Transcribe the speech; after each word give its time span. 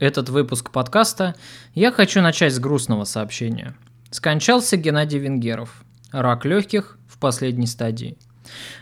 Этот 0.00 0.28
выпуск 0.28 0.72
подкаста 0.72 1.36
я 1.72 1.92
хочу 1.92 2.20
начать 2.20 2.52
с 2.52 2.58
грустного 2.58 3.04
сообщения. 3.04 3.76
Скончался 4.10 4.76
Геннадий 4.76 5.20
Венгеров. 5.20 5.84
Рак 6.10 6.44
легких 6.44 6.98
в 7.08 7.20
последней 7.20 7.68
стадии. 7.68 8.18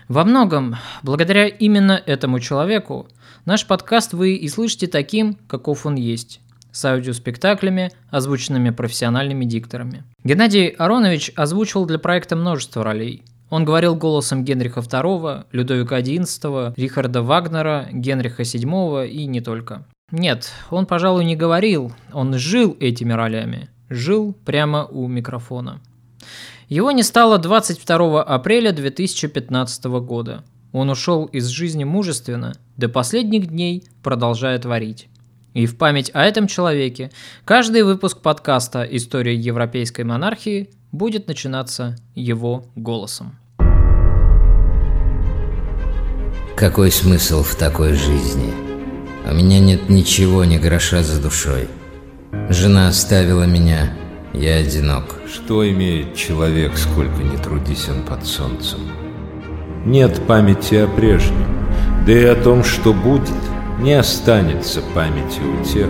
Во 0.07 0.23
многом, 0.23 0.75
благодаря 1.03 1.45
именно 1.45 2.01
этому 2.03 2.39
человеку, 2.39 3.07
наш 3.45 3.67
подкаст 3.67 4.13
вы 4.13 4.33
и 4.33 4.49
слышите 4.49 4.87
таким, 4.87 5.35
каков 5.47 5.85
он 5.85 5.95
есть 5.95 6.41
с 6.71 6.83
аудиоспектаклями, 6.83 7.91
озвученными 8.09 8.71
профессиональными 8.71 9.45
дикторами. 9.45 10.05
Геннадий 10.23 10.69
Аронович 10.69 11.31
озвучивал 11.35 11.85
для 11.85 11.99
проекта 11.99 12.35
множество 12.35 12.83
ролей. 12.83 13.23
Он 13.51 13.65
говорил 13.65 13.95
голосом 13.95 14.43
Генриха 14.43 14.79
II, 14.79 15.45
Людовика 15.51 16.01
XI, 16.01 16.73
Рихарда 16.75 17.21
Вагнера, 17.21 17.87
Генриха 17.91 18.41
VII 18.41 19.07
и 19.07 19.27
не 19.27 19.41
только. 19.41 19.85
Нет, 20.13 20.51
он, 20.69 20.85
пожалуй, 20.85 21.25
не 21.25 21.35
говорил, 21.35 21.91
он 22.11 22.37
жил 22.37 22.77
этими 22.79 23.13
ролями. 23.13 23.69
Жил 23.89 24.37
прямо 24.45 24.85
у 24.85 25.07
микрофона. 25.07 25.81
Его 26.69 26.91
не 26.91 27.01
стало 27.01 27.39
22 27.39 28.21
апреля 28.21 28.71
2015 28.71 29.85
года. 29.85 30.43
Он 30.71 30.91
ушел 30.91 31.25
из 31.25 31.47
жизни 31.47 31.83
мужественно, 31.83 32.53
до 32.77 32.89
последних 32.89 33.47
дней 33.47 33.85
продолжая 34.03 34.59
творить. 34.59 35.07
И 35.55 35.65
в 35.65 35.77
память 35.77 36.11
о 36.13 36.21
этом 36.23 36.45
человеке 36.45 37.11
каждый 37.43 37.81
выпуск 37.81 38.21
подкаста 38.21 38.83
«История 38.83 39.33
европейской 39.33 40.03
монархии» 40.03 40.69
будет 40.91 41.27
начинаться 41.27 41.95
его 42.13 42.65
голосом. 42.75 43.39
Какой 46.55 46.91
смысл 46.91 47.41
в 47.41 47.55
такой 47.55 47.93
жизни? 47.93 48.72
У 49.29 49.33
меня 49.33 49.59
нет 49.59 49.89
ничего, 49.89 50.45
ни 50.45 50.57
гроша 50.57 51.03
за 51.03 51.21
душой. 51.21 51.67
Жена 52.49 52.87
оставила 52.87 53.43
меня, 53.43 53.93
я 54.33 54.55
одинок. 54.55 55.15
Что 55.31 55.67
имеет 55.69 56.15
человек, 56.15 56.77
сколько 56.77 57.23
не 57.23 57.37
трудись 57.37 57.89
он 57.89 58.03
под 58.03 58.25
солнцем? 58.25 58.79
Нет 59.85 60.21
памяти 60.27 60.75
о 60.75 60.87
прежнем, 60.87 61.47
да 62.05 62.11
и 62.11 62.23
о 62.25 62.35
том, 62.35 62.63
что 62.63 62.93
будет– 62.93 63.29
не 63.79 63.93
останется 63.93 64.81
памяти 64.93 65.41
у 65.41 65.63
тех, 65.65 65.89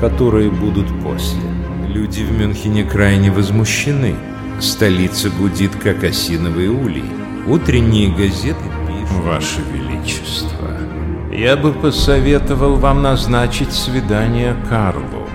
которые 0.00 0.50
будут 0.50 0.86
после. 1.02 1.40
Люди 1.88 2.22
в 2.22 2.32
Мюнхене 2.32 2.84
крайне 2.84 3.30
возмущены. 3.30 4.16
Столица 4.60 5.30
гудит, 5.30 5.74
как 5.76 6.02
осиновый 6.02 6.68
улей. 6.68 7.04
Утренние 7.46 8.08
газеты 8.08 8.64
пишут 8.88 9.24
«Ваше 9.24 9.60
Величество, 9.72 10.76
я 11.30 11.56
бы 11.56 11.72
посоветовал 11.72 12.76
вам 12.76 13.02
назначить 13.02 13.72
свидание 13.72 14.56
Карлу 14.68 15.28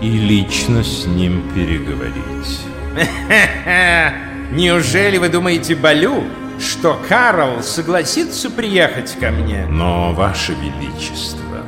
и 0.00 0.08
лично 0.08 0.82
с 0.82 1.06
ним 1.06 1.42
переговорить». 1.54 2.60
Неужели 4.52 5.18
вы 5.18 5.28
думаете, 5.28 5.74
Балю 5.74 6.24
что 6.58 6.98
Карл 7.08 7.62
согласится 7.62 8.50
приехать 8.50 9.16
ко 9.18 9.30
мне. 9.30 9.66
Но, 9.68 10.12
Ваше 10.12 10.54
Величество, 10.54 11.62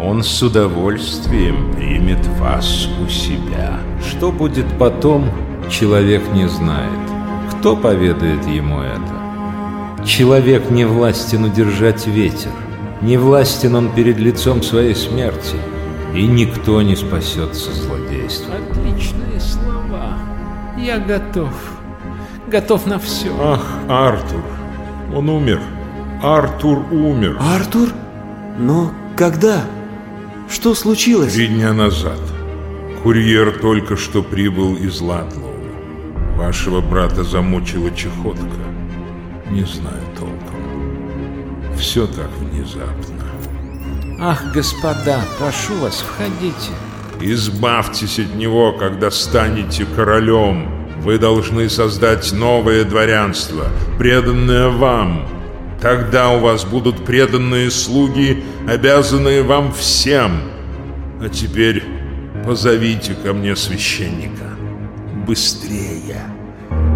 он 0.00 0.22
с 0.22 0.42
удовольствием 0.42 1.72
примет 1.74 2.24
вас 2.38 2.88
у 3.00 3.08
себя. 3.08 3.78
Что 4.06 4.32
будет 4.32 4.66
потом, 4.78 5.30
человек 5.70 6.22
не 6.32 6.48
знает. 6.48 6.90
Кто 7.50 7.76
поведает 7.76 8.46
ему 8.46 8.80
это? 8.80 10.04
Человек 10.04 10.70
не 10.70 10.84
властен 10.84 11.44
удержать 11.44 12.06
ветер. 12.06 12.50
Не 13.02 13.16
властен 13.16 13.74
он 13.74 13.92
перед 13.94 14.18
лицом 14.18 14.62
своей 14.62 14.94
смерти. 14.94 15.56
И 16.14 16.26
никто 16.26 16.80
не 16.82 16.96
спасется 16.96 17.72
злодейством. 17.72 18.54
Отличные 18.70 19.40
слова. 19.40 20.18
Я 20.78 20.98
готов 20.98 21.50
готов 22.52 22.86
на 22.86 22.98
все. 22.98 23.34
Ах, 23.40 23.66
Артур. 23.88 24.42
Он 25.14 25.28
умер. 25.28 25.60
Артур 26.22 26.84
умер. 26.92 27.38
Артур? 27.40 27.88
Но 28.58 28.92
когда? 29.16 29.64
Что 30.48 30.74
случилось? 30.74 31.32
Три 31.32 31.48
дня 31.48 31.72
назад. 31.72 32.20
Курьер 33.02 33.58
только 33.58 33.96
что 33.96 34.22
прибыл 34.22 34.76
из 34.76 35.00
Ладлоу. 35.00 35.50
Вашего 36.36 36.80
брата 36.80 37.24
замучила 37.24 37.90
чехотка. 37.90 38.62
Не 39.50 39.64
знаю. 39.64 40.02
Все 41.82 42.06
так 42.06 42.30
внезапно. 42.38 43.24
Ах, 44.20 44.52
господа, 44.54 45.20
прошу 45.36 45.74
вас, 45.80 46.00
входите. 46.00 46.70
Избавьтесь 47.20 48.20
от 48.20 48.36
него, 48.36 48.72
когда 48.72 49.10
станете 49.10 49.84
королем. 49.96 50.68
Вы 51.00 51.18
должны 51.18 51.68
создать 51.68 52.32
новое 52.32 52.84
дворянство, 52.84 53.66
преданное 53.98 54.68
вам. 54.68 55.26
Тогда 55.80 56.30
у 56.30 56.38
вас 56.38 56.64
будут 56.64 57.04
преданные 57.04 57.68
слуги, 57.72 58.44
обязанные 58.68 59.42
вам 59.42 59.72
всем. 59.72 60.40
А 61.20 61.28
теперь 61.28 61.82
позовите 62.46 63.14
ко 63.14 63.32
мне 63.32 63.56
священника. 63.56 64.56
Быстрее. 65.26 66.22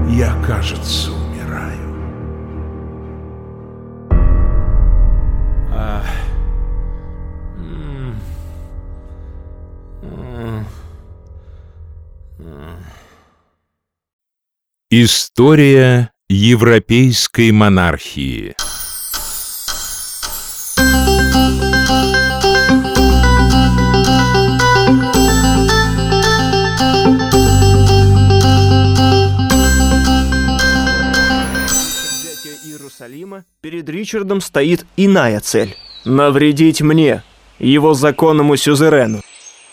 Я, 0.09 0.33
кажется, 0.47 1.11
История 14.89 16.13
европейской 16.29 17.51
монархии 17.51 18.55
Иерусалима 32.65 33.45
перед 33.61 33.89
Ричардом 33.89 34.41
стоит 34.41 34.87
иная 34.97 35.41
цель– 35.41 35.77
навредить 36.05 36.81
мне, 36.81 37.25
его 37.59 37.95
законному 37.95 38.57
сюзерену. 38.57 39.21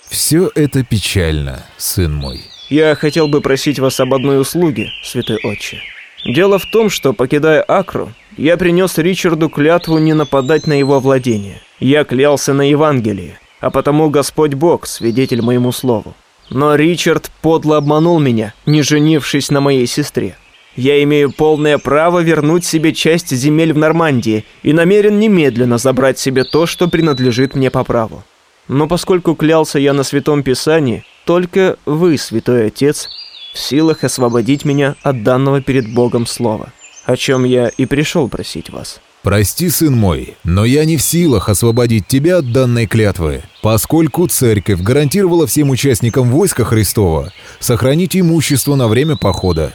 Все 0.09 0.49
это 0.55 0.83
печально, 0.83 1.63
сын 1.77 2.11
мой. 2.15 2.41
Я 2.73 2.95
хотел 2.95 3.27
бы 3.27 3.39
просить 3.39 3.77
вас 3.77 3.99
об 3.99 4.15
одной 4.15 4.41
услуге, 4.41 4.89
святой 5.03 5.37
отче. 5.43 5.77
Дело 6.25 6.57
в 6.57 6.65
том, 6.65 6.89
что, 6.89 7.13
покидая 7.13 7.61
Акру, 7.61 8.11
я 8.35 8.57
принес 8.57 8.97
Ричарду 8.97 9.47
клятву 9.47 9.99
не 9.99 10.13
нападать 10.13 10.65
на 10.65 10.73
его 10.73 10.99
владение. 10.99 11.61
Я 11.79 12.03
клялся 12.03 12.51
на 12.51 12.67
Евангелие, 12.67 13.39
а 13.59 13.69
потому 13.69 14.09
Господь 14.09 14.55
Бог, 14.55 14.87
свидетель 14.87 15.43
моему 15.43 15.71
слову. 15.71 16.15
Но 16.49 16.73
Ричард 16.73 17.29
подло 17.43 17.77
обманул 17.77 18.17
меня, 18.19 18.55
не 18.65 18.81
женившись 18.81 19.51
на 19.51 19.61
моей 19.61 19.85
сестре. 19.85 20.35
Я 20.75 21.03
имею 21.03 21.31
полное 21.31 21.77
право 21.77 22.23
вернуть 22.23 22.65
себе 22.65 22.91
часть 22.91 23.29
земель 23.29 23.73
в 23.73 23.77
Нормандии 23.77 24.45
и 24.63 24.73
намерен 24.73 25.19
немедленно 25.19 25.77
забрать 25.77 26.17
себе 26.17 26.43
то, 26.43 26.65
что 26.65 26.87
принадлежит 26.87 27.53
мне 27.53 27.69
по 27.69 27.83
праву. 27.83 28.23
Но 28.67 28.87
поскольку 28.87 29.35
клялся 29.35 29.79
я 29.79 29.93
на 29.93 30.03
Святом 30.03 30.43
Писании, 30.43 31.03
только 31.25 31.77
вы, 31.85 32.17
Святой 32.17 32.67
Отец, 32.67 33.09
в 33.53 33.59
силах 33.59 34.03
освободить 34.03 34.65
меня 34.65 34.95
от 35.03 35.23
данного 35.23 35.61
перед 35.61 35.93
Богом 35.93 36.25
слова, 36.25 36.69
о 37.05 37.17
чем 37.17 37.43
я 37.43 37.67
и 37.69 37.85
пришел 37.85 38.29
просить 38.29 38.69
вас. 38.69 38.99
Прости, 39.21 39.69
сын 39.69 39.95
мой, 39.95 40.35
но 40.43 40.65
я 40.65 40.83
не 40.83 40.97
в 40.97 41.01
силах 41.01 41.47
освободить 41.47 42.07
тебя 42.07 42.39
от 42.39 42.51
данной 42.51 42.87
клятвы, 42.87 43.43
поскольку 43.61 44.27
церковь 44.27 44.81
гарантировала 44.81 45.47
всем 45.47 45.69
участникам 45.69 46.29
войска 46.29 46.65
Христова 46.65 47.31
сохранить 47.59 48.17
имущество 48.17 48.75
на 48.75 48.89
время 48.89 49.15
похода. 49.15 49.73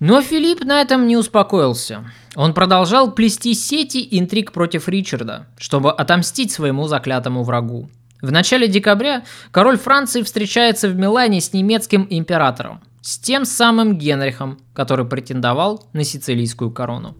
Но 0.00 0.22
Филипп 0.22 0.64
на 0.64 0.80
этом 0.80 1.06
не 1.06 1.18
успокоился. 1.18 2.10
Он 2.34 2.54
продолжал 2.54 3.12
плести 3.12 3.52
сети 3.52 4.08
интриг 4.10 4.50
против 4.50 4.88
Ричарда, 4.88 5.46
чтобы 5.58 5.92
отомстить 5.92 6.50
своему 6.50 6.88
заклятому 6.88 7.44
врагу. 7.44 7.90
В 8.22 8.32
начале 8.32 8.66
декабря 8.66 9.24
король 9.50 9.78
Франции 9.78 10.22
встречается 10.22 10.88
в 10.88 10.96
Милане 10.96 11.40
с 11.42 11.52
немецким 11.52 12.06
императором, 12.08 12.80
с 13.02 13.18
тем 13.18 13.44
самым 13.44 13.98
Генрихом, 13.98 14.58
который 14.72 15.04
претендовал 15.04 15.86
на 15.92 16.02
сицилийскую 16.02 16.70
корону. 16.70 17.14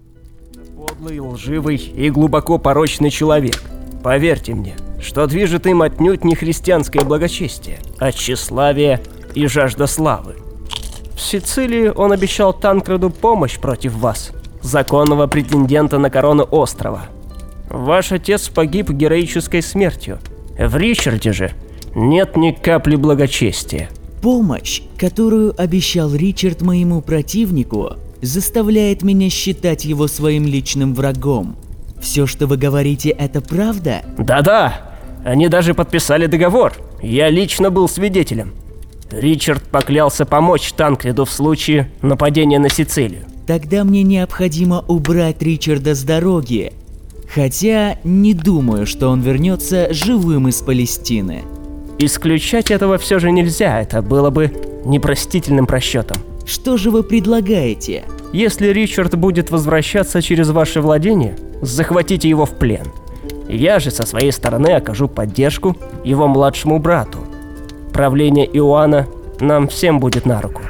Подлый, 0.75 1.21
лживый 1.21 1.77
и 1.77 2.09
глубоко 2.09 2.59
порочный 2.59 3.11
человек. 3.11 3.61
Поверьте 4.03 4.55
мне, 4.55 4.77
что 5.03 5.27
движет 5.27 5.67
им 5.67 5.83
отнюдь 5.83 6.25
не 6.25 6.35
христианское 6.35 7.05
благочестие, 7.05 7.81
а 7.99 8.11
тщеславие 8.11 9.03
и 9.35 9.47
жажда 9.47 9.87
славы. 9.87 10.37
В 11.21 11.23
Сицилии 11.23 11.93
он 11.95 12.13
обещал 12.13 12.55
Танкраду 12.55 13.11
помощь 13.11 13.59
против 13.59 13.93
вас, 13.93 14.31
законного 14.63 15.27
претендента 15.27 15.99
на 15.99 16.09
корону 16.09 16.49
острова. 16.51 17.03
Ваш 17.69 18.11
отец 18.11 18.49
погиб 18.49 18.89
героической 18.89 19.61
смертью. 19.61 20.19
В 20.59 20.75
Ричарде 20.79 21.35
же 21.35 21.53
нет 21.95 22.39
ни 22.39 22.53
капли 22.53 22.97
благочестия. 22.97 23.91
Помощь, 24.23 24.81
которую 24.97 25.55
обещал 25.61 26.15
Ричард 26.15 26.63
моему 26.63 27.03
противнику, 27.03 27.97
заставляет 28.23 29.03
меня 29.03 29.29
считать 29.29 29.85
его 29.85 30.09
своим 30.09 30.47
личным 30.47 30.95
врагом. 30.95 31.57
Все, 32.01 32.27
что 32.27 32.47
вы 32.47 32.57
говорите, 32.57 33.11
это 33.11 33.43
правда? 33.43 34.01
Да-да, 34.17 34.97
они 35.23 35.49
даже 35.49 35.75
подписали 35.75 36.25
договор. 36.25 36.73
Я 37.03 37.29
лично 37.29 37.71
был 37.71 37.91
свидетелем. 37.91 38.55
Ричард 39.13 39.63
поклялся 39.63 40.25
помочь 40.25 40.73
Танкреду 40.73 41.25
в 41.25 41.31
случае 41.31 41.91
нападения 42.03 42.59
на 42.59 42.69
Сицилию. 42.69 43.23
Тогда 43.47 43.85
мне 43.85 44.03
необходимо 44.03 44.85
убрать 44.87 45.43
Ричарда 45.43 45.95
с 45.95 46.03
дороги. 46.03 46.73
Хотя 47.33 47.99
не 48.05 48.35
думаю, 48.35 48.87
что 48.87 49.09
он 49.09 49.21
вернется 49.21 49.93
живым 49.93 50.49
из 50.49 50.61
Палестины. 50.63 51.43
Исключать 51.99 52.71
этого 52.71 52.99
все 52.99 53.19
же 53.19 53.31
нельзя, 53.31 53.81
это 53.81 54.03
было 54.03 54.31
бы 54.31 54.53
непростительным 54.85 55.67
просчетом. 55.67 56.19
Что 56.47 56.77
же 56.77 56.91
вы 56.91 57.03
предлагаете? 57.03 58.05
Если 58.33 58.69
Ричард 58.69 59.17
будет 59.17 59.51
возвращаться 59.51 60.23
через 60.23 60.51
ваше 60.51 60.81
владение, 60.81 61.37
захватите 61.61 62.29
его 62.29 62.47
в 62.47 62.59
плен. 62.59 62.87
Я 63.49 63.81
же 63.81 63.91
со 63.91 64.07
своей 64.07 64.33
стороны 64.33 64.69
окажу 64.69 65.09
поддержку 65.09 65.77
его 66.05 66.27
младшему 66.29 66.79
брату. 66.79 67.19
Правление 67.93 68.47
Иоанна 68.47 69.07
нам 69.41 69.69
всем 69.69 70.01
будет 70.01 70.27
на 70.27 70.41
руку. 70.41 70.63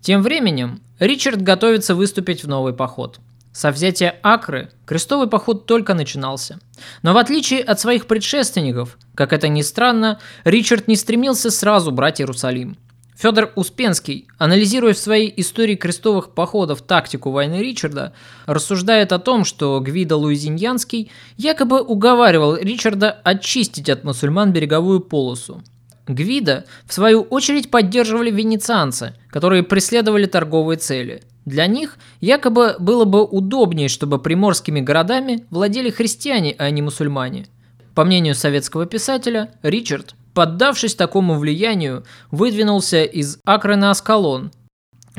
Тем 0.00 0.22
временем 0.22 0.80
Ричард 0.98 1.42
готовится 1.42 1.94
выступить 1.94 2.42
в 2.42 2.48
новый 2.48 2.72
поход. 2.72 3.20
Со 3.52 3.70
взятия 3.70 4.16
Акры 4.22 4.70
крестовый 4.86 5.28
поход 5.28 5.66
только 5.66 5.94
начинался. 5.94 6.58
Но 7.02 7.14
в 7.14 7.16
отличие 7.16 7.62
от 7.62 7.80
своих 7.80 8.06
предшественников, 8.06 8.96
как 9.14 9.32
это 9.32 9.48
ни 9.48 9.62
странно, 9.62 10.18
Ричард 10.44 10.88
не 10.88 10.96
стремился 10.96 11.50
сразу 11.50 11.90
брать 11.90 12.20
Иерусалим. 12.20 12.76
Федор 13.20 13.52
Успенский, 13.54 14.28
анализируя 14.38 14.94
в 14.94 14.98
своей 14.98 15.30
истории 15.36 15.74
крестовых 15.74 16.30
походов 16.30 16.80
тактику 16.80 17.30
войны 17.30 17.56
Ричарда, 17.56 18.14
рассуждает 18.46 19.12
о 19.12 19.18
том, 19.18 19.44
что 19.44 19.78
Гвидо 19.80 20.16
Луизиньянский 20.16 21.10
якобы 21.36 21.82
уговаривал 21.82 22.56
Ричарда 22.56 23.10
очистить 23.10 23.90
от 23.90 24.04
мусульман 24.04 24.54
береговую 24.54 25.00
полосу. 25.00 25.62
Гвида, 26.08 26.64
в 26.86 26.94
свою 26.94 27.20
очередь, 27.20 27.70
поддерживали 27.70 28.30
венецианцы, 28.30 29.14
которые 29.28 29.64
преследовали 29.64 30.24
торговые 30.24 30.78
цели. 30.78 31.22
Для 31.44 31.66
них 31.66 31.98
якобы 32.22 32.76
было 32.78 33.04
бы 33.04 33.22
удобнее, 33.22 33.88
чтобы 33.88 34.18
приморскими 34.18 34.80
городами 34.80 35.44
владели 35.50 35.90
христиане, 35.90 36.54
а 36.56 36.70
не 36.70 36.80
мусульмане. 36.80 37.48
По 37.94 38.06
мнению 38.06 38.34
советского 38.34 38.86
писателя, 38.86 39.50
Ричард, 39.62 40.14
поддавшись 40.40 40.94
такому 40.94 41.38
влиянию, 41.38 42.02
выдвинулся 42.30 43.04
из 43.04 43.38
Акры 43.44 43.76
на 43.76 43.90
Аскалон, 43.90 44.52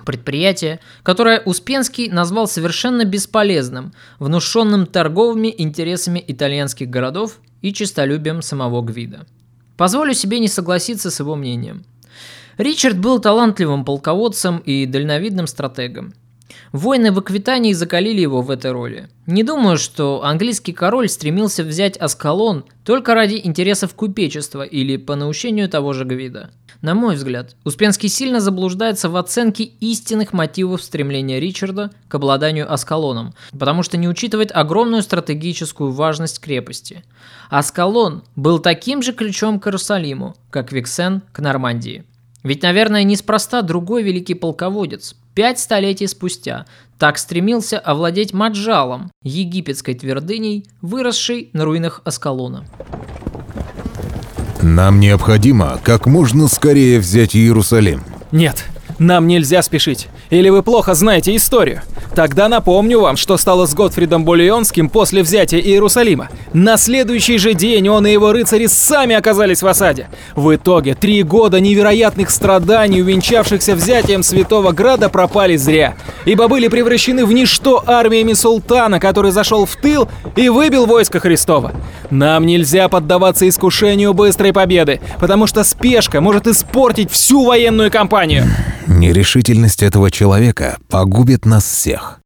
предприятие, 0.03 0.79
которое 1.03 1.41
Успенский 1.41 2.09
назвал 2.09 2.47
совершенно 2.47 3.05
бесполезным, 3.05 3.93
внушенным 4.17 4.87
торговыми 4.87 5.53
интересами 5.55 6.23
итальянских 6.27 6.89
городов 6.89 7.37
и 7.61 7.71
честолюбием 7.71 8.41
самого 8.41 8.81
Гвида. 8.81 9.27
Позволю 9.77 10.15
себе 10.15 10.39
не 10.39 10.47
согласиться 10.47 11.11
с 11.11 11.19
его 11.19 11.35
мнением. 11.35 11.85
Ричард 12.57 12.97
был 12.97 13.19
талантливым 13.19 13.85
полководцем 13.85 14.57
и 14.57 14.87
дальновидным 14.87 15.45
стратегом. 15.45 16.15
Войны 16.71 17.11
в 17.11 17.19
Аквитании 17.19 17.73
закалили 17.73 18.21
его 18.21 18.41
в 18.41 18.49
этой 18.49 18.71
роли. 18.71 19.09
Не 19.25 19.43
думаю, 19.43 19.77
что 19.77 20.23
английский 20.23 20.73
король 20.73 21.09
стремился 21.09 21.63
взять 21.63 21.97
Аскалон 21.97 22.65
только 22.83 23.13
ради 23.13 23.39
интересов 23.43 23.93
купечества 23.93 24.63
или 24.63 24.97
по 24.97 25.15
наущению 25.15 25.69
того 25.69 25.93
же 25.93 26.05
Гвида. 26.05 26.51
На 26.81 26.95
мой 26.95 27.15
взгляд, 27.15 27.55
Успенский 27.63 28.09
сильно 28.09 28.39
заблуждается 28.39 29.07
в 29.07 29.15
оценке 29.15 29.65
истинных 29.65 30.33
мотивов 30.33 30.81
стремления 30.81 31.39
Ричарда 31.39 31.91
к 32.07 32.15
обладанию 32.15 32.71
Аскалоном, 32.71 33.35
потому 33.57 33.83
что 33.83 33.97
не 33.97 34.09
учитывает 34.09 34.51
огромную 34.51 35.03
стратегическую 35.03 35.91
важность 35.91 36.39
крепости. 36.39 37.03
Аскалон 37.51 38.23
был 38.35 38.57
таким 38.57 39.03
же 39.03 39.13
ключом 39.13 39.59
к 39.59 39.67
Иерусалиму, 39.67 40.35
как 40.49 40.71
Виксен 40.71 41.21
к 41.31 41.39
Нормандии. 41.39 42.03
Ведь, 42.41 42.63
наверное, 42.63 43.03
неспроста 43.03 43.61
другой 43.61 44.01
великий 44.01 44.33
полководец, 44.33 45.15
пять 45.33 45.59
столетий 45.59 46.07
спустя, 46.07 46.65
так 46.97 47.17
стремился 47.17 47.79
овладеть 47.79 48.33
Маджалом, 48.33 49.11
египетской 49.23 49.93
твердыней, 49.93 50.65
выросшей 50.81 51.49
на 51.53 51.65
руинах 51.65 52.01
Аскалона. 52.05 52.65
Нам 54.61 54.99
необходимо 54.99 55.79
как 55.83 56.05
можно 56.05 56.47
скорее 56.47 56.99
взять 56.99 57.35
Иерусалим. 57.35 58.03
Нет, 58.31 58.65
нам 59.01 59.27
нельзя 59.27 59.63
спешить. 59.63 60.07
Или 60.29 60.49
вы 60.49 60.61
плохо 60.61 60.93
знаете 60.93 61.35
историю? 61.35 61.81
Тогда 62.15 62.47
напомню 62.47 62.99
вам, 62.99 63.17
что 63.17 63.37
стало 63.37 63.65
с 63.65 63.73
Готфридом 63.73 64.23
Булионским 64.25 64.89
после 64.89 65.23
взятия 65.23 65.59
Иерусалима. 65.59 66.29
На 66.53 66.77
следующий 66.77 67.37
же 67.37 67.53
день 67.53 67.89
он 67.89 68.05
и 68.05 68.11
его 68.11 68.31
рыцари 68.31 68.67
сами 68.67 69.15
оказались 69.15 69.63
в 69.63 69.67
осаде. 69.67 70.07
В 70.35 70.53
итоге 70.53 70.93
три 70.93 71.23
года 71.23 71.59
невероятных 71.59 72.29
страданий, 72.29 73.01
увенчавшихся 73.01 73.75
взятием 73.75 74.23
Святого 74.23 74.71
Града, 74.71 75.09
пропали 75.09 75.55
зря. 75.55 75.95
Ибо 76.25 76.47
были 76.47 76.67
превращены 76.67 77.25
в 77.25 77.31
ничто 77.31 77.83
армиями 77.87 78.33
султана, 78.33 78.99
который 78.99 79.31
зашел 79.31 79.65
в 79.65 79.75
тыл 79.77 80.07
и 80.35 80.49
выбил 80.49 80.85
войско 80.85 81.19
Христова. 81.19 81.71
Нам 82.11 82.45
нельзя 82.45 82.87
поддаваться 82.87 83.47
искушению 83.47 84.13
быстрой 84.13 84.53
победы, 84.53 84.99
потому 85.19 85.47
что 85.47 85.63
спешка 85.63 86.21
может 86.21 86.45
испортить 86.45 87.09
всю 87.09 87.45
военную 87.45 87.89
кампанию. 87.89 88.45
Нерешительность 88.91 89.83
этого 89.83 90.11
человека 90.11 90.77
погубит 90.89 91.45
нас 91.45 91.63
всех. 91.63 92.19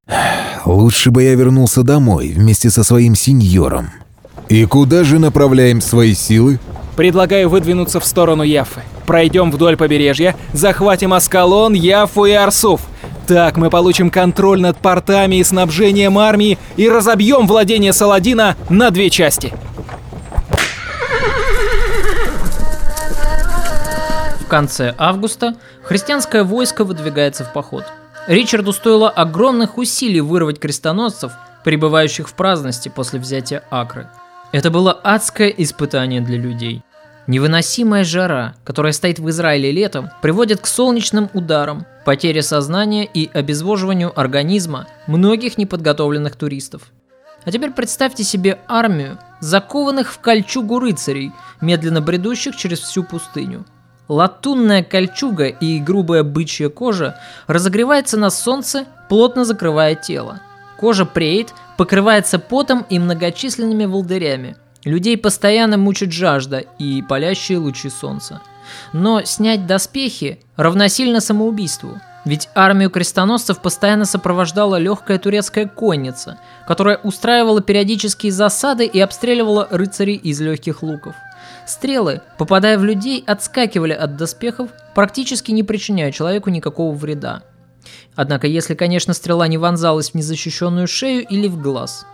Лучше 0.66 1.12
бы 1.12 1.22
я 1.22 1.36
вернулся 1.36 1.84
домой 1.84 2.34
вместе 2.36 2.72
со 2.72 2.84
своим 2.84 3.14
сеньором. 3.14 3.92
И 4.50 4.66
куда 4.66 5.04
же 5.04 5.20
направляем 5.20 5.80
свои 5.80 6.16
силы? 6.16 6.60
Предлагаю 6.96 7.50
выдвинуться 7.50 8.00
в 8.00 8.06
сторону 8.06 8.42
Яффы. 8.42 8.82
Пройдем 9.06 9.52
вдоль 9.52 9.78
побережья, 9.78 10.36
захватим 10.54 11.14
Аскалон, 11.14 11.74
Яффу 11.74 12.26
и 12.26 12.32
Арсуф. 12.32 12.82
Так 13.28 13.58
мы 13.58 13.70
получим 13.70 14.10
контроль 14.10 14.60
над 14.60 14.78
портами 14.78 15.36
и 15.36 15.44
снабжением 15.44 16.18
армии 16.18 16.58
и 16.78 16.90
разобьем 16.90 17.46
владение 17.46 17.94
Саладина 17.94 18.56
на 18.70 18.90
две 18.90 19.12
части. 19.12 19.54
В 24.46 24.48
конце 24.48 24.94
августа 25.00 25.56
христианское 25.82 26.44
войско 26.44 26.84
выдвигается 26.84 27.44
в 27.44 27.52
поход. 27.52 27.84
Ричарду 28.28 28.74
стоило 28.74 29.10
огромных 29.10 29.80
усилий 29.80 30.22
вырвать 30.22 30.60
крестоносцев, 30.60 31.32
пребывающих 31.64 32.30
в 32.30 32.36
праздности 32.36 32.88
после 32.88 33.20
взятия 33.20 33.64
Акры. 33.72 34.08
Это 34.52 34.70
было 34.70 34.94
адское 34.94 35.50
испытание 35.50 36.22
для 36.22 36.38
людей. 36.38 36.84
Невыносимая 37.26 38.04
жара, 38.04 38.54
которая 38.64 38.94
стоит 38.94 39.18
в 39.18 39.28
Израиле 39.32 39.72
летом, 39.72 40.12
приводит 40.22 40.62
к 40.62 40.68
солнечным 40.68 41.28
ударам, 41.34 41.88
потере 42.06 42.44
сознания 42.44 43.04
и 43.04 43.28
обезвоживанию 43.34 44.14
организма 44.18 44.86
многих 45.08 45.58
неподготовленных 45.58 46.36
туристов. 46.36 46.84
А 47.46 47.52
теперь 47.52 47.72
представьте 47.72 48.24
себе 48.24 48.60
армию, 48.68 49.18
закованных 49.40 50.14
в 50.14 50.20
кольчугу 50.20 50.80
рыцарей, 50.80 51.32
медленно 51.62 52.00
бредущих 52.00 52.56
через 52.56 52.80
всю 52.82 53.04
пустыню– 53.04 53.66
Латунная 54.08 54.84
кольчуга 54.84 55.48
и 55.48 55.80
грубая 55.80 56.24
бычья 56.24 56.70
кожа 56.70 57.20
разогревается 57.48 58.18
на 58.18 58.30
солнце, 58.30 58.86
плотно 59.10 59.46
закрывая 59.46 59.96
тело. 59.96 60.42
Кожа 60.80 61.06
преет, 61.06 61.54
покрывается 61.78 62.38
потом 62.38 62.86
и 62.90 63.00
многочисленными 63.00 63.86
волдырями. 63.86 64.56
Людей 64.84 65.18
постоянно 65.18 65.78
мучит 65.78 66.12
жажда 66.12 66.60
и 66.78 67.02
палящие 67.02 67.58
лучи 67.58 67.90
солнца. 67.90 68.42
Но 68.94 69.24
снять 69.24 69.66
доспехи 69.66 70.40
равносильно 70.56 71.22
самоубийству. 71.22 72.00
Ведь 72.26 72.50
армию 72.56 72.90
крестоносцев 72.90 73.60
постоянно 73.62 74.06
сопровождала 74.06 74.78
легкая 74.78 75.20
турецкая 75.20 75.68
конница, 75.68 76.40
которая 76.68 76.98
устраивала 76.98 77.62
периодические 77.62 78.32
засады 78.32 78.86
и 78.86 79.00
обстреливала 79.00 79.68
рыцарей 79.70 80.16
из 80.16 80.42
легких 80.42 80.82
луков. 80.82 81.16
Стрелы, 81.66 82.22
попадая 82.38 82.78
в 82.78 82.84
людей, 82.84 83.24
отскакивали 83.26 83.94
от 83.94 84.18
доспехов, 84.18 84.70
практически 84.94 85.52
не 85.52 85.64
причиняя 85.64 86.12
человеку 86.12 86.50
никакого 86.50 86.94
вреда. 86.96 87.44
Однако, 88.16 88.48
если, 88.48 88.76
конечно, 88.76 89.14
стрела 89.14 89.48
не 89.48 89.58
вонзалась 89.58 90.12
в 90.12 90.16
незащищенную 90.16 90.88
шею 90.88 91.26
или 91.28 91.48
в 91.48 91.62
глаз. 91.62 92.06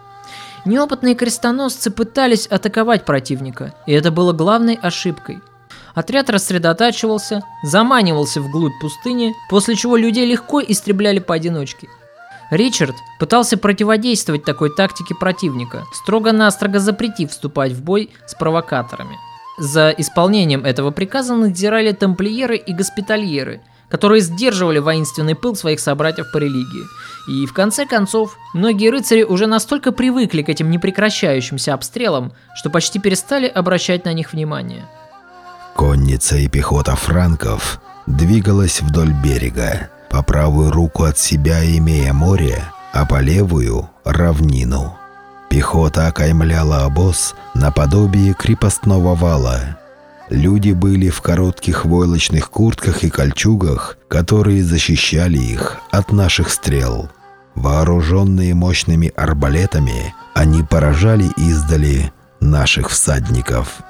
Неопытные 0.66 1.16
крестоносцы 1.16 1.92
пытались 1.92 2.48
атаковать 2.48 3.04
противника, 3.04 3.74
и 3.88 3.94
это 3.94 4.12
было 4.12 4.32
главной 4.32 4.76
ошибкой. 4.76 5.40
Отряд 5.96 6.30
рассредотачивался, 6.30 7.42
заманивался 7.64 8.42
вглубь 8.42 8.80
пустыни, 8.80 9.34
после 9.50 9.76
чего 9.76 9.98
людей 9.98 10.26
легко 10.26 10.62
истребляли 10.62 11.20
поодиночке. 11.20 11.90
Ричард 12.52 12.96
пытался 13.20 13.58
противодействовать 13.58 14.44
такой 14.44 14.74
тактике 14.74 15.16
противника, 15.16 15.86
строго-настрого 15.94 16.80
запретив 16.80 17.32
вступать 17.32 17.72
в 17.72 17.84
бой 17.84 18.12
с 18.26 18.36
провокаторами. 18.36 19.18
За 19.62 19.92
исполнением 19.92 20.66
этого 20.66 20.90
приказа 20.90 21.36
надзирали 21.36 21.92
тамплиеры 21.92 22.58
и 22.58 22.74
госпитальеры, 22.74 23.62
которые 23.90 24.22
сдерживали 24.22 24.80
воинственный 24.80 25.36
пыл 25.36 25.56
своих 25.56 25.80
собратьев 25.80 26.32
по 26.32 26.40
религии. 26.40 26.88
И 27.30 27.46
в 27.46 27.54
конце 27.54 27.86
концов, 27.86 28.38
многие 28.56 28.90
рыцари 28.90 29.22
уже 29.22 29.46
настолько 29.46 29.92
привыкли 29.92 30.42
к 30.42 30.50
этим 30.50 30.72
непрекращающимся 30.72 31.76
обстрелам, 31.76 32.34
что 32.56 32.72
почти 32.72 32.98
перестали 32.98 33.46
обращать 33.46 34.04
на 34.04 34.14
них 34.14 34.34
внимание. 34.34 34.84
Конница 35.76 36.38
и 36.38 36.48
пехота 36.48 36.96
франков 36.96 37.82
двигалась 38.08 38.82
вдоль 38.82 39.14
берега, 39.24 39.92
по 40.10 40.24
правую 40.24 40.72
руку 40.72 41.04
от 41.04 41.20
себя 41.20 41.64
имея 41.64 42.14
море, 42.14 42.64
а 42.94 43.06
по 43.06 43.22
левую– 43.22 43.92
равнину. 44.06 44.98
Пехота 45.52 46.08
окаймляла 46.08 46.86
обоз 46.86 47.36
наподобие 47.56 48.34
крепостного 48.34 49.16
вала. 49.16 49.78
Люди 50.30 50.72
были 50.72 51.10
в 51.10 51.20
коротких 51.22 51.84
войлочных 51.84 52.50
куртках 52.50 53.04
и 53.04 53.10
кольчугах, 53.10 53.98
которые 54.08 54.64
защищали 54.64 55.38
их 55.38 55.82
от 55.92 56.14
наших 56.14 56.52
стрел. 56.52 57.10
Вооруженные 57.54 58.54
мощными 58.54 59.12
арбалетами, 59.14 60.16
они 60.34 60.64
поражали 60.64 61.26
издали 61.36 62.14
наших 62.40 62.90
всадников. 62.90 63.82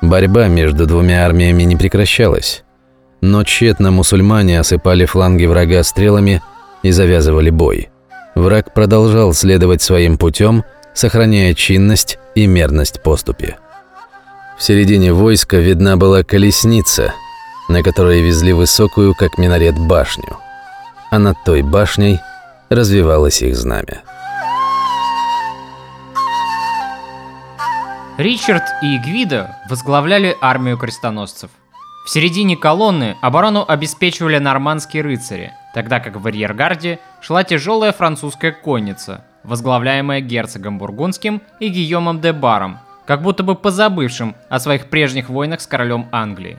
Борьба 0.00 0.46
между 0.46 0.86
двумя 0.86 1.26
армиями 1.26 1.64
не 1.64 1.74
прекращалась. 1.74 2.62
Но 3.20 3.42
тщетно 3.42 3.90
мусульмане 3.90 4.60
осыпали 4.60 5.06
фланги 5.06 5.46
врага 5.46 5.82
стрелами 5.82 6.40
и 6.84 6.92
завязывали 6.92 7.50
бой. 7.50 7.89
Враг 8.34 8.72
продолжал 8.72 9.34
следовать 9.34 9.82
своим 9.82 10.16
путем, 10.18 10.64
сохраняя 10.94 11.54
чинность 11.54 12.18
и 12.34 12.46
мерность 12.46 13.02
поступи. 13.02 13.56
В 14.58 14.62
середине 14.62 15.12
войска 15.12 15.56
видна 15.56 15.96
была 15.96 16.22
колесница, 16.22 17.14
на 17.68 17.82
которой 17.82 18.22
везли 18.22 18.52
высокую, 18.52 19.14
как 19.14 19.38
минарет, 19.38 19.78
башню. 19.78 20.36
А 21.10 21.18
над 21.18 21.36
той 21.44 21.62
башней 21.62 22.20
развивалось 22.68 23.42
их 23.42 23.56
знамя. 23.56 24.02
Ричард 28.18 28.64
и 28.82 28.98
Гвида 28.98 29.56
возглавляли 29.70 30.36
армию 30.42 30.76
крестоносцев. 30.76 31.50
В 32.04 32.10
середине 32.10 32.56
колонны 32.56 33.16
оборону 33.22 33.64
обеспечивали 33.66 34.36
нормандские 34.36 35.02
рыцари, 35.02 35.52
тогда 35.74 36.00
как 36.00 36.16
в 36.16 36.26
арьергарде 36.26 36.98
шла 37.20 37.44
тяжелая 37.44 37.92
французская 37.92 38.52
конница, 38.52 39.24
возглавляемая 39.44 40.20
герцогом 40.20 40.78
Бургундским 40.78 41.42
и 41.60 41.68
Гийомом 41.68 42.20
де 42.20 42.32
Баром, 42.32 42.78
как 43.06 43.22
будто 43.22 43.42
бы 43.42 43.54
позабывшим 43.54 44.36
о 44.48 44.58
своих 44.58 44.86
прежних 44.86 45.28
войнах 45.28 45.60
с 45.60 45.66
королем 45.66 46.08
Англии. 46.12 46.58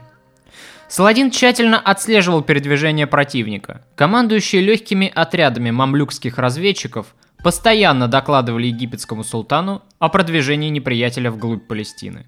Саладин 0.88 1.32
тщательно 1.32 1.80
отслеживал 1.80 2.42
передвижение 2.42 3.08
противника. 3.08 3.82
Командующие 3.96 4.62
легкими 4.62 5.10
отрядами 5.16 5.72
мамлюкских 5.72 6.38
разведчиков 6.38 7.16
постоянно 7.42 8.10
докладывали 8.10 8.68
египетскому 8.68 9.24
султану 9.24 9.84
о 10.00 10.10
продвижении 10.10 10.70
неприятеля 10.70 11.32
вглубь 11.32 11.66
Палестины. 11.66 12.26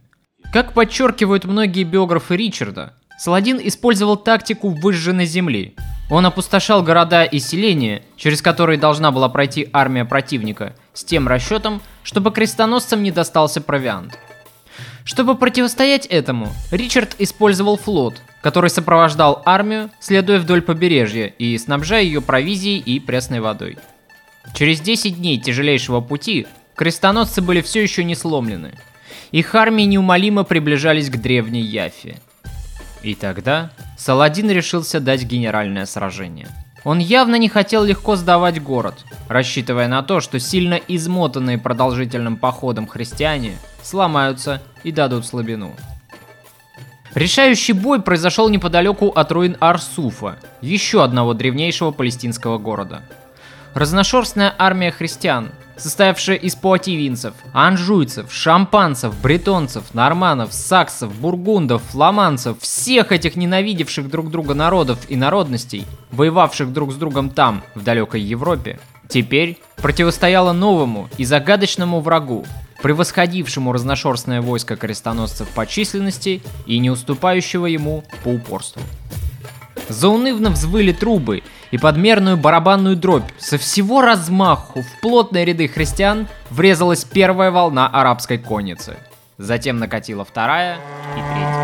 Как 0.53 0.73
подчеркивают 0.73 1.45
многие 1.45 1.83
биографы 1.83 2.37
Ричарда, 2.37 2.93
Саладин 3.23 3.57
использовал 3.63 4.17
тактику 4.17 4.67
выжженной 4.67 5.25
земли. 5.25 5.75
Он 6.09 6.25
опустошал 6.25 6.83
города 6.83 7.23
и 7.23 7.39
селения, 7.39 8.03
через 8.17 8.41
которые 8.41 8.77
должна 8.77 9.11
была 9.11 9.29
пройти 9.29 9.69
армия 9.71 10.03
противника, 10.03 10.75
с 10.93 11.05
тем 11.05 11.29
расчетом, 11.29 11.81
чтобы 12.03 12.31
крестоносцам 12.31 13.01
не 13.01 13.11
достался 13.11 13.61
провиант. 13.61 14.19
Чтобы 15.05 15.35
противостоять 15.35 16.05
этому, 16.07 16.51
Ричард 16.69 17.15
использовал 17.17 17.77
флот, 17.77 18.21
который 18.41 18.69
сопровождал 18.69 19.41
армию, 19.45 19.89
следуя 20.01 20.37
вдоль 20.37 20.61
побережья 20.61 21.27
и 21.27 21.57
снабжая 21.57 22.03
ее 22.03 22.19
провизией 22.21 22.79
и 22.79 22.99
пресной 22.99 23.39
водой. 23.39 23.77
Через 24.53 24.81
10 24.81 25.19
дней 25.19 25.39
тяжелейшего 25.39 26.01
пути 26.01 26.45
крестоносцы 26.75 27.41
были 27.41 27.61
все 27.61 27.81
еще 27.83 28.03
не 28.03 28.15
сломлены. 28.15 28.73
Их 29.31 29.55
армии 29.55 29.83
неумолимо 29.83 30.43
приближались 30.43 31.09
к 31.09 31.15
древней 31.15 31.61
Яфе– 31.61 32.17
и 33.03 33.15
тогда 33.15 33.71
Саладин 33.97 34.49
решился 34.49 34.99
дать 34.99 35.23
генеральное 35.23 35.85
сражение. 35.85 36.47
Он 36.83 36.99
явно 36.99 37.35
не 37.35 37.47
хотел 37.47 37.83
легко 37.83 38.15
сдавать 38.15 38.61
город, 38.61 39.05
рассчитывая 39.29 39.87
на 39.87 40.03
то, 40.03 40.19
что 40.19 40.39
сильно 40.39 40.75
измотанные 40.87 41.57
продолжительным 41.57 42.37
походом 42.37 42.87
христиане 42.87 43.57
сломаются 43.81 44.61
и 44.83 44.91
дадут 44.91 45.25
слабину. 45.25 45.73
Решающий 47.13 47.73
бой 47.73 48.01
произошел 48.01 48.49
неподалеку 48.49 49.09
от 49.09 49.31
руин 49.31 49.55
Арсуфа, 49.59 50.37
еще 50.61 51.03
одного 51.03 51.33
древнейшего 51.33 51.91
палестинского 51.91 52.57
города. 52.57 53.03
Разношерстная 53.75 54.53
армия 54.57 54.91
христиан 54.91 55.51
состоявшая 55.77 56.37
из 56.37 56.55
пуативинцев, 56.55 57.33
анжуйцев, 57.53 58.31
шампанцев, 58.31 59.19
бретонцев, 59.21 59.93
норманов, 59.93 60.53
саксов, 60.53 61.13
бургундов, 61.15 61.81
фламандцев, 61.91 62.57
всех 62.59 63.11
этих 63.11 63.35
ненавидевших 63.35 64.09
друг 64.09 64.29
друга 64.29 64.53
народов 64.53 64.99
и 65.09 65.15
народностей, 65.15 65.85
воевавших 66.11 66.71
друг 66.71 66.91
с 66.91 66.95
другом 66.95 67.29
там, 67.29 67.63
в 67.75 67.83
далекой 67.83 68.21
Европе, 68.21 68.79
теперь 69.07 69.59
противостояла 69.77 70.53
новому 70.53 71.09
и 71.17 71.25
загадочному 71.25 71.99
врагу, 71.99 72.45
превосходившему 72.81 73.71
разношерстное 73.71 74.41
войско 74.41 74.75
крестоносцев 74.75 75.47
по 75.49 75.65
численности 75.65 76.41
и 76.65 76.79
не 76.79 76.89
уступающего 76.89 77.65
ему 77.65 78.03
по 78.23 78.29
упорству. 78.29 78.81
Заунывно 79.89 80.49
взвыли 80.49 80.91
трубы, 80.91 81.43
и 81.71 81.77
подмерную 81.79 82.37
барабанную 82.37 82.95
дробь 82.95 83.23
со 83.39 83.57
всего 83.57 84.01
размаху 84.01 84.83
в 84.83 85.01
плотные 85.01 85.43
ряды 85.43 85.67
христиан 85.67 86.27
врезалась 86.51 87.03
первая 87.03 87.49
волна 87.49 87.87
арабской 87.87 88.37
конницы. 88.37 88.97
Затем 89.39 89.79
накатила 89.79 90.23
вторая 90.23 90.77
и 91.17 91.19
третья. 91.19 91.62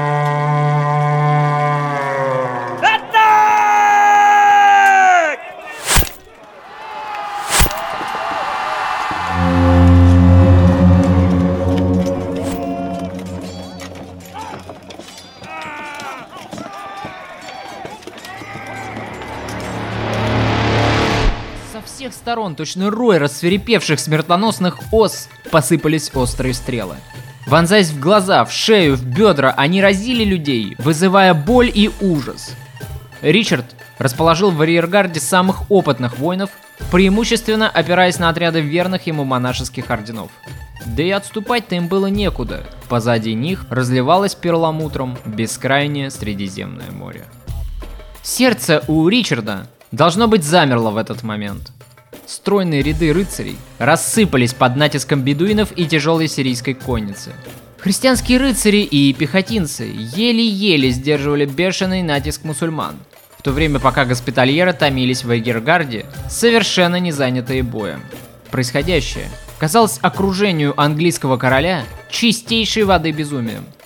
Сторон, 22.29 22.53
точно 22.53 22.91
рой 22.91 23.17
рассверепевших 23.17 23.99
смертоносных 23.99 24.77
ос, 24.93 25.29
посыпались 25.49 26.11
острые 26.13 26.53
стрелы. 26.53 26.97
Вонзаясь 27.47 27.89
в 27.89 27.99
глаза, 27.99 28.45
в 28.45 28.51
шею, 28.51 28.95
в 28.95 29.03
бедра, 29.03 29.51
они 29.57 29.81
разили 29.81 30.23
людей, 30.23 30.75
вызывая 30.77 31.33
боль 31.33 31.71
и 31.73 31.89
ужас. 32.01 32.53
Ричард 33.23 33.65
расположил 33.97 34.51
в 34.51 34.61
арьергарде 34.61 35.19
самых 35.19 35.71
опытных 35.71 36.19
воинов, 36.19 36.51
преимущественно 36.91 37.67
опираясь 37.67 38.19
на 38.19 38.29
отряды 38.29 38.61
верных 38.61 39.07
ему 39.07 39.23
монашеских 39.23 39.89
орденов. 39.89 40.29
Да 40.85 41.01
и 41.01 41.09
отступать-то 41.09 41.73
им 41.73 41.87
было 41.87 42.07
некуда. 42.11 42.63
Позади 42.89 43.33
них 43.33 43.65
разливалось 43.71 44.35
перламутром 44.35 45.17
бескрайнее 45.25 46.11
Средиземное 46.11 46.91
море. 46.91 47.25
Сердце 48.21 48.83
у 48.87 49.07
Ричарда 49.07 49.65
должно 49.91 50.27
быть 50.27 50.43
замерло 50.43 50.91
в 50.91 50.97
этот 50.97 51.23
момент 51.23 51.71
стройные 52.29 52.83
ряды 52.83 53.11
рыцарей 53.11 53.57
рассыпались 53.79 54.53
под 54.53 54.75
натиском 54.75 55.21
бедуинов 55.21 55.71
и 55.75 55.85
тяжелой 55.85 56.27
сирийской 56.27 56.73
конницы. 56.73 57.31
Христианские 57.79 58.37
рыцари 58.37 58.81
и 58.81 59.13
пехотинцы 59.13 59.89
еле-еле 60.15 60.91
сдерживали 60.91 61.45
бешеный 61.45 62.03
натиск 62.03 62.43
мусульман, 62.43 62.97
в 63.37 63.41
то 63.41 63.51
время 63.51 63.79
пока 63.79 64.05
госпитальеры 64.05 64.73
томились 64.73 65.23
в 65.23 65.35
Эгергарде, 65.35 66.05
совершенно 66.29 66.97
не 66.97 67.11
занятые 67.11 67.63
боем. 67.63 68.01
Происходящее 68.51 69.29
казалось 69.57 69.97
окружению 70.01 70.79
английского 70.79 71.37
короля 71.37 71.83
чистейшей 72.11 72.83
воды 72.83 73.11
безумием– 73.11 73.65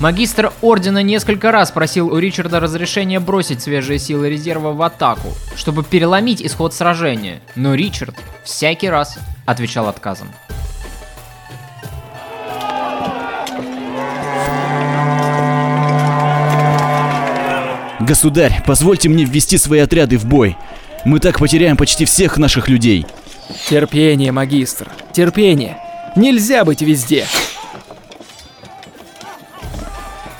Магистр 0.00 0.52
Ордена 0.62 1.02
несколько 1.02 1.50
раз 1.50 1.72
просил 1.72 2.12
у 2.12 2.18
Ричарда 2.18 2.60
разрешения 2.60 3.18
бросить 3.18 3.62
свежие 3.62 3.98
силы 3.98 4.30
резерва 4.30 4.72
в 4.72 4.82
атаку, 4.82 5.28
чтобы 5.56 5.82
переломить 5.82 6.40
исход 6.40 6.72
сражения, 6.72 7.40
но 7.56 7.74
Ричард 7.74 8.14
всякий 8.44 8.88
раз 8.88 9.18
отвечал 9.44 9.88
отказом. 9.88 10.28
Государь, 18.00 18.62
позвольте 18.64 19.08
мне 19.08 19.24
ввести 19.24 19.58
свои 19.58 19.80
отряды 19.80 20.16
в 20.16 20.24
бой. 20.24 20.56
Мы 21.04 21.18
так 21.18 21.38
потеряем 21.38 21.76
почти 21.76 22.04
всех 22.04 22.38
наших 22.38 22.68
людей. 22.68 23.04
Терпение, 23.68 24.32
магистр, 24.32 24.88
терпение. 25.12 25.76
Нельзя 26.16 26.64
быть 26.64 26.80
везде. 26.80 27.26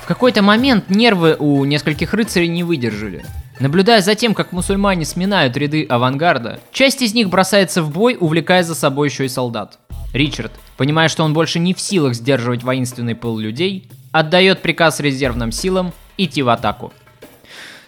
Какой-то 0.09 0.41
момент 0.41 0.89
нервы 0.89 1.35
у 1.37 1.63
нескольких 1.65 2.15
рыцарей 2.15 2.47
не 2.47 2.63
выдержали. 2.63 3.23
Наблюдая 3.59 4.01
за 4.01 4.15
тем, 4.15 4.33
как 4.33 4.51
мусульмане 4.51 5.05
сминают 5.05 5.55
ряды 5.55 5.85
авангарда, 5.87 6.59
часть 6.71 7.03
из 7.03 7.13
них 7.13 7.29
бросается 7.29 7.83
в 7.83 7.91
бой, 7.91 8.17
увлекая 8.19 8.63
за 8.63 8.73
собой 8.73 9.09
еще 9.09 9.25
и 9.25 9.29
солдат. 9.29 9.77
Ричард, 10.11 10.51
понимая, 10.77 11.09
что 11.09 11.23
он 11.23 11.35
больше 11.35 11.59
не 11.59 11.75
в 11.75 11.79
силах 11.79 12.15
сдерживать 12.15 12.63
воинственный 12.63 13.13
пыл 13.13 13.37
людей, 13.37 13.87
отдает 14.11 14.63
приказ 14.63 14.99
резервным 14.99 15.51
силам 15.51 15.93
идти 16.17 16.41
в 16.41 16.49
атаку. 16.49 16.91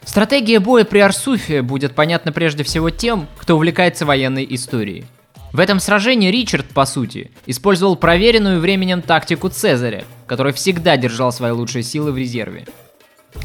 Стратегия 0.06 0.60
боя 0.60 0.84
при 0.84 1.00
Арсуфе 1.00 1.64
будет 1.64 1.96
понятна 1.96 2.32
прежде 2.32 2.64
всего 2.64 2.92
тем, 2.92 3.26
кто 3.40 3.56
увлекается 3.56 4.06
военной 4.06 4.46
историей. 4.48 5.06
В 5.54 5.60
этом 5.60 5.80
сражении 5.80 6.30
Ричард, 6.32 6.68
по 6.68 6.86
сути, 6.86 7.32
использовал 7.48 7.96
проверенную 7.96 8.60
временем 8.60 9.02
тактику 9.02 9.50
Цезаря, 9.50 10.06
который 10.32 10.54
всегда 10.54 10.96
держал 10.96 11.34
свои 11.34 11.52
лучшие 11.52 11.84
силы 11.84 12.14
в 12.14 12.18
резерве. 12.18 12.66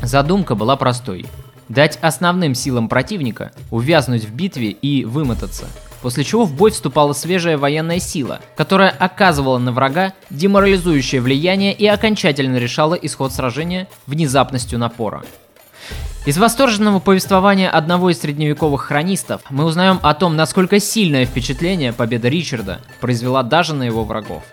Задумка 0.03 0.55
была 0.55 0.77
простой. 0.77 1.27
Дать 1.69 1.99
основным 2.01 2.55
силам 2.55 2.89
противника 2.89 3.51
увязнуть 3.73 4.25
в 4.25 4.33
битве 4.33 4.69
и 4.71 5.05
вымотаться, 5.05 5.67
после 6.01 6.23
чего 6.23 6.45
в 6.45 6.55
бой 6.55 6.71
вступала 6.71 7.13
свежая 7.13 7.59
военная 7.59 7.99
сила, 7.99 8.39
которая 8.57 8.91
оказывала 8.91 9.59
на 9.59 9.73
врага 9.73 10.13
деморализующее 10.31 11.21
влияние 11.21 11.73
и 11.73 11.89
окончательно 11.89 12.57
решала 12.57 12.95
исход 12.95 13.33
сражения 13.33 13.89
внезапностью 14.07 14.79
напора. 14.79 15.25
Из 16.25 16.39
восторженного 16.39 17.01
повествования 17.01 17.69
одного 17.69 18.11
из 18.11 18.21
средневековых 18.21 18.83
хронистов 18.83 19.43
мы 19.51 19.65
узнаем 19.65 19.99
о 20.05 20.15
том, 20.15 20.37
насколько 20.37 20.79
сильное 20.79 21.27
впечатление 21.27 21.93
победа 21.93 22.29
Ричарда 22.29 22.81
произвела 23.01 23.43
даже 23.43 23.75
на 23.75 23.83
его 23.83 24.05
врагов. 24.05 24.45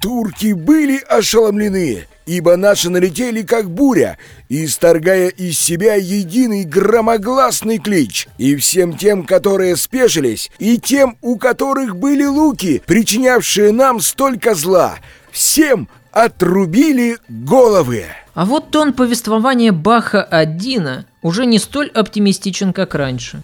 Турки 0.00 0.52
были 0.52 0.98
ошеломлены, 1.08 2.06
ибо 2.26 2.56
наши 2.56 2.88
налетели 2.88 3.42
как 3.42 3.68
буря, 3.68 4.16
исторгая 4.48 5.28
из 5.28 5.58
себя 5.58 5.94
единый 5.94 6.64
громогласный 6.64 7.78
клич. 7.78 8.28
И 8.38 8.54
всем 8.56 8.96
тем, 8.96 9.24
которые 9.24 9.76
спешились, 9.76 10.50
и 10.58 10.78
тем, 10.78 11.16
у 11.20 11.36
которых 11.36 11.96
были 11.96 12.24
луки, 12.24 12.82
причинявшие 12.86 13.72
нам 13.72 14.00
столько 14.00 14.54
зла, 14.54 14.96
всем 15.32 15.88
отрубили 16.12 17.18
головы. 17.28 18.04
А 18.34 18.44
вот 18.44 18.70
тон 18.70 18.92
повествования 18.92 19.72
Баха 19.72 20.22
Аддина 20.22 21.06
уже 21.22 21.44
не 21.44 21.58
столь 21.58 21.88
оптимистичен, 21.88 22.72
как 22.72 22.94
раньше. 22.94 23.42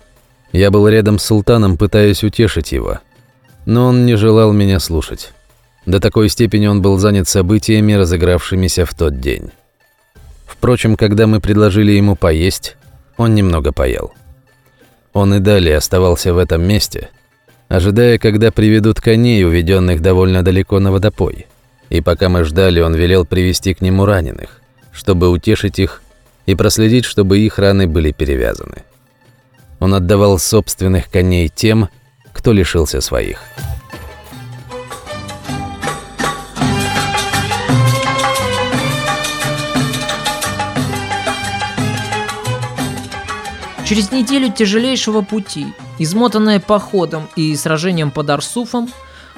Я 0.53 0.71
был 0.71 0.87
рядом 0.87 1.19
с 1.19 1.25
султаном, 1.25 1.77
пытаясь 1.77 2.23
утешить 2.23 2.71
его. 2.71 3.01
Но 3.67 3.87
он 3.87 4.07
не 4.07 4.15
желал 4.15 4.53
меня 4.53 4.79
слушать. 4.79 5.33
До 5.87 6.01
такой 6.01 6.29
степени 6.29 6.67
он 6.67 6.81
был 6.81 6.99
занят 6.99 7.29
событиями, 7.29 7.93
разыгравшимися 7.93 8.87
в 8.87 8.95
тот 8.95 9.21
день. 9.21 9.51
Впрочем, 10.47 10.97
когда 10.97 11.27
мы 11.27 11.41
предложили 11.41 11.93
ему 11.93 12.17
поесть, 12.17 12.77
он 13.17 13.35
немного 13.35 13.73
поел. 13.73 14.13
Он 15.13 15.35
и 15.35 15.41
далее 15.41 15.77
оставался 15.77 16.33
в 16.33 16.39
этом 16.39 16.63
месте, 16.63 17.11
ожидая, 17.69 18.19
когда 18.19 18.51
приведут 18.51 19.01
коней, 19.01 19.45
уведенных 19.45 20.01
довольно 20.01 20.43
далеко 20.43 20.81
на 20.81 20.91
водопой. 20.91 21.47
И 21.91 22.01
пока 22.01 22.29
мы 22.29 22.45
ждали, 22.45 22.81
он 22.81 22.95
велел 22.95 23.27
привести 23.27 23.75
к 23.75 23.83
нему 23.83 24.07
раненых, 24.07 24.61
чтобы 24.91 25.29
утешить 25.29 25.79
их 25.79 26.03
и 26.47 26.55
проследить, 26.55 27.05
чтобы 27.05 27.39
их 27.39 27.59
раны 27.59 27.87
были 27.87 28.11
перевязаны. 28.11 28.85
Он 29.81 29.95
отдавал 29.95 30.39
собственных 30.39 31.11
коней 31.11 31.49
тем, 31.49 31.89
кто 32.33 32.53
лишился 32.53 33.01
своих. 33.01 33.39
Через 43.87 44.11
неделю 44.11 44.51
тяжелейшего 44.51 45.21
пути, 45.21 45.67
измотанное 45.99 46.59
походом 46.59 47.29
и 47.37 47.55
сражением 47.55 48.11
под 48.11 48.31
Арсуфом, 48.31 48.89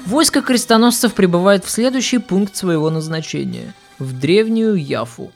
войско 0.05 0.41
крестоносцев 0.41 1.13
прибывает 1.13 1.65
в 1.65 1.69
следующий 1.69 2.19
пункт 2.19 2.55
своего 2.55 2.89
назначения– 2.89 3.73
в 3.99 4.17
древнюю 4.17 4.75
Яфу. 4.75 5.31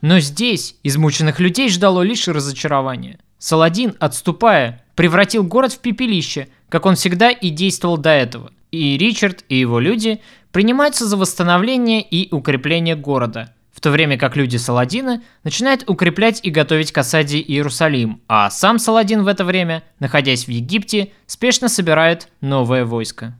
Но 0.00 0.20
здесь 0.20 0.76
измученных 0.82 1.40
людей 1.40 1.68
ждало 1.68 2.02
лишь 2.02 2.28
разочарование. 2.28 3.18
Саладин, 3.38 3.94
отступая, 3.98 4.84
превратил 4.94 5.42
город 5.44 5.72
в 5.72 5.78
пепелище, 5.78 6.48
как 6.68 6.86
он 6.86 6.94
всегда 6.94 7.30
и 7.30 7.50
действовал 7.50 7.96
до 7.96 8.10
этого. 8.10 8.52
И 8.70 8.98
Ричард 8.98 9.44
и 9.48 9.58
его 9.58 9.80
люди 9.80 10.20
принимаются 10.52 11.06
за 11.06 11.16
восстановление 11.16 12.02
и 12.02 12.32
укрепление 12.34 12.96
города, 12.96 13.53
в 13.74 13.80
то 13.80 13.90
время 13.90 14.16
как 14.16 14.36
люди 14.36 14.56
Саладина 14.56 15.22
начинают 15.42 15.88
укреплять 15.88 16.40
и 16.42 16.50
готовить 16.50 16.92
к 16.92 16.98
осаде 16.98 17.40
Иерусалим, 17.40 18.22
а 18.28 18.48
сам 18.50 18.78
Саладин 18.78 19.24
в 19.24 19.26
это 19.26 19.44
время, 19.44 19.82
находясь 19.98 20.46
в 20.46 20.48
Египте, 20.48 21.10
спешно 21.26 21.68
собирает 21.68 22.28
новое 22.40 22.84
войско. 22.84 23.36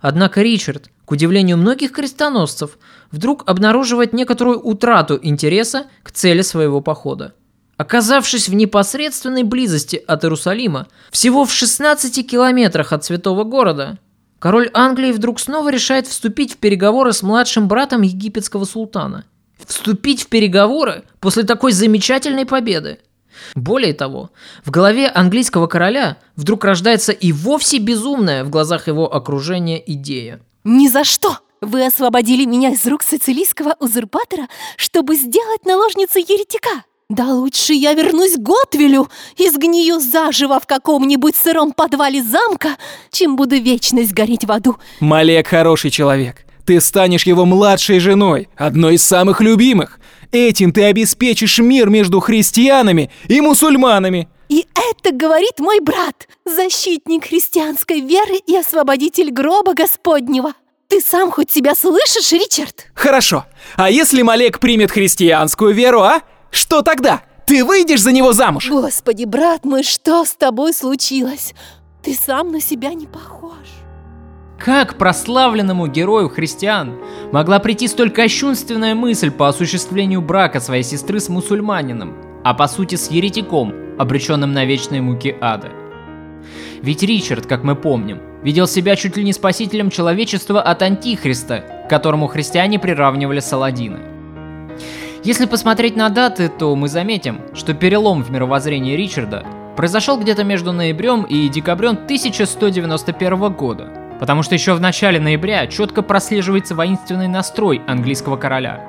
Однако 0.00 0.42
Ричард, 0.42 0.90
к 1.04 1.12
удивлению 1.12 1.58
многих 1.58 1.92
крестоносцев, 1.92 2.78
вдруг 3.10 3.44
обнаруживает 3.46 4.12
некоторую 4.12 4.60
утрату 4.60 5.18
интереса 5.22 5.86
к 6.02 6.10
цели 6.10 6.40
своего 6.40 6.80
похода. 6.80 7.34
Оказавшись 7.76 8.48
в 8.48 8.54
непосредственной 8.54 9.42
близости 9.42 9.96
от 9.96 10.24
Иерусалима, 10.24 10.88
всего 11.10 11.44
в 11.44 11.52
16 11.52 12.26
километрах 12.26 12.94
от 12.94 13.04
святого 13.04 13.44
города, 13.44 13.98
король 14.38 14.70
Англии 14.72 15.12
вдруг 15.12 15.38
снова 15.38 15.70
решает 15.70 16.06
вступить 16.06 16.54
в 16.54 16.56
переговоры 16.56 17.12
с 17.12 17.22
младшим 17.22 17.68
братом 17.68 18.00
египетского 18.00 18.64
султана. 18.64 19.26
Вступить 19.66 20.24
в 20.24 20.26
переговоры 20.28 21.04
после 21.20 21.42
такой 21.42 21.72
замечательной 21.72 22.46
победы. 22.46 22.98
Более 23.54 23.92
того, 23.92 24.30
в 24.64 24.70
голове 24.70 25.08
английского 25.08 25.66
короля 25.66 26.16
вдруг 26.36 26.64
рождается 26.64 27.12
и 27.12 27.32
вовсе 27.32 27.78
безумная 27.78 28.44
в 28.44 28.50
глазах 28.50 28.86
его 28.86 29.12
окружения 29.12 29.82
идея. 29.86 30.40
Ни 30.64 30.88
за 30.88 31.04
что! 31.04 31.38
Вы 31.62 31.86
освободили 31.86 32.44
меня 32.44 32.70
из 32.70 32.86
рук 32.86 33.02
сицилийского 33.02 33.76
узурпатора, 33.80 34.46
чтобы 34.76 35.16
сделать 35.16 35.64
наложницей 35.64 36.22
еретика. 36.22 36.84
Да 37.08 37.26
лучше 37.26 37.72
я 37.72 37.94
вернусь 37.94 38.34
к 38.34 38.40
Готвелю 38.40 39.08
и 39.36 39.48
сгнию 39.48 40.00
заживо 40.00 40.60
в 40.60 40.66
каком-нибудь 40.66 41.36
сыром 41.36 41.72
подвале 41.72 42.22
замка, 42.22 42.76
чем 43.10 43.36
буду 43.36 43.56
вечность 43.56 44.12
гореть 44.12 44.44
в 44.44 44.52
аду. 44.52 44.76
Малек 45.00 45.46
хороший 45.46 45.90
человек. 45.90 46.45
Ты 46.66 46.80
станешь 46.80 47.24
его 47.24 47.44
младшей 47.44 48.00
женой, 48.00 48.48
одной 48.56 48.96
из 48.96 49.04
самых 49.04 49.40
любимых. 49.40 50.00
Этим 50.32 50.72
ты 50.72 50.82
обеспечишь 50.84 51.60
мир 51.60 51.88
между 51.88 52.18
христианами 52.18 53.10
и 53.28 53.40
мусульманами. 53.40 54.28
И 54.48 54.66
это 54.74 55.14
говорит 55.14 55.60
мой 55.60 55.78
брат, 55.80 56.26
защитник 56.44 57.26
христианской 57.26 58.00
веры 58.00 58.36
и 58.46 58.56
освободитель 58.56 59.30
гроба 59.30 59.74
Господнего. 59.74 60.54
Ты 60.88 61.00
сам 61.00 61.30
хоть 61.30 61.52
себя 61.52 61.74
слышишь, 61.76 62.32
Ричард? 62.32 62.86
Хорошо. 62.94 63.46
А 63.76 63.88
если 63.88 64.22
Малек 64.22 64.58
примет 64.58 64.90
христианскую 64.90 65.72
веру, 65.72 66.02
а? 66.02 66.22
Что 66.50 66.82
тогда? 66.82 67.22
Ты 67.46 67.64
выйдешь 67.64 68.02
за 68.02 68.10
него 68.10 68.32
замуж? 68.32 68.68
Господи, 68.68 69.24
брат 69.24 69.64
мой, 69.64 69.84
что 69.84 70.24
с 70.24 70.34
тобой 70.34 70.72
случилось? 70.74 71.54
Ты 72.02 72.14
сам 72.14 72.50
на 72.50 72.60
себя 72.60 72.92
не 72.92 73.06
похож. 73.06 73.66
Как 74.58 74.96
прославленному 74.96 75.86
герою 75.86 76.28
христиан 76.28 76.98
могла 77.30 77.58
прийти 77.58 77.88
столь 77.88 78.10
кощунственная 78.10 78.94
мысль 78.94 79.30
по 79.30 79.48
осуществлению 79.48 80.22
брака 80.22 80.60
своей 80.60 80.82
сестры 80.82 81.20
с 81.20 81.28
мусульманином, 81.28 82.14
а 82.42 82.54
по 82.54 82.66
сути 82.66 82.94
с 82.94 83.10
еретиком, 83.10 83.74
обреченным 83.98 84.52
на 84.52 84.64
вечные 84.64 85.02
муки 85.02 85.36
ада? 85.40 85.68
Ведь 86.80 87.02
Ричард, 87.02 87.46
как 87.46 87.64
мы 87.64 87.74
помним, 87.74 88.20
видел 88.42 88.66
себя 88.66 88.96
чуть 88.96 89.16
ли 89.16 89.24
не 89.24 89.32
спасителем 89.32 89.90
человечества 89.90 90.62
от 90.62 90.82
Антихриста, 90.82 91.84
к 91.86 91.90
которому 91.90 92.26
христиане 92.26 92.78
приравнивали 92.78 93.40
Саладина. 93.40 93.98
Если 95.22 95.46
посмотреть 95.46 95.96
на 95.96 96.08
даты, 96.08 96.48
то 96.48 96.74
мы 96.76 96.88
заметим, 96.88 97.40
что 97.54 97.74
перелом 97.74 98.22
в 98.22 98.30
мировоззрении 98.30 98.96
Ричарда 98.96 99.44
произошел 99.76 100.18
где-то 100.18 100.44
между 100.44 100.72
ноябрем 100.72 101.24
и 101.24 101.48
декабрем 101.48 101.94
1191 101.94 103.52
года, 103.52 104.05
потому 104.18 104.42
что 104.42 104.54
еще 104.54 104.74
в 104.74 104.80
начале 104.80 105.20
ноября 105.20 105.66
четко 105.66 106.02
прослеживается 106.02 106.74
воинственный 106.74 107.28
настрой 107.28 107.82
английского 107.86 108.36
короля. 108.36 108.88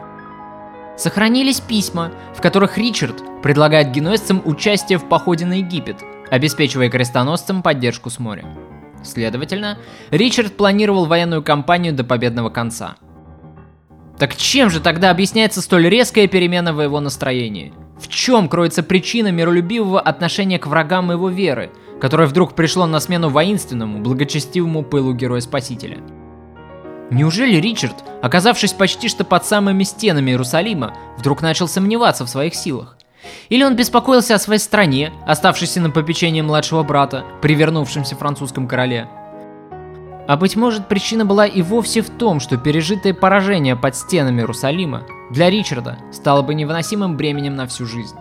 Сохранились 0.98 1.60
письма, 1.60 2.12
в 2.36 2.42
которых 2.42 2.78
Ричард 2.78 3.22
предлагает 3.44 3.92
генуэзцам 3.92 4.42
участие 4.46 4.98
в 4.98 5.08
походе 5.08 5.46
на 5.46 5.60
Египет, 5.60 5.98
обеспечивая 6.32 6.90
крестоносцам 6.90 7.62
поддержку 7.62 8.10
с 8.10 8.20
моря. 8.20 8.46
Следовательно, 9.04 9.78
Ричард 10.10 10.58
планировал 10.58 11.06
военную 11.06 11.44
кампанию 11.44 11.94
до 11.94 12.04
победного 12.04 12.50
конца. 12.50 12.96
Так 14.18 14.36
чем 14.36 14.72
же 14.72 14.80
тогда 14.80 15.12
объясняется 15.12 15.62
столь 15.62 15.90
резкая 15.90 16.28
перемена 16.28 16.74
в 16.74 16.82
его 16.82 17.00
настроении? 17.00 17.74
В 18.00 18.08
чем 18.08 18.50
кроется 18.50 18.82
причина 18.82 19.32
миролюбивого 19.32 20.00
отношения 20.00 20.58
к 20.58 20.68
врагам 20.68 21.12
его 21.12 21.30
веры, 21.30 21.72
которое 22.00 22.28
вдруг 22.28 22.54
пришло 22.54 22.86
на 22.86 23.00
смену 23.00 23.30
воинственному, 23.30 24.00
благочестивому 24.00 24.84
пылу 24.84 25.14
героя-спасителя? 25.14 25.98
Неужели 27.10 27.56
Ричард, 27.56 27.96
оказавшись 28.22 28.74
почти 28.74 29.08
что 29.08 29.24
под 29.24 29.46
самыми 29.46 29.84
стенами 29.84 30.32
Иерусалима, 30.32 30.94
вдруг 31.18 31.42
начал 31.42 31.68
сомневаться 31.68 32.26
в 32.26 32.30
своих 32.30 32.54
силах? 32.54 32.98
Или 33.50 33.64
он 33.64 33.76
беспокоился 33.76 34.36
о 34.36 34.40
своей 34.40 34.60
стране, 34.60 35.14
оставшейся 35.26 35.82
на 35.82 35.90
попечении 35.90 36.42
младшего 36.42 36.84
брата, 36.84 37.24
привернувшемся 37.42 38.16
французском 38.16 38.68
короле? 38.68 39.08
А 40.28 40.36
быть 40.36 40.58
может, 40.58 40.90
причина 40.90 41.24
была 41.24 41.46
и 41.46 41.62
вовсе 41.62 42.02
в 42.02 42.10
том, 42.10 42.42
что 42.42 42.58
пережитое 42.58 43.14
поражение 43.14 43.78
под 43.78 43.96
стенами 43.96 44.42
Иерусалима 44.42 45.04
для 45.32 45.50
Ричарда 45.50 45.98
стало 46.12 46.42
бы 46.42 46.54
невыносимым 46.54 47.16
бременем 47.16 47.56
на 47.56 47.66
всю 47.66 47.86
жизнь. 47.86 48.18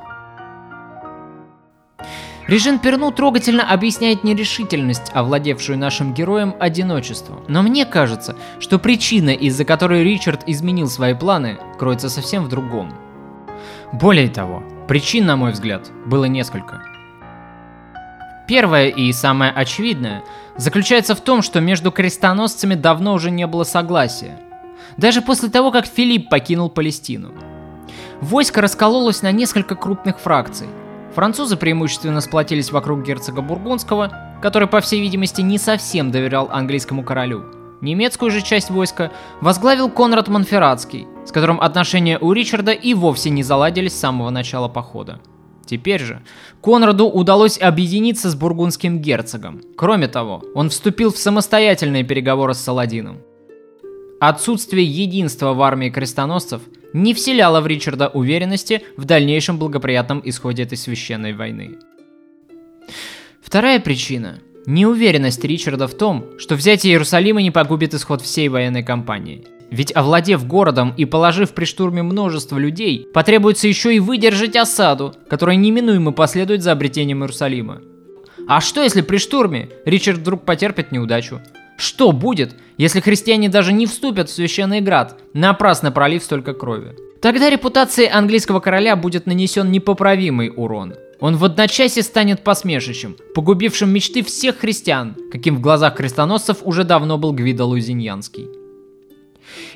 Режин 2.48 2.78
Перну 2.78 3.11
трогательно 3.11 3.68
объясняет 3.68 4.22
нерешительность, 4.22 5.11
овладевшую 5.12 5.76
нашим 5.78 6.14
героем 6.14 6.54
одиночеством. 6.61 7.42
Но 7.48 7.62
мне 7.62 7.85
кажется, 7.85 8.37
что 8.61 8.78
причина, 8.78 9.30
из-за 9.30 9.64
которой 9.64 10.04
Ричард 10.04 10.44
изменил 10.46 10.88
свои 10.88 11.14
планы, 11.14 11.59
кроется 11.76 12.09
совсем 12.09 12.44
в 12.44 12.48
другом. 12.48 12.94
Более 13.92 14.28
того, 14.28 14.62
причин, 14.87 15.26
на 15.26 15.37
мой 15.37 15.50
взгляд, 15.50 15.90
было 16.06 16.26
несколько. 16.26 16.85
Первое 18.46 18.90
и 18.90 19.12
самое 19.12 19.50
очевидное 19.50 20.22
заключается 20.56 21.16
в 21.16 21.20
том, 21.20 21.42
что 21.42 21.61
между 21.61 21.90
крестоносцами 21.90 22.76
давно 22.76 23.14
уже 23.14 23.32
не 23.32 23.48
было 23.48 23.64
согласия. 23.64 24.38
Даже 24.96 25.20
после 25.20 25.48
того, 25.48 25.72
как 25.72 25.85
Филипп 25.87 26.28
покинул 26.28 26.70
Палестину. 26.70 27.32
Войско 28.20 28.61
раскололось 28.61 29.22
на 29.22 29.32
несколько 29.32 29.74
крупных 29.74 30.20
фракций– 30.20 30.68
Французы 31.16 31.57
преимущественно 31.57 32.20
сплотились 32.20 32.70
вокруг 32.70 33.02
герцога 33.02 33.40
Бургундского, 33.40 34.38
который, 34.42 34.68
по 34.68 34.83
всей 34.83 35.00
видимости, 35.00 35.40
не 35.40 35.57
совсем 35.57 36.11
доверял 36.11 36.50
английскому 36.52 37.02
королю. 37.02 37.42
Немецкую 37.81 38.31
же 38.31 38.42
часть 38.42 38.68
войска 38.68 39.11
возглавил 39.40 39.88
Конрад 39.88 40.29
Монферратский, 40.29 41.07
с 41.24 41.33
которым 41.33 41.59
отношения 41.59 42.18
у 42.18 42.35
Ричарда 42.35 42.72
и 42.72 42.92
вовсе 42.92 43.31
не 43.31 43.42
заладились 43.42 43.94
с 43.94 44.00
самого 44.00 44.29
начала 44.29 44.68
похода. 44.68 45.22
Теперь 45.64 46.02
же 46.02 46.20
Конраду 46.61 47.07
удалось 47.07 47.59
объединиться 47.59 48.29
с 48.29 48.35
бургундским 48.35 49.00
герцогом. 49.00 49.62
Кроме 49.74 50.09
того, 50.09 50.42
он 50.55 50.68
вступил 50.68 51.11
в 51.11 51.16
самостоятельные 51.16 52.05
переговоры 52.05 52.52
с 52.52 52.59
Саладином. 52.59 53.22
Отсутствие 54.20 54.85
единства 54.85 55.55
в 55.55 55.62
армии 55.62 55.88
крестоносцев 55.88 56.61
не 56.96 57.12
вселяло 57.12 57.61
в 57.61 57.66
Ричарда 57.66 58.09
уверенности 58.09 58.82
в 58.96 59.04
дальнейшем 59.04 59.59
благоприятном 59.59 60.22
исходе 60.24 60.62
этой 60.62 60.78
священной 60.78 61.35
войны. 61.35 61.76
Вторая 63.42 63.80
причина– 63.80 64.40
неуверенность 64.66 65.44
Ричарда 65.44 65.88
в 65.88 65.94
том, 65.94 66.24
что 66.38 66.56
взятие 66.56 66.94
Иерусалима 66.94 67.42
не 67.42 67.50
погубит 67.50 67.92
исход 67.94 68.22
всей 68.22 68.48
военной 68.48 68.82
кампании. 68.82 69.44
Ведь 69.70 69.94
овладев 69.94 70.46
городом 70.46 70.94
и 70.96 71.04
положив 71.04 71.52
при 71.52 71.64
штурме 71.64 72.02
множество 72.02 72.56
людей, 72.56 73.06
потребуется 73.12 73.68
еще 73.68 73.94
и 73.94 74.00
выдержать 74.00 74.56
осаду, 74.56 75.14
которая 75.28 75.56
неминуемо 75.56 76.12
последует 76.12 76.62
за 76.62 76.72
обретением 76.72 77.22
Иерусалима. 77.22 77.82
А 78.48 78.61
что 78.61 78.82
если 78.82 79.02
при 79.02 79.18
штурме 79.18 79.68
Ричард 79.85 80.18
вдруг 80.18 80.44
потерпит 80.44 80.92
неудачу? 80.92 81.40
Что 81.76 82.12
будет, 82.12 82.56
если 82.78 83.00
христиане 83.00 83.48
даже 83.48 83.72
не 83.72 83.86
вступят 83.86 84.28
в 84.28 84.32
священный 84.32 84.80
град, 84.80 85.18
напрасно 85.32 85.92
пролив 85.92 86.22
столько 86.22 86.54
крови? 86.54 86.96
Тогда 87.20 87.50
репутации 87.50 88.08
английского 88.08 88.60
короля 88.60 88.96
будет 88.96 89.26
нанесен 89.26 89.70
непоправимый 89.70 90.52
урон. 90.54 90.94
Он 91.18 91.36
в 91.36 91.44
одночасье 91.44 92.02
станет 92.02 92.44
посмешищем, 92.44 93.16
погубившим 93.34 93.90
мечты 93.90 94.22
всех 94.22 94.58
христиан, 94.58 95.16
каким 95.32 95.56
в 95.56 95.60
глазах 95.60 95.96
крестоносцев 95.96 96.58
уже 96.62 96.84
давно 96.84 97.16
был 97.16 97.32
Гвидо 97.32 97.64
Лузиньянский. 97.64 98.48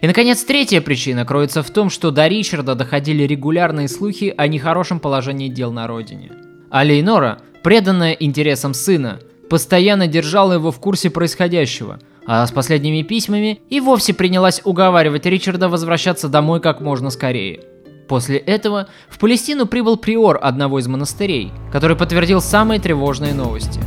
И, 0.00 0.06
наконец, 0.06 0.44
третья 0.44 0.80
причина 0.80 1.24
кроется 1.24 1.62
в 1.62 1.70
том, 1.70 1.88
что 1.88 2.10
до 2.10 2.26
Ричарда 2.26 2.74
доходили 2.74 3.22
регулярные 3.22 3.88
слухи 3.88 4.34
о 4.36 4.46
нехорошем 4.46 5.00
положении 5.00 5.48
дел 5.48 5.72
на 5.72 5.86
родине. 5.86 6.32
А 6.70 6.84
Лейнора, 6.84 7.40
преданная 7.62 8.12
интересам 8.12 8.74
сына, 8.74 9.20
постоянно 9.50 10.06
держала 10.06 10.54
его 10.54 10.70
в 10.70 10.78
курсе 10.78 11.10
происходящего, 11.10 11.98
а 12.24 12.46
с 12.46 12.52
последними 12.52 13.02
письмами 13.02 13.60
и 13.68 13.80
вовсе 13.80 14.14
принялась 14.14 14.62
уговаривать 14.64 15.26
Ричарда 15.26 15.68
возвращаться 15.68 16.28
домой 16.28 16.60
как 16.60 16.80
можно 16.80 17.10
скорее. 17.10 17.60
После 18.08 18.38
этого 18.38 18.86
в 19.08 19.18
Палестину 19.18 19.66
прибыл 19.66 19.96
приор 19.96 20.38
одного 20.40 20.78
из 20.78 20.86
монастырей, 20.86 21.52
который 21.72 21.96
подтвердил 21.96 22.40
самые 22.40 22.80
тревожные 22.80 23.34
новости. 23.34 23.80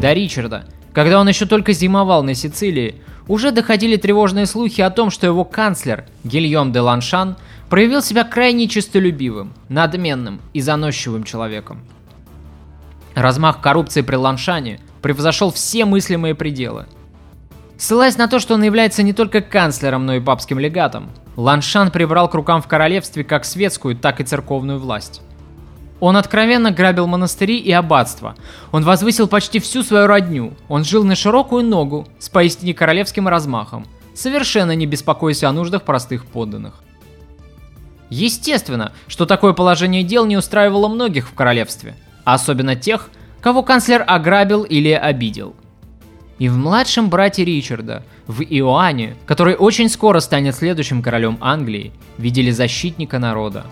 До 0.00 0.12
Ричарда, 0.12 0.64
когда 0.92 1.20
он 1.20 1.28
еще 1.28 1.46
только 1.46 1.72
зимовал 1.72 2.22
на 2.22 2.34
Сицилии, 2.34 3.02
уже 3.26 3.50
доходили 3.50 3.96
тревожные 3.96 4.46
слухи 4.46 4.80
о 4.80 4.90
том, 4.90 5.10
что 5.10 5.26
его 5.26 5.44
канцлер 5.44 6.04
Гильем 6.22 6.70
де 6.70 6.78
Ланшан 6.78 7.36
проявил 7.68 8.02
себя 8.02 8.24
крайне 8.24 8.68
честолюбивым, 8.68 9.52
надменным 9.68 10.40
и 10.52 10.60
заносчивым 10.60 11.24
человеком. 11.24 11.80
Размах 13.14 13.60
коррупции 13.60 14.02
при 14.02 14.16
Ланшане 14.16 14.80
превзошел 15.02 15.50
все 15.50 15.84
мыслимые 15.84 16.34
пределы. 16.34 16.86
Ссылаясь 17.78 18.16
на 18.16 18.28
то, 18.28 18.38
что 18.38 18.54
он 18.54 18.62
является 18.62 19.02
не 19.02 19.12
только 19.12 19.40
канцлером, 19.40 20.06
но 20.06 20.14
и 20.14 20.20
папским 20.20 20.58
легатом, 20.58 21.10
Ланшан 21.36 21.90
прибрал 21.90 22.28
к 22.28 22.34
рукам 22.34 22.62
в 22.62 22.66
королевстве 22.66 23.22
как 23.24 23.44
светскую, 23.44 23.96
так 23.96 24.20
и 24.20 24.24
церковную 24.24 24.78
власть. 24.78 25.20
Он 26.00 26.16
откровенно 26.16 26.70
грабил 26.70 27.06
монастыри 27.06 27.58
и 27.58 27.72
аббатства. 27.72 28.34
Он 28.70 28.84
возвысил 28.84 29.28
почти 29.28 29.60
всю 29.60 29.82
свою 29.82 30.06
родню. 30.06 30.52
Он 30.68 30.84
жил 30.84 31.04
на 31.04 31.14
широкую 31.14 31.64
ногу, 31.64 32.06
с 32.18 32.28
поистине 32.28 32.74
королевским 32.74 33.28
размахом, 33.28 33.86
совершенно 34.14 34.74
не 34.74 34.86
беспокоясь 34.86 35.44
о 35.44 35.52
нуждах 35.52 35.82
простых 35.82 36.26
подданных. 36.26 36.82
Естественно, 38.10 38.92
что 39.08 39.26
такое 39.26 39.52
положение 39.52 40.02
дел 40.02 40.26
не 40.26 40.36
устраивало 40.36 40.88
многих 40.88 41.28
в 41.28 41.34
королевстве, 41.34 41.96
особенно 42.24 42.76
тех, 42.76 43.10
кого 43.40 43.62
канцлер 43.62 44.04
ограбил 44.06 44.62
или 44.62 44.90
обидел. 44.90 45.54
И 46.38 46.48
в 46.48 46.56
младшем 46.56 47.08
брате 47.08 47.44
Ричарда, 47.44 48.04
в 48.26 48.42
Иоанне, 48.42 49.16
который 49.24 49.56
очень 49.56 49.88
скоро 49.88 50.20
станет 50.20 50.54
следующим 50.54 51.02
королем 51.02 51.38
Англии, 51.40 51.92
видели 52.18 52.50
защитника 52.50 53.18
народа. 53.18 53.64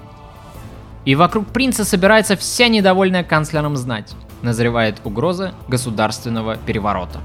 И 1.04 1.14
вокруг 1.14 1.48
принца 1.48 1.84
собирается 1.84 2.36
вся 2.36 2.68
недовольная 2.68 3.22
канцлером 3.22 3.76
знать. 3.76 4.14
Назревает 4.40 4.96
угроза 5.04 5.52
государственного 5.68 6.56
переворота. 6.56 7.20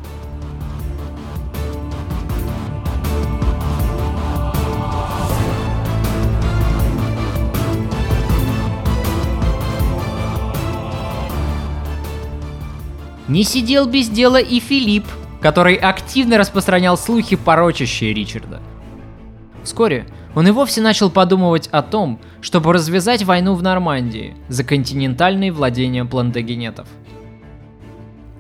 Не 13.30 13.44
сидел 13.44 13.86
без 13.86 14.10
дела 14.10 14.38
и 14.38 14.60
Филипп, 14.60 15.06
который 15.40 15.76
активно 15.76 16.40
распространял 16.40 16.98
слухи, 16.98 17.36
порочащие 17.36 18.12
Ричарда. 18.12 18.60
Вскоре 19.64 20.08
он 20.34 20.48
и 20.48 20.52
вовсе 20.52 20.82
начал 20.82 21.12
подумывать 21.12 21.68
о 21.68 21.84
том, 21.84 22.20
чтобы 22.42 22.74
развязать 22.74 23.24
войну 23.24 23.54
в 23.54 23.62
Нормандии 23.62 24.36
за 24.48 24.64
континентальные 24.64 25.52
владения 25.52 26.06
плантагенетов. 26.06 26.88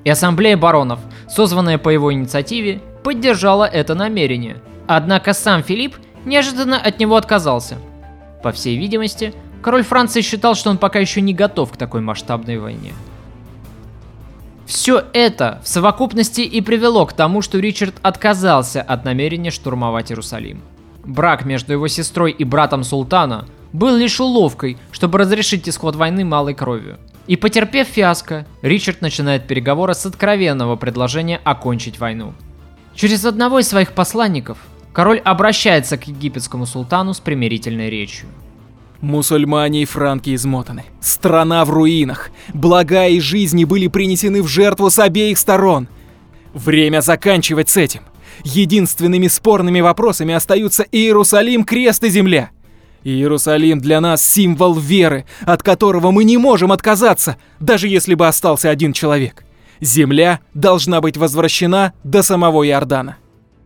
И 0.05 0.09
ассамблея 0.09 0.57
баронов, 0.57 0.99
созванная 1.27 1.77
по 1.77 1.89
его 1.89 2.11
инициативе, 2.11 2.81
поддержала 3.03 3.65
это 3.65 3.93
намерение. 3.93 4.57
Однако 4.87 5.33
сам 5.33 5.61
Филипп 5.61 5.97
неожиданно 6.25 6.79
от 6.79 6.99
него 6.99 7.15
отказался. 7.15 7.77
По 8.41 8.51
всей 8.51 8.75
видимости, 8.75 9.35
король 9.61 9.83
Франции 9.83 10.21
считал, 10.21 10.55
что 10.55 10.71
он 10.71 10.79
пока 10.79 10.97
еще 10.97 11.21
не 11.21 11.35
готов 11.35 11.73
к 11.73 11.77
такой 11.77 12.01
масштабной 12.01 12.57
войне. 12.57 12.93
Все 14.69 15.03
это 15.13 15.59
в 15.63 15.67
совокупности 15.67 16.41
и 16.41 16.61
привело 16.61 17.07
к 17.07 17.13
тому, 17.13 17.41
что 17.41 17.57
Ричард 17.57 17.95
отказался 18.03 18.83
от 18.83 19.03
намерения 19.03 19.49
штурмовать 19.49 20.11
Иерусалим. 20.11 20.61
Брак 21.03 21.43
между 21.43 21.73
его 21.73 21.87
сестрой 21.87 22.29
и 22.29 22.43
братом 22.43 22.83
султана 22.83 23.47
был 23.73 23.95
лишь 23.95 24.19
уловкой, 24.19 24.77
чтобы 24.91 25.17
разрешить 25.17 25.67
исход 25.67 25.95
войны 25.95 26.23
малой 26.23 26.53
кровью. 26.53 26.99
И 27.25 27.35
потерпев 27.35 27.87
фиаско, 27.87 28.45
Ричард 28.61 29.01
начинает 29.01 29.47
переговоры 29.47 29.95
с 29.95 30.05
откровенного 30.05 30.75
предложения 30.75 31.41
окончить 31.43 31.99
войну. 31.99 32.35
Через 32.93 33.25
одного 33.25 33.57
из 33.57 33.67
своих 33.67 33.93
посланников 33.93 34.59
король 34.93 35.17
обращается 35.17 35.97
к 35.97 36.07
египетскому 36.07 36.67
султану 36.67 37.15
с 37.15 37.19
примирительной 37.19 37.89
речью. 37.89 38.29
Мусульмане 39.01 39.83
и 39.83 39.85
франки 39.85 40.35
измотаны. 40.35 40.83
Страна 40.99 41.63
в 41.63 41.69
руинах. 41.69 42.31
Блага 42.53 43.07
и 43.07 43.19
жизни 43.19 43.63
были 43.63 43.87
принесены 43.87 44.41
в 44.41 44.47
жертву 44.47 44.89
с 44.89 44.99
обеих 44.99 45.37
сторон. 45.37 45.87
Время 46.53 47.01
заканчивать 47.01 47.69
с 47.69 47.77
этим. 47.77 48.01
единственными 48.43 49.27
спорными 49.27 49.81
вопросами 49.81 50.33
остаются 50.33 50.85
Иерусалим, 50.91 51.65
крест 51.65 52.03
и 52.03 52.09
земля. 52.09 52.51
Иерусалим 53.03 53.79
для 53.79 54.01
нас 54.01 54.23
символ 54.23 54.75
веры, 54.75 55.25
от 55.41 55.63
которого 55.63 56.11
мы 56.11 56.23
не 56.23 56.37
можем 56.37 56.71
отказаться, 56.71 57.37
даже 57.59 57.87
если 57.87 58.13
бы 58.13 58.27
остался 58.27 58.69
один 58.69 58.93
человек. 58.93 59.43
Земля 59.81 60.39
должна 60.53 61.01
быть 61.01 61.17
возвращена 61.17 61.93
до 62.03 62.23
самого 62.23 62.67
Иордана. 62.67 63.17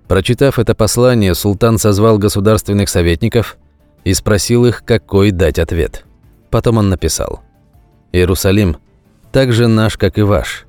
Прочитав 0.08 0.60
это 0.60 0.76
послание, 0.76 1.34
султан 1.34 1.78
созвал 1.80 2.18
государственных 2.18 2.90
советников 2.90 3.58
и 4.04 4.14
спросил 4.14 4.66
их, 4.66 4.84
какой 4.86 5.32
дать 5.32 5.60
ответ. 5.60 6.06
Потом 6.50 6.78
он 6.78 6.90
написал. 6.90 7.42
«Иерусалим 8.12 8.78
так 9.32 9.52
же 9.52 9.68
наш, 9.68 9.98
как 9.98 10.18
и 10.18 10.22
ваш. 10.22 10.66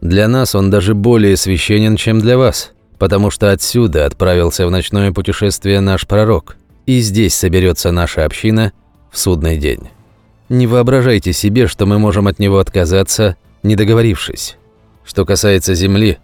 Для 0.00 0.28
нас 0.28 0.54
он 0.54 0.70
даже 0.70 0.94
более 0.94 1.36
священен, 1.36 1.96
чем 1.96 2.20
для 2.20 2.38
вас, 2.38 2.72
потому 2.98 3.30
что 3.30 3.50
отсюда 3.50 4.06
отправился 4.06 4.66
в 4.66 4.70
ночное 4.70 5.12
путешествие 5.12 5.80
наш 5.80 6.06
пророк, 6.06 6.56
и 6.86 7.00
здесь 7.00 7.34
соберется 7.34 7.90
наша 7.90 8.24
община 8.24 8.72
в 9.10 9.18
судный 9.18 9.58
день. 9.58 9.88
Не 10.48 10.66
воображайте 10.66 11.32
себе, 11.32 11.66
что 11.66 11.84
мы 11.84 11.98
можем 11.98 12.28
от 12.28 12.38
него 12.38 12.58
отказаться, 12.58 13.36
не 13.62 13.74
договорившись. 13.74 14.56
Что 15.04 15.26
касается 15.26 15.74
земли, 15.74 16.18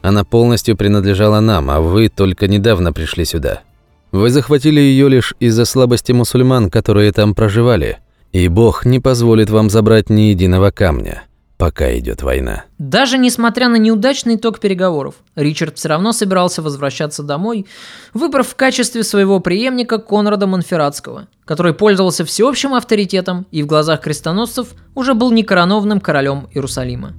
она 0.00 0.24
полностью 0.24 0.76
принадлежала 0.76 1.40
нам, 1.40 1.70
а 1.70 1.80
вы 1.80 2.08
только 2.08 2.48
недавно 2.48 2.92
пришли 2.92 3.24
сюда. 3.24 3.60
Вы 4.10 4.30
захватили 4.30 4.80
ее 4.80 5.08
лишь 5.08 5.34
из-за 5.38 5.64
слабости 5.64 6.12
мусульман, 6.12 6.70
которые 6.70 7.12
там 7.12 7.34
проживали, 7.34 7.98
и 8.32 8.48
Бог 8.48 8.86
не 8.86 9.00
позволит 9.00 9.50
вам 9.50 9.68
забрать 9.68 10.08
ни 10.08 10.22
единого 10.22 10.70
камня, 10.70 11.24
пока 11.58 11.96
идет 11.98 12.22
война. 12.22 12.64
Даже 12.78 13.18
несмотря 13.18 13.68
на 13.68 13.76
неудачный 13.76 14.36
итог 14.36 14.60
переговоров, 14.60 15.16
Ричард 15.36 15.76
все 15.76 15.88
равно 15.88 16.12
собирался 16.12 16.62
возвращаться 16.62 17.22
домой, 17.22 17.66
выбрав 18.14 18.48
в 18.48 18.56
качестве 18.56 19.02
своего 19.02 19.40
преемника 19.40 19.98
Конрада 19.98 20.46
Монферратского, 20.46 21.28
который 21.44 21.74
пользовался 21.74 22.24
всеобщим 22.24 22.72
авторитетом 22.72 23.46
и 23.50 23.62
в 23.62 23.66
глазах 23.66 24.00
крестоносцев 24.00 24.68
уже 24.94 25.12
был 25.12 25.30
некороновным 25.32 26.00
королем 26.00 26.48
Иерусалима. 26.54 27.12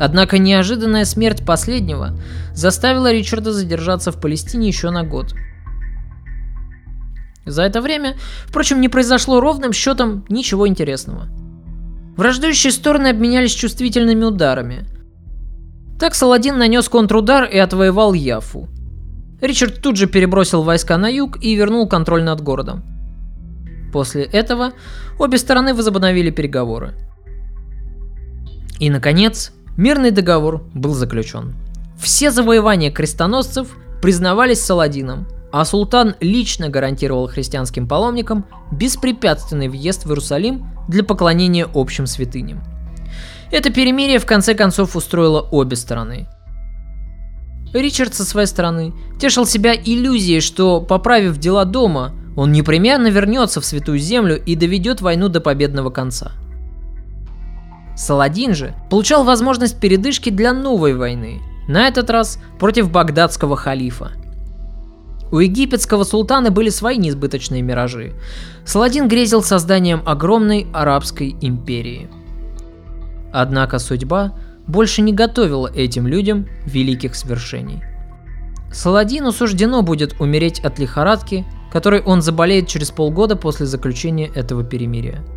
Однако 0.00 0.38
неожиданная 0.38 1.04
смерть 1.04 1.46
последнего 1.46 2.18
заставила 2.52 3.12
Ричарда 3.12 3.52
задержаться 3.52 4.10
в 4.10 4.20
Палестине 4.20 4.66
еще 4.66 4.90
на 4.90 5.04
год. 5.04 5.34
За 7.46 7.62
это 7.62 7.80
время, 7.80 8.16
впрочем, 8.46 8.80
не 8.80 8.88
произошло 8.88 9.40
ровным 9.40 9.72
счетом 9.72 10.24
ничего 10.28 10.66
интересного. 10.66 11.28
Враждующие 12.16 12.72
стороны 12.72 13.08
обменялись 13.08 13.52
чувствительными 13.52 14.24
ударами. 14.24 14.86
Так 15.98 16.14
Саладин 16.14 16.58
нанес 16.58 16.88
контрудар 16.88 17.44
и 17.44 17.58
отвоевал 17.58 18.12
Яфу. 18.12 18.68
Ричард 19.40 19.82
тут 19.82 19.96
же 19.96 20.06
перебросил 20.06 20.62
войска 20.62 20.96
на 20.96 21.08
юг 21.08 21.42
и 21.42 21.54
вернул 21.54 21.88
контроль 21.88 22.22
над 22.22 22.40
городом. 22.40 22.82
После 23.92 24.24
этого 24.24 24.72
обе 25.18 25.38
стороны 25.38 25.74
возобновили 25.74 26.30
переговоры. 26.30 26.94
И, 28.80 28.90
наконец, 28.90 29.52
Мирный 29.76 30.12
договор 30.12 30.62
был 30.72 30.94
заключен. 30.94 31.56
Все 31.98 32.30
завоевания 32.30 32.92
крестоносцев 32.92 33.76
признавались 34.00 34.62
Саладином, 34.62 35.26
а 35.56 35.64
султан 35.64 36.16
лично 36.18 36.68
гарантировал 36.68 37.28
христианским 37.28 37.86
паломникам 37.86 38.44
беспрепятственный 38.72 39.68
въезд 39.68 40.04
в 40.04 40.08
Иерусалим 40.08 40.66
для 40.88 41.04
поклонения 41.04 41.68
общим 41.72 42.06
святыням. 42.06 42.64
Это 43.52 43.70
перемирие 43.70 44.18
в 44.18 44.26
конце 44.26 44.54
концов 44.54 44.96
устроило 44.96 45.42
обе 45.42 45.76
стороны. 45.76 46.26
Ричард 47.72 48.14
со 48.14 48.24
своей 48.24 48.48
стороны 48.48 48.92
тешил 49.20 49.46
себя 49.46 49.76
иллюзией, 49.76 50.40
что, 50.40 50.80
поправив 50.80 51.38
дела 51.38 51.64
дома, 51.64 52.12
он 52.36 52.50
непременно 52.50 53.06
вернется 53.06 53.60
в 53.60 53.64
Святую 53.64 54.00
Землю 54.00 54.42
и 54.44 54.56
доведет 54.56 55.02
войну 55.02 55.28
до 55.28 55.40
победного 55.40 55.90
конца– 55.90 56.32
Саладин 57.96 58.56
же 58.56 58.74
получал 58.90 59.22
возможность 59.22 59.78
передышки 59.78 60.30
для 60.30 60.52
новой 60.52 60.96
войны, 60.96 61.40
на 61.68 61.86
этот 61.86 62.10
раз 62.10 62.40
против 62.58 62.90
багдадского 62.90 63.54
халифа. 63.54 64.10
У 65.34 65.40
египетского 65.40 66.04
султана 66.04 66.52
были 66.52 66.68
свои 66.68 66.96
несбыточные 66.96 67.60
миражи. 67.60 68.12
Саладин 68.64 69.08
грезил 69.08 69.42
созданием 69.42 70.00
огромной 70.06 70.68
арабской 70.72 71.34
империи. 71.40 72.08
Однако 73.32 73.80
судьба 73.80 74.38
больше 74.68 75.02
не 75.02 75.12
готовила 75.12 75.68
этим 75.74 76.06
людям 76.06 76.46
великих 76.66 77.16
свершений. 77.16 77.82
Саладину 78.72 79.32
суждено 79.32 79.82
будет 79.82 80.20
умереть 80.20 80.60
от 80.60 80.78
лихорадки, 80.78 81.44
которой 81.72 82.00
он 82.00 82.22
заболеет 82.22 82.68
через 82.68 82.92
полгода 82.92 83.34
после 83.34 83.66
заключения 83.66 84.30
этого 84.36 84.62
перемирия– 84.62 85.24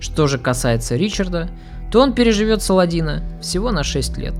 что 0.00 0.26
же 0.26 0.38
касается 0.38 0.96
Ричарда, 0.96 1.50
то 1.92 2.00
он 2.00 2.14
переживет 2.14 2.62
Саладина 2.62 3.22
всего 3.42 3.70
на 3.70 3.84
6 3.84 4.16
лет. 4.16 4.34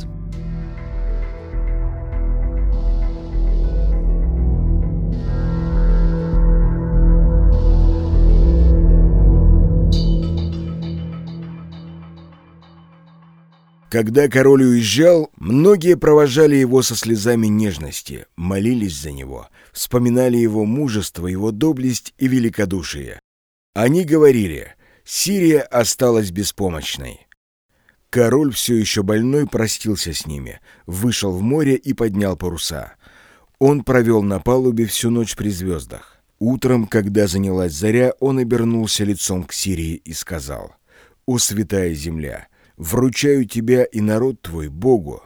Когда 13.90 14.28
король 14.28 14.62
уезжал, 14.62 15.32
многие 15.34 15.96
провожали 15.96 16.54
его 16.54 16.80
со 16.80 16.94
слезами 16.94 17.48
нежности, 17.48 18.26
молились 18.36 18.96
за 18.96 19.10
него, 19.10 19.48
вспоминали 19.72 20.36
его 20.36 20.64
мужество, 20.64 21.26
его 21.26 21.50
доблесть 21.50 22.14
и 22.16 22.28
великодушие. 22.28 23.18
Они 23.74 24.04
говорили, 24.04 24.76
Сирия 25.04 25.62
осталась 25.62 26.30
беспомощной. 26.30 27.26
Король, 28.10 28.54
все 28.54 28.76
еще 28.76 29.02
больной, 29.02 29.48
простился 29.48 30.14
с 30.14 30.24
ними, 30.24 30.60
вышел 30.86 31.32
в 31.32 31.42
море 31.42 31.74
и 31.74 31.92
поднял 31.92 32.36
паруса. 32.36 32.94
Он 33.58 33.82
провел 33.82 34.22
на 34.22 34.38
палубе 34.38 34.86
всю 34.86 35.10
ночь 35.10 35.34
при 35.34 35.48
звездах. 35.48 36.22
Утром, 36.38 36.86
когда 36.86 37.26
занялась 37.26 37.72
заря, 37.72 38.12
он 38.20 38.38
обернулся 38.38 39.02
лицом 39.02 39.42
к 39.42 39.52
Сирии 39.52 39.96
и 39.96 40.12
сказал, 40.12 40.76
«О 41.26 41.38
святая 41.38 41.92
земля, 41.94 42.46
вручаю 42.80 43.44
тебя 43.44 43.84
и 43.84 44.00
народ 44.00 44.40
твой 44.40 44.68
Богу, 44.68 45.22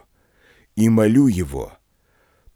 и 0.75 0.89
молю 0.89 1.27
его 1.27 1.71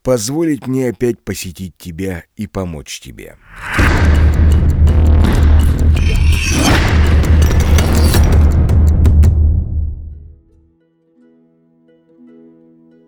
позволить 0.03 0.67
мне 0.67 0.89
опять 0.89 1.21
посетить 1.21 1.75
тебя 1.77 2.23
и 2.35 2.47
помочь 2.47 2.99
тебе». 2.99 3.37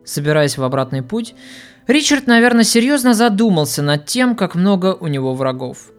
Собираясь 0.03 0.57
в 0.57 0.63
обратный 0.63 1.03
путь, 1.03 1.35
Ричард, 1.87 2.27
наверное, 2.27 2.65
серьезно 2.65 3.13
задумался 3.13 3.81
над 3.81 4.05
тем, 4.05 4.35
как 4.35 4.55
много 4.55 4.93
у 4.93 5.07
него 5.07 5.33
врагов. 5.33 5.91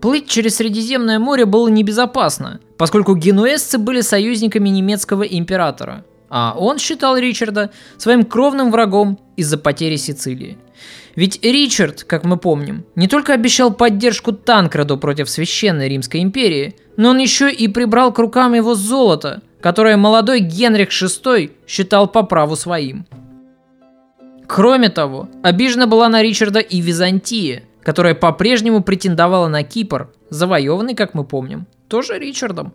Плыть 0.00 0.28
через 0.28 0.56
Средиземное 0.56 1.18
море 1.18 1.44
было 1.44 1.68
небезопасно, 1.68 2.60
поскольку 2.78 3.14
генуэзцы 3.14 3.78
были 3.78 4.00
союзниками 4.00 4.68
немецкого 4.70 5.22
императора, 5.24 6.04
а 6.30 6.54
он 6.56 6.78
считал 6.78 7.16
Ричарда 7.16 7.70
своим 7.98 8.24
кровным 8.24 8.70
врагом 8.70 9.18
из-за 9.36 9.58
потери 9.58 9.96
Сицилии. 9.96 10.56
Ведь 11.16 11.44
Ричард, 11.44 12.04
как 12.04 12.24
мы 12.24 12.38
помним, 12.38 12.84
не 12.94 13.08
только 13.08 13.34
обещал 13.34 13.74
поддержку 13.74 14.32
Танкраду 14.32 14.96
против 14.96 15.28
Священной 15.28 15.88
Римской 15.88 16.22
империи, 16.22 16.76
но 16.96 17.10
он 17.10 17.18
еще 17.18 17.52
и 17.52 17.68
прибрал 17.68 18.12
к 18.12 18.18
рукам 18.18 18.54
его 18.54 18.74
золото, 18.74 19.42
которое 19.60 19.96
молодой 19.98 20.40
Генрих 20.40 20.90
VI 20.90 21.50
считал 21.66 22.06
по 22.06 22.22
праву 22.22 22.56
своим– 22.56 23.06
Кроме 24.52 24.88
того, 24.88 25.28
обижена 25.44 25.86
была 25.86 26.08
на 26.08 26.22
Ричарда 26.22 26.58
и 26.58 26.80
Византия, 26.80 27.62
которая 27.82 28.14
по-прежнему 28.14 28.82
претендовала 28.82 29.48
на 29.48 29.62
Кипр, 29.62 30.12
завоеванный, 30.30 30.94
как 30.94 31.14
мы 31.14 31.24
помним, 31.24 31.66
тоже 31.88 32.18
Ричардом. 32.18 32.74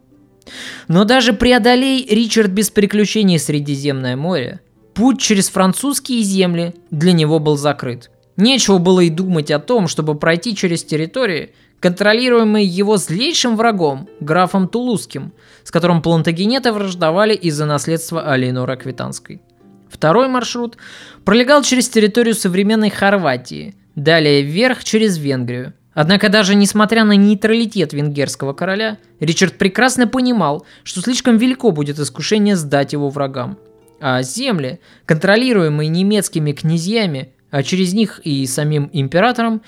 Но 0.88 1.06
даже 1.06 1.34
преодолей 1.34 2.06
Ричард 2.10 2.52
без 2.52 2.70
приключений 2.70 3.40
Средиземное 3.40 4.16
море, 4.16 4.62
путь 4.94 5.20
через 5.20 5.50
французские 5.50 6.22
земли 6.22 6.76
для 6.92 7.14
него 7.14 7.40
был 7.40 7.58
закрыт. 7.58 8.12
Нечего 8.38 8.78
было 8.78 9.00
и 9.00 9.10
думать 9.10 9.50
о 9.52 9.60
том, 9.60 9.88
чтобы 9.88 10.16
пройти 10.16 10.56
через 10.56 10.84
территории, 10.84 11.54
контролируемые 11.80 12.66
его 12.66 12.98
злейшим 12.98 13.56
врагом, 13.56 14.10
графом 14.20 14.68
Тулузским, 14.68 15.34
с 15.64 15.72
которым 15.72 16.02
плантагенеты 16.02 16.72
враждовали 16.72 17.34
из-за 17.34 17.66
наследства 17.66 18.30
Алейнора 18.32 18.74
Аквитанской. 18.74 19.42
Второй 19.90 20.28
маршрут 20.28 20.78
пролегал 21.24 21.64
через 21.64 21.88
территорию 21.88 22.36
современной 22.36 22.90
Хорватии, 22.90 23.76
далее 23.96 24.42
вверх 24.42 24.84
через 24.84 25.18
Венгрию. 25.18 25.74
Однако 25.94 26.28
даже 26.28 26.56
несмотря 26.56 27.06
на 27.06 27.14
нейтралитет 27.14 27.94
венгерского 27.94 28.52
короля, 28.52 28.98
Ричард 29.22 29.58
прекрасно 29.58 30.08
понимал, 30.08 30.66
что 30.84 31.02
слишком 31.02 31.38
велико 31.38 31.72
будет 31.72 32.00
искушение 32.00 32.58
сдать 32.58 32.92
его 32.92 33.10
врагам. 33.10 33.58
А 34.02 34.22
земли, 34.22 34.82
контролируемые 35.06 35.88
немецкими 35.88 36.52
князьями, 36.52 37.34
а 37.50 37.64
через 37.64 37.94
них 37.94 38.20
и 38.26 38.46
самим 38.46 38.90
императором, 38.92 39.62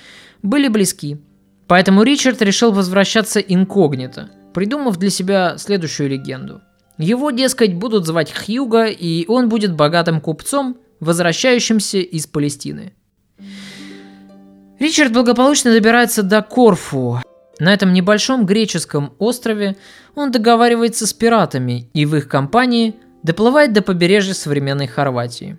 были 0.44 0.68
близки. 0.68 1.18
Поэтому 1.68 2.04
Ричард 2.04 2.42
решил 2.42 2.74
возвращаться 2.74 3.40
инкогнито, 3.40 4.30
придумав 4.54 4.98
для 4.98 5.10
себя 5.10 5.58
следующую 5.58 6.10
легенду. 6.10 6.62
Его, 6.98 7.32
дескать, 7.32 7.74
будут 7.74 8.06
звать 8.06 8.34
Хьюга, 8.34 8.88
и 8.88 9.26
он 9.28 9.48
будет 9.48 9.74
богатым 9.76 10.20
купцом, 10.20 10.78
возвращающимся 11.00 12.00
из 12.00 12.28
Палестины. 12.28 12.94
Ричард 14.80 15.12
благополучно 15.12 15.72
добирается 15.72 16.22
до 16.22 16.42
Корфу. 16.42 17.22
На 17.60 17.74
этом 17.74 17.94
небольшом 17.94 18.46
греческом 18.46 19.14
острове 19.18 19.76
он 20.16 20.32
договаривается 20.32 21.08
с 21.08 21.14
пиратами 21.14 21.90
и 21.94 22.06
в 22.06 22.16
их 22.16 22.28
компании 22.28 22.96
доплывает 23.24 23.74
до 23.74 23.82
побережья 23.82 24.34
современной 24.34 24.86
Хорватии. 24.86 25.58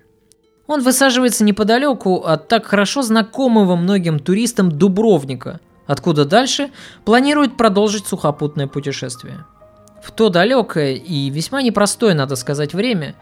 Он 0.67 0.81
высаживается 0.81 1.43
неподалеку 1.43 2.17
от 2.17 2.47
так 2.47 2.65
хорошо 2.65 3.01
знакомого 3.01 3.75
многим 3.75 4.19
туристам 4.19 4.71
Дубровника, 4.71 5.59
откуда 5.85 6.23
дальше 6.23 6.69
планирует 7.03 7.57
продолжить 7.57 8.07
сухопутное 8.07 8.67
путешествие. 8.67 9.45
В 10.01 10.11
то 10.11 10.29
далекое 10.29 10.93
и 10.93 11.29
весьма 11.29 11.61
непростое, 11.61 12.13
надо 12.13 12.37
сказать, 12.37 12.73
время 12.73 13.15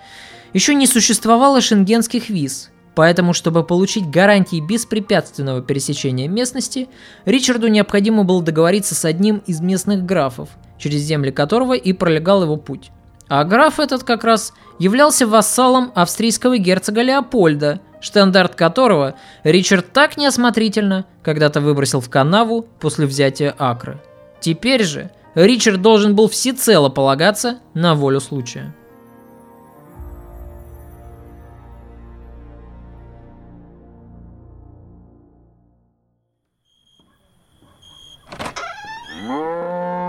еще 0.54 0.76
не 0.76 0.86
существовало 0.86 1.62
шенгенских 1.62 2.30
виз, 2.30 2.70
поэтому, 2.98 3.34
чтобы 3.34 3.64
получить 3.64 4.10
гарантии 4.10 4.60
беспрепятственного 4.60 5.62
пересечения 5.62 6.28
местности, 6.28 6.90
Ричарду 7.26 7.68
необходимо 7.68 8.24
было 8.24 8.42
договориться 8.42 8.96
с 8.96 9.06
одним 9.06 9.44
из 9.46 9.62
местных 9.62 10.04
графов, 10.04 10.50
через 10.80 11.02
земли 11.02 11.30
которого 11.30 11.74
и 11.74 11.94
пролегал 11.94 12.42
его 12.42 12.58
путь. 12.58 12.90
А 13.28 13.44
граф 13.44 13.80
этот 13.80 14.04
как 14.04 14.24
раз 14.24 14.52
являлся 14.80 15.28
вассалом 15.28 15.92
австрийского 15.94 16.58
герцога 16.58 17.04
Леопольда, 17.04 17.82
штандарт 18.02 18.56
которого 18.56 19.14
Ричард 19.44 19.94
так 19.94 20.18
неосмотрительно 20.18 21.06
когда-то 21.22 21.62
выбросил 21.62 22.02
в 22.02 22.10
канаву 22.10 22.64
после 22.80 23.06
взятия 23.06 23.54
Акры. 23.60 24.02
Теперь 24.40 24.84
же 24.84 25.12
Ричард 25.36 25.84
должен 25.84 26.16
был 26.16 26.28
всецело 26.30 26.90
полагаться 26.90 27.60
на 27.76 27.94
волю 27.94 28.22
случая. 28.22 28.74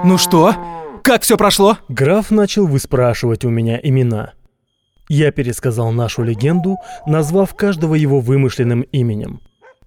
Ну 0.05 0.17
что? 0.17 0.55
Как 1.03 1.23
все 1.23 1.37
прошло? 1.37 1.79
Граф 1.89 2.31
начал 2.31 2.67
выспрашивать 2.67 3.45
у 3.45 3.51
меня 3.51 3.81
имена. 3.83 4.33
Я 5.09 5.33
пересказал 5.33 5.91
нашу 5.91 6.23
легенду, 6.23 6.77
назвав 7.07 7.55
каждого 7.55 7.95
его 7.95 8.21
вымышленным 8.21 8.83
именем. 8.83 9.41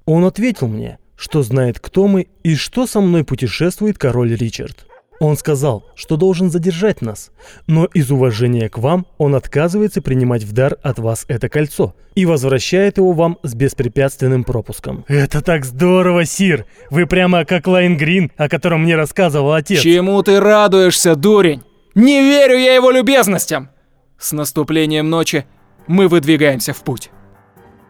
Он 0.05 0.25
ответил 0.25 0.67
мне, 0.67 0.97
что 1.15 1.43
знает, 1.43 1.79
кто 1.79 2.07
мы 2.07 2.27
и 2.43 2.55
что 2.55 2.87
со 2.87 2.99
мной 2.99 3.23
путешествует 3.23 3.97
король 3.97 4.35
Ричард. 4.35 4.87
Он 5.21 5.37
сказал, 5.37 5.85
что 5.93 6.17
должен 6.17 6.49
задержать 6.49 7.03
нас, 7.03 7.29
но 7.67 7.85
из 7.85 8.09
уважения 8.09 8.69
к 8.69 8.79
вам 8.79 9.05
он 9.19 9.35
отказывается 9.35 10.01
принимать 10.01 10.43
в 10.43 10.51
дар 10.51 10.79
от 10.81 10.97
вас 10.97 11.25
это 11.27 11.47
кольцо 11.47 11.93
и 12.15 12.25
возвращает 12.25 12.97
его 12.97 13.11
вам 13.11 13.37
с 13.43 13.53
беспрепятственным 13.53 14.43
пропуском. 14.43 15.05
Это 15.07 15.43
так 15.43 15.63
здорово, 15.63 16.25
Сир! 16.25 16.65
Вы 16.89 17.05
прямо 17.05 17.45
как 17.45 17.67
Лайн 17.67 17.97
Грин, 17.97 18.31
о 18.35 18.49
котором 18.49 18.81
мне 18.81 18.95
рассказывал 18.95 19.53
отец. 19.53 19.81
Чему 19.81 20.23
ты 20.23 20.39
радуешься, 20.39 21.15
дурень? 21.15 21.61
Не 21.93 22.21
верю 22.21 22.57
я 22.57 22.73
его 22.73 22.89
любезностям! 22.89 23.69
С 24.17 24.31
наступлением 24.31 25.11
ночи 25.11 25.45
мы 25.85 26.07
выдвигаемся 26.07 26.73
в 26.73 26.81
путь. 26.83 27.11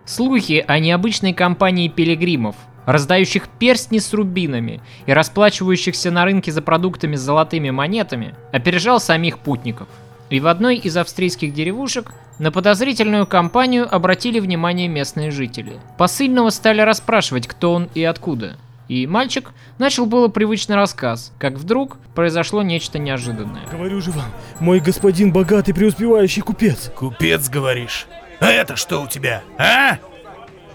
Слухи 0.05 0.65
о 0.67 0.79
необычной 0.79 1.31
компании 1.31 1.87
пилигримов– 1.87 2.57
раздающих 2.85 3.47
перстни 3.47 3.99
с 3.99 4.13
рубинами 4.13 4.81
и 5.05 5.13
расплачивающихся 5.13 6.11
на 6.11 6.25
рынке 6.25 6.51
за 6.51 6.61
продуктами 6.61 7.15
с 7.15 7.21
золотыми 7.21 7.69
монетами, 7.69 8.35
опережал 8.51 8.99
самих 8.99 9.39
путников. 9.39 9.87
И 10.29 10.39
в 10.39 10.47
одной 10.47 10.77
из 10.77 10.95
австрийских 10.95 11.53
деревушек 11.53 12.13
на 12.39 12.51
подозрительную 12.51 13.27
компанию 13.27 13.93
обратили 13.93 14.39
внимание 14.39 14.87
местные 14.87 15.29
жители. 15.29 15.73
Посыльного 15.97 16.49
стали 16.49 16.81
расспрашивать, 16.81 17.47
кто 17.47 17.73
он 17.73 17.89
и 17.93 18.03
откуда. 18.03 18.57
И 18.87 19.07
мальчик 19.07 19.51
начал 19.77 20.05
было 20.05 20.27
привычный 20.27 20.75
рассказ, 20.75 21.31
как 21.37 21.53
вдруг 21.53 21.97
произошло 22.13 22.61
нечто 22.61 22.99
неожиданное. 22.99 23.61
Говорю 23.71 24.01
же 24.01 24.11
вам, 24.11 24.25
мой 24.59 24.79
господин 24.79 25.31
богатый 25.31 25.73
преуспевающий 25.73 26.41
купец. 26.41 26.91
Купец, 26.95 27.47
говоришь? 27.47 28.07
А 28.39 28.47
это 28.47 28.75
что 28.75 29.01
у 29.01 29.07
тебя, 29.07 29.43
а? 29.57 29.97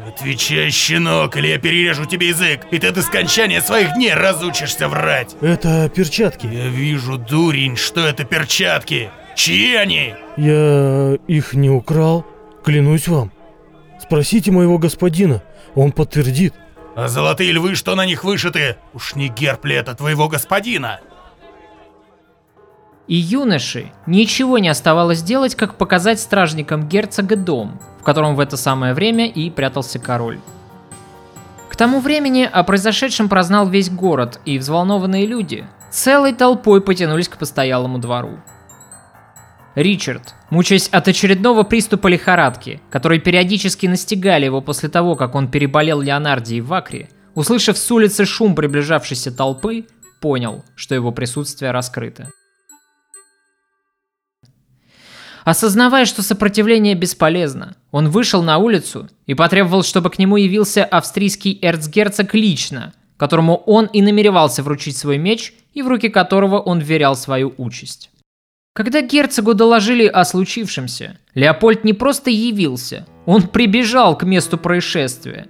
Отвечай, 0.07 0.71
щенок, 0.71 1.37
или 1.37 1.49
я 1.49 1.59
перережу 1.59 2.05
тебе 2.05 2.29
язык, 2.29 2.61
и 2.71 2.79
ты 2.79 2.93
до 2.93 3.03
скончания 3.03 3.61
своих 3.61 3.95
дней 3.95 4.15
разучишься 4.15 4.89
врать. 4.89 5.35
Это 5.41 5.89
перчатки. 5.89 6.47
Я 6.47 6.69
вижу, 6.69 7.19
дурень, 7.19 7.77
что 7.77 8.07
это 8.07 8.25
перчатки. 8.25 9.11
Чьи 9.35 9.75
они? 9.75 10.15
Я 10.37 11.17
их 11.27 11.55
не 11.55 11.71
украл, 11.71 12.25
клянусь 12.65 13.09
вам. 13.09 13.33
Спросите 14.01 14.53
моего 14.53 14.79
господина, 14.79 15.43
он 15.75 15.91
подтвердит. 15.91 16.55
А 16.95 17.09
золотые 17.09 17.51
львы, 17.53 17.75
что 17.75 17.97
на 17.97 18.07
них 18.07 18.23
вышиты? 18.23 18.77
Уж 18.95 19.17
не 19.17 19.29
герб 19.29 19.65
ли 19.65 19.75
это 19.75 19.95
твоего 19.95 20.29
господина? 20.29 21.01
И 23.09 23.15
юноше 23.15 23.93
ничего 24.07 24.59
не 24.59 24.69
оставалось 24.69 25.23
делать, 25.23 25.55
как 25.55 25.77
показать 25.77 26.21
стражникам 26.21 26.89
герцога 26.89 27.37
дом, 27.37 27.81
в 28.01 28.03
котором 28.03 28.35
в 28.35 28.41
это 28.41 28.57
самое 28.57 28.95
время 28.95 29.29
и 29.29 29.49
прятался 29.51 29.99
король. 29.99 30.41
К 31.71 31.77
тому 31.77 32.01
времени 32.01 32.49
о 32.51 32.65
произошедшем 32.65 33.29
прознал 33.29 33.69
весь 33.69 33.91
город, 33.91 34.41
и 34.45 34.59
взволнованные 34.59 35.27
люди 35.27 35.67
целой 35.91 36.33
толпой 36.33 36.81
потянулись 36.81 37.29
к 37.29 37.37
постоялому 37.37 37.99
двору. 37.99 38.39
Ричард, 39.75 40.35
мучаясь 40.49 40.89
от 40.89 41.07
очередного 41.07 41.63
приступа 41.63 42.09
лихорадки, 42.09 42.81
которые 42.91 43.21
периодически 43.21 43.87
настигали 43.87 44.47
его 44.47 44.63
после 44.63 44.89
того, 44.89 45.17
как 45.17 45.35
он 45.35 45.51
переболел 45.51 46.01
Леонардией 46.01 46.63
в 46.63 46.73
Акре, 46.73 47.11
услышав 47.35 47.77
с 47.77 47.91
улицы 47.91 48.25
шум 48.25 48.55
приближавшейся 48.55 49.37
толпы, 49.37 49.87
понял, 50.21 50.65
что 50.77 50.95
его 50.95 51.13
присутствие 51.13 51.73
раскрыто. 51.73 52.31
Осознавая, 55.47 56.07
что 56.07 56.23
сопротивление 56.23 56.97
бесполезно, 56.97 57.77
он 57.93 58.09
вышел 58.09 58.43
на 58.43 58.59
улицу 58.59 59.09
и 59.27 59.35
потребовал, 59.35 59.85
чтобы 59.85 60.11
к 60.11 60.19
нему 60.19 60.37
явился 60.37 60.85
австрийский 60.85 61.57
эрцгерцог 61.63 62.35
лично, 62.35 62.93
которому 63.17 63.55
он 63.55 63.87
и 63.87 64.03
намеревался 64.03 64.65
вручить 64.65 64.97
свой 64.97 65.19
меч 65.19 65.55
и 65.73 65.83
в 65.83 65.87
руки 65.87 66.09
которого 66.09 66.59
он 66.59 66.81
верял 66.81 67.15
свою 67.15 67.55
участь. 67.59 68.11
Когда 68.75 69.03
герцогу 69.03 69.55
доложили 69.55 70.07
о 70.07 70.25
случившемся, 70.25 71.17
Леопольд 71.37 71.85
не 71.85 71.93
просто 71.93 72.31
явился, 72.31 73.07
он 73.25 73.43
прибежал 73.43 74.19
к 74.19 74.25
месту 74.25 74.59
происшествия. 74.59 75.47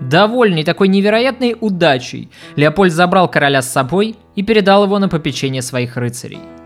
Довольный 0.00 0.62
такой 0.62 0.86
невероятной 0.86 1.56
удачей, 1.60 2.30
Леопольд 2.54 2.92
забрал 2.92 3.28
короля 3.28 3.60
с 3.60 3.72
собой 3.72 4.14
и 4.36 4.44
передал 4.44 4.84
его 4.84 5.00
на 5.00 5.08
попечение 5.08 5.62
своих 5.62 5.96
рыцарей– 5.96 6.38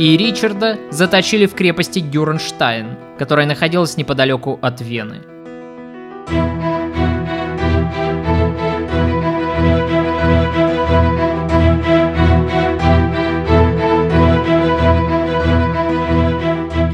и 0.00 0.16
Ричарда 0.16 0.78
заточили 0.90 1.44
в 1.44 1.52
крепости 1.52 1.98
Гюренштайн, 1.98 2.96
которая 3.18 3.46
находилась 3.46 3.98
неподалеку 3.98 4.58
от 4.62 4.80
Вены. 4.80 5.20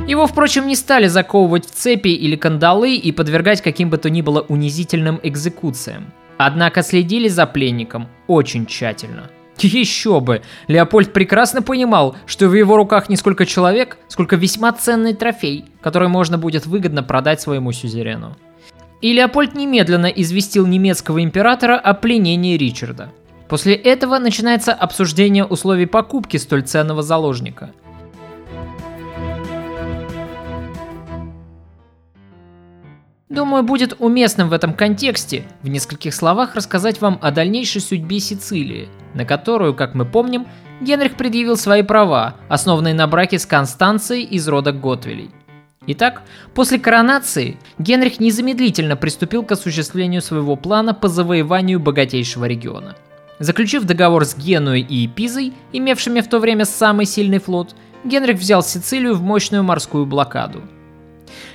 Его, 0.09 0.27
впрочем, 0.27 0.66
не 0.66 0.75
стали 0.75 1.07
заковывать 1.07 1.64
в 1.64 1.71
цепи 1.71 2.09
или 2.09 2.35
кандалы 2.35 2.97
и 2.97 3.12
подвергать 3.12 3.62
каким 3.62 3.88
бы 3.88 3.99
то 3.99 4.11
ни 4.11 4.21
было 4.21 4.40
унизительным 4.40 5.21
экзекуциям. 5.23 6.13
Однако 6.38 6.83
следили 6.83 7.29
за 7.29 7.46
пленником 7.46 8.09
очень 8.27 8.67
тщательно– 8.67 9.31
еще 9.65 10.21
бы! 10.21 10.42
Леопольд 10.69 11.13
прекрасно 11.13 11.63
понимал, 11.63 12.17
что 12.27 12.48
в 12.48 12.54
его 12.54 12.77
руках 12.77 13.09
не 13.09 13.17
сколько 13.17 13.46
человек, 13.46 13.98
сколько 14.09 14.37
весьма 14.37 14.73
ценный 14.73 15.15
трофей, 15.15 15.65
который 15.81 16.09
можно 16.09 16.38
будет 16.38 16.67
выгодно 16.67 17.02
продать 17.02 17.40
своему 17.40 17.73
сюзерену. 17.73 18.37
И 19.00 19.13
Леопольд 19.13 19.54
немедленно 19.54 20.07
известил 20.07 20.67
немецкого 20.67 21.23
императора 21.23 21.79
о 21.79 21.94
пленении 21.94 22.57
Ричарда. 22.57 23.13
После 23.48 23.75
этого 23.75 24.19
начинается 24.19 24.73
обсуждение 24.73 25.44
условий 25.44 25.87
покупки 25.87 26.37
столь 26.37 26.63
ценного 26.63 27.02
заложника– 27.02 27.71
Думаю, 33.29 33.64
будет 33.64 33.96
уместным 33.98 34.48
в 34.48 34.52
этом 34.52 34.72
контексте 34.72 35.44
в 35.62 35.68
нескольких 35.68 36.14
словах 36.14 36.54
рассказать 36.54 37.00
вам 37.00 37.18
о 37.20 37.33
дальнейшей 37.33 37.81
судьбе 37.81 38.20
Сицилии, 38.20 38.88
на 39.14 39.24
которую, 39.24 39.74
как 39.74 39.94
мы 39.94 40.04
помним, 40.04 40.46
Генрих 40.81 41.16
предъявил 41.16 41.56
свои 41.56 41.83
права, 41.83 42.37
основанные 42.48 42.94
на 42.94 43.08
браке 43.08 43.40
с 43.40 43.46
Констанцией 43.46 44.22
из 44.22 44.46
рода 44.46 44.70
Готвелей. 44.70 45.31
Итак, 45.88 46.22
после 46.54 46.79
коронации 46.79 47.58
Генрих 47.79 48.20
незамедлительно 48.20 48.94
приступил 48.94 49.42
к 49.42 49.50
осуществлению 49.50 50.22
своего 50.22 50.54
плана 50.54 50.94
по 50.94 51.08
завоеванию 51.08 51.81
богатейшего 51.81 52.44
региона. 52.44 52.94
Заключив 53.40 53.85
договор 53.85 54.24
с 54.24 54.37
Генуей 54.37 54.83
и 54.83 55.08
Пизой, 55.08 55.52
имевшими 55.72 56.20
в 56.20 56.29
то 56.29 56.38
время 56.38 56.64
самый 56.64 57.06
сильный 57.06 57.38
флот, 57.38 57.74
Генрих 58.04 58.38
взял 58.38 58.62
Сицилию 58.62 59.14
в 59.14 59.22
мощную 59.22 59.64
морскую 59.64 60.06
блокаду. 60.06 60.62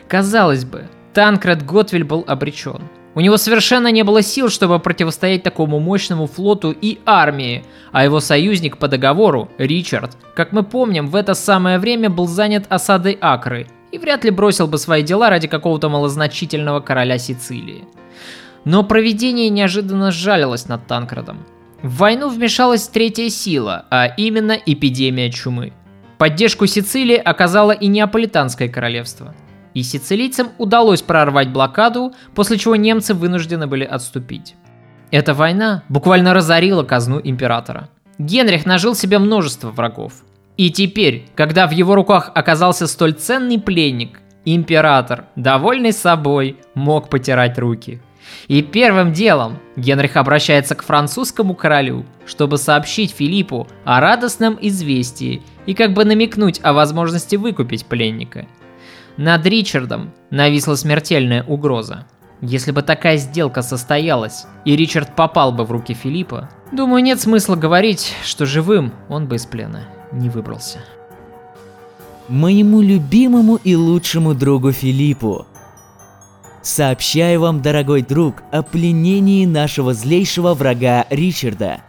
Казалось 0.07 0.65
бы, 0.65 0.89
Танкред 1.14 1.66
Готвиль 1.66 2.03
был 2.03 2.24
обречен. 2.28 2.82
У 3.14 3.20
него 3.20 3.36
совершенно 3.36 3.91
не 3.91 4.03
было 4.03 4.22
сил, 4.22 4.49
чтобы 4.49 4.80
противостоять 4.80 5.43
такому 5.43 5.80
мощному 5.80 6.28
флоту 6.28 6.72
и 6.72 6.99
армии, 7.05 7.66
а 7.91 8.05
его 8.05 8.22
союзник 8.22 8.78
по 8.78 8.88
договору, 8.88 9.49
Ричард, 9.57 10.18
как 10.34 10.53
мы 10.53 10.64
помним, 10.64 11.07
в 11.07 11.16
это 11.18 11.34
самое 11.34 11.78
время 11.78 12.09
был 12.09 12.28
занят 12.28 12.66
осадой 12.70 13.18
Акры 13.20 13.68
и 13.91 13.97
вряд 13.97 14.24
ли 14.24 14.32
бросил 14.32 14.68
бы 14.68 14.78
свои 14.78 15.03
дела 15.03 15.30
ради 15.30 15.49
какого-то 15.49 15.89
малозначительного 15.89 16.80
короля 16.80 17.18
Сицилии. 17.18 17.84
Но 18.64 18.84
проведение 18.84 19.49
неожиданно 19.49 20.12
сжалилось 20.12 20.70
над 20.70 20.88
Танкредом. 20.88 21.39
В 21.82 21.97
войну 21.97 22.30
вмешалась 22.30 22.88
третья 22.88 23.28
сила, 23.30 23.86
а 23.89 24.05
именно 24.05 24.57
эпидемия 24.66 25.30
чумы. 25.32 25.74
Поддержку 26.18 26.68
Сицилии 26.68 27.18
оказало 27.18 27.72
и 27.72 27.88
Неаполитанское 27.88 28.70
королевство. 28.70 29.34
И 29.74 29.84
сицилийцам 29.84 30.49
удалось 30.57 31.01
прорвать 31.01 31.49
блокаду, 31.49 32.13
после 32.36 32.57
чего 32.57 32.76
немцы 32.76 33.13
вынуждены 33.13 33.67
были 33.67 33.86
отступить. 33.86 34.55
Эта 35.11 35.34
война 35.34 35.84
буквально 35.89 36.34
разорила 36.34 36.84
казну 36.84 37.19
императора. 37.24 37.89
Генрих 38.17 38.65
нажил 38.65 38.95
себе 38.95 39.19
множество 39.19 39.69
врагов. 39.69 40.13
И 40.57 40.69
теперь, 40.69 41.26
когда 41.36 41.67
в 41.67 41.72
его 41.72 41.95
руках 41.95 42.32
оказался 42.36 42.88
столь 42.88 43.13
ценный 43.13 43.59
пленник, 43.59 44.22
император, 44.45 45.26
довольный 45.36 45.93
собой, 45.93 46.57
мог 46.74 47.09
потирать 47.09 47.57
руки. 47.57 48.01
И 48.47 48.61
первым 48.61 49.13
делом 49.13 49.59
Генрих 49.76 50.15
обращается 50.17 50.76
к 50.76 50.84
французскому 50.84 51.55
королю, 51.55 52.05
чтобы 52.26 52.57
сообщить 52.57 53.11
Филиппу 53.11 53.67
о 53.84 53.99
радостном 53.99 54.57
известии 54.61 55.41
и 55.65 55.74
как 55.74 55.93
бы 55.93 56.05
намекнуть 56.05 56.59
о 56.63 56.74
возможности 56.74 57.36
выкупить 57.36 57.86
пленника. 57.86 58.45
Над 59.22 59.45
Ричардом 59.45 60.13
нависла 60.32 60.74
смертельная 60.74 61.43
угроза. 61.43 62.07
Если 62.41 62.72
бы 62.72 62.82
такая 62.82 63.17
сделка 63.17 63.61
состоялась, 63.61 64.47
и 64.65 64.76
Ричард 64.76 65.15
попал 65.15 65.51
бы 65.51 65.63
в 65.63 65.72
руки 65.72 65.93
Филиппа, 65.93 66.49
думаю, 66.72 67.03
нет 67.03 67.22
смысла 67.22 67.55
говорить, 67.55 68.15
что 68.24 68.47
живым 68.47 68.91
он 69.09 69.28
бы 69.28 69.36
из 69.36 69.45
плена 69.45 69.84
не 70.11 70.30
выбрался. 70.30 70.80
Моему 72.30 72.82
любимому 72.82 73.57
и 73.57 73.76
лучшему 73.76 74.34
другу 74.34 74.72
Филиппу. 74.72 75.45
Сообщаю 76.63 77.41
вам, 77.41 77.61
дорогой 77.61 78.01
друг, 78.01 78.38
о 78.51 78.63
пленении 78.63 79.45
нашего 79.45 79.93
злейшего 79.93 80.55
врага 80.55 81.05
Ричарда. 81.11 81.82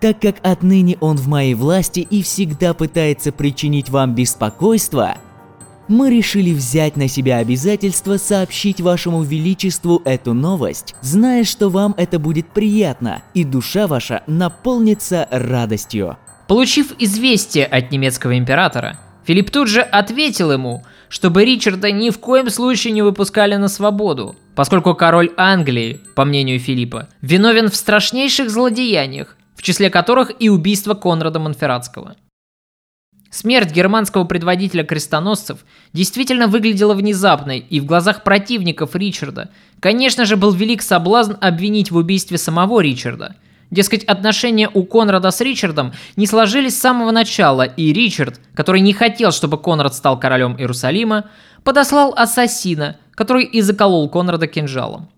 Так 0.00 0.20
как 0.20 0.36
отныне 0.44 0.98
он 1.00 1.16
в 1.16 1.26
моей 1.26 1.54
власти 1.54 1.98
и 1.98 2.22
всегда 2.22 2.74
пытается 2.74 3.32
причинить 3.32 3.90
вам 3.90 4.14
беспокойство, 4.14 5.16
мы 5.88 6.10
решили 6.10 6.52
взять 6.52 6.96
на 6.96 7.08
себя 7.08 7.38
обязательство 7.38 8.16
сообщить 8.16 8.80
вашему 8.80 9.22
величеству 9.22 10.02
эту 10.04 10.34
новость, 10.34 10.94
зная, 11.00 11.44
что 11.44 11.68
вам 11.68 11.94
это 11.96 12.18
будет 12.18 12.48
приятно, 12.48 13.22
и 13.34 13.44
душа 13.44 13.86
ваша 13.86 14.22
наполнится 14.26 15.26
радостью. 15.30 16.16
Получив 16.46 16.94
известие 16.98 17.66
от 17.66 17.90
немецкого 17.90 18.38
императора, 18.38 18.98
Филипп 19.26 19.50
тут 19.50 19.68
же 19.68 19.82
ответил 19.82 20.52
ему, 20.52 20.84
чтобы 21.10 21.44
Ричарда 21.44 21.90
ни 21.92 22.08
в 22.08 22.18
коем 22.18 22.48
случае 22.48 22.94
не 22.94 23.02
выпускали 23.02 23.56
на 23.56 23.68
свободу, 23.68 24.36
поскольку 24.54 24.94
король 24.94 25.30
Англии, 25.36 26.00
по 26.14 26.24
мнению 26.24 26.58
Филиппа, 26.58 27.08
виновен 27.20 27.70
в 27.70 27.76
страшнейших 27.76 28.48
злодеяниях, 28.50 29.36
в 29.54 29.62
числе 29.62 29.90
которых 29.90 30.32
и 30.38 30.48
убийство 30.48 30.94
Конрада 30.94 31.38
Монферратского. 31.38 32.16
Смерть 33.30 33.72
германского 33.72 34.24
предводителя 34.24 34.84
крестоносцев 34.84 35.64
действительно 35.92 36.46
выглядела 36.46 36.94
внезапной, 36.94 37.58
и 37.58 37.80
в 37.80 37.84
глазах 37.84 38.24
противников 38.24 38.96
Ричарда, 38.96 39.50
конечно 39.80 40.24
же, 40.24 40.36
был 40.36 40.52
велик 40.52 40.82
соблазн 40.82 41.34
обвинить 41.40 41.90
в 41.90 41.96
убийстве 41.96 42.38
самого 42.38 42.80
Ричарда– 42.80 43.36
Дескать, 43.70 44.04
отношения 44.04 44.70
у 44.72 44.84
Конрада 44.84 45.30
с 45.30 45.40
Ричардом 45.40 45.92
не 46.16 46.26
сложились 46.26 46.76
с 46.76 46.80
самого 46.80 47.10
начала, 47.10 47.62
и 47.62 47.92
Ричард, 47.92 48.40
который 48.54 48.80
не 48.80 48.94
хотел, 48.94 49.30
чтобы 49.30 49.58
Конрад 49.58 49.94
стал 49.94 50.18
королем 50.18 50.56
Иерусалима, 50.56 51.26
подослал 51.64 52.14
ассасина, 52.16 52.96
который 53.14 53.44
и 53.44 53.60
заколол 53.60 54.08
Конрада 54.08 54.46
кинжалом. 54.46 55.10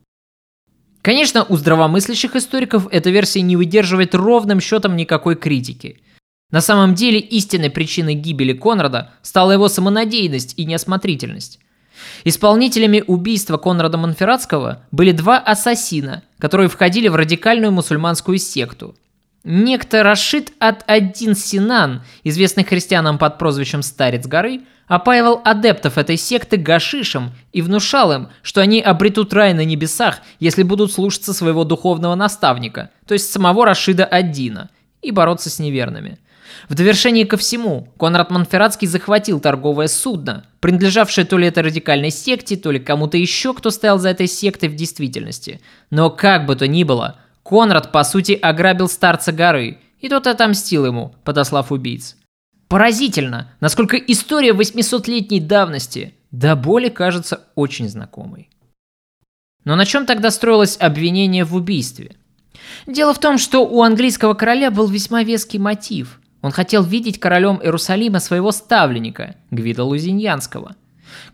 Конечно, 1.03 1.45
у 1.45 1.57
здравомыслящих 1.57 2.35
историков 2.35 2.89
эта 2.91 3.11
версия 3.11 3.41
не 3.41 3.57
выдерживает 3.57 4.15
ровным 4.15 4.61
счетом 4.61 4.97
никакой 4.97 5.37
критики. 5.37 6.01
На 6.51 6.61
самом 6.61 6.95
деле 6.95 7.21
истинной 7.21 7.71
причиной 7.71 8.15
гибели 8.15 8.53
Конрада 8.53 9.13
стала 9.23 9.53
его 9.53 9.69
самонадеянность 9.69 10.55
и 10.57 10.65
неосмотрительность. 10.65 11.61
Исполнителями 12.25 13.05
убийства 13.07 13.57
Конрада 13.57 13.99
Монферратского 13.99 14.83
были 14.91 15.13
два 15.13 15.39
ассасина, 15.39 16.23
которые 16.39 16.69
входили 16.69 17.09
в 17.09 17.15
радикальную 17.15 17.73
мусульманскую 17.73 18.39
секту. 18.39 18.97
Некто 19.45 20.03
Рашид 20.03 20.53
ад-Аддин 20.61 21.35
Синан, 21.35 22.03
известный 22.25 22.65
христианам 22.65 23.17
под 23.17 23.39
прозвищем 23.39 23.83
Старец 23.83 24.27
горы, 24.27 24.63
опаивал 24.87 25.41
адептов 25.45 25.99
этой 25.99 26.17
секты 26.17 26.57
гашишем 26.57 27.33
и 27.53 27.63
внушал 27.63 28.13
им, 28.13 28.29
что 28.43 28.61
они 28.61 28.81
обретут 28.81 29.33
рай 29.33 29.55
на 29.55 29.65
небесах, 29.65 30.19
если 30.41 30.63
будут 30.63 30.93
слушаться 30.93 31.33
своего 31.33 31.65
духовного 31.65 32.17
наставника, 32.17 32.91
то 33.07 33.15
есть 33.15 33.33
самого 33.33 33.65
Рашида 33.65 34.05
Аддина, 34.05 34.69
и 35.01 35.11
бороться 35.11 35.49
с 35.49 35.59
неверными– 35.59 36.19
в 36.69 36.75
довершение 36.75 37.27
ко 37.27 37.37
всему, 37.37 37.89
Конрад 37.99 38.31
Монферратский 38.31 38.87
захватил 38.87 39.41
торговое 39.41 39.89
судно, 39.89 40.45
принадлежавшее 40.61 41.25
то 41.25 41.39
ли 41.39 41.49
этой 41.49 41.63
радикальной 41.63 42.11
секте, 42.11 42.57
то 42.57 42.71
ли 42.71 42.79
кому-то 42.79 43.17
еще, 43.17 43.55
кто 43.55 43.71
стоял 43.71 43.99
за 43.99 44.11
этой 44.11 44.27
сектой 44.27 44.69
в 44.69 44.77
действительности. 44.77 45.61
Но 45.91 46.11
как 46.11 46.47
бы 46.47 46.57
то 46.57 46.67
ни 46.67 46.85
было, 46.85 47.17
Конрад, 47.45 47.93
по 47.93 48.05
сути, 48.05 48.33
ограбил 48.33 48.89
старца 48.89 49.33
горы, 49.33 49.79
и 50.01 50.09
тот 50.09 50.27
отомстил 50.27 50.87
ему, 50.87 51.15
подослав 51.25 51.73
убийц. 51.73 52.17
Поразительно, 52.69 53.53
насколько 53.61 53.97
история 53.97 54.53
800-летней 54.53 55.41
давности 55.41 56.15
до 56.31 56.55
боли 56.55 56.89
кажется 56.89 57.49
очень 57.57 57.89
знакомой. 57.89 58.49
Но 59.65 59.77
на 59.77 59.85
чем 59.85 60.07
тогда 60.07 60.31
строилось 60.31 60.77
обвинение 60.79 61.45
в 61.45 61.55
убийстве? 61.55 62.17
Дело 62.87 63.13
в 63.13 63.19
том, 63.19 63.39
что 63.39 63.67
у 63.67 63.83
английского 63.83 64.35
короля 64.35 64.71
был 64.71 64.87
весьма 64.87 65.23
веский 65.23 65.59
мотив. 65.59 66.20
Он 66.43 66.51
хотел 66.51 66.83
видеть 66.83 67.21
королем 67.21 67.61
Иерусалима 67.63 68.21
своего 68.21 68.51
ставленника, 68.51 69.37
Гвида 69.51 69.85
Лузиньянского. 69.85 70.77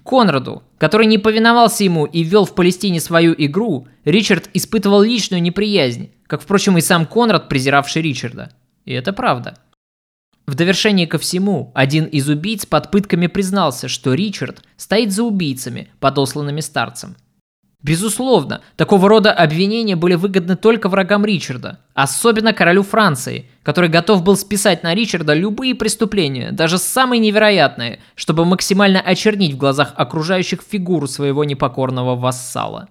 Конраду, 0.04 0.62
который 0.78 1.06
не 1.06 1.18
повиновался 1.18 1.84
ему 1.84 2.06
и 2.06 2.22
вел 2.22 2.44
в 2.44 2.54
Палестине 2.54 3.00
свою 3.00 3.34
игру, 3.36 3.86
Ричард 4.04 4.48
испытывал 4.54 5.02
личную 5.02 5.42
неприязнь, 5.42 6.10
как, 6.26 6.42
впрочем, 6.42 6.78
и 6.78 6.80
сам 6.80 7.06
Конрад, 7.06 7.48
презиравший 7.48 8.02
Ричарда. 8.02 8.50
И 8.84 8.92
это 8.92 9.12
правда. 9.12 9.58
В 10.46 10.54
довершение 10.54 11.06
ко 11.06 11.18
всему, 11.18 11.72
один 11.74 12.04
из 12.04 12.28
убийц 12.28 12.66
под 12.66 12.90
пытками 12.90 13.26
признался, 13.26 13.88
что 13.88 14.14
Ричард 14.14 14.62
стоит 14.76 15.12
за 15.12 15.24
убийцами, 15.24 15.88
подосланными 16.00 16.60
старцем– 16.60 17.16
Безусловно, 17.86 18.62
такого 18.74 19.08
рода 19.08 19.32
обвинения 19.32 19.94
были 19.94 20.16
выгодны 20.16 20.56
только 20.56 20.88
врагам 20.88 21.24
Ричарда, 21.24 21.78
особенно 21.94 22.52
королю 22.52 22.82
Франции, 22.82 23.48
который 23.62 23.88
готов 23.88 24.24
был 24.24 24.36
списать 24.36 24.82
на 24.82 24.92
Ричарда 24.92 25.34
любые 25.34 25.76
преступления, 25.76 26.50
даже 26.50 26.78
самые 26.78 27.20
невероятные, 27.20 28.00
чтобы 28.16 28.44
максимально 28.44 29.00
очернить 29.00 29.52
в 29.52 29.56
глазах 29.56 29.92
окружающих 29.94 30.62
фигуру 30.68 31.06
своего 31.06 31.44
непокорного 31.44 32.16
вассала. 32.16 32.88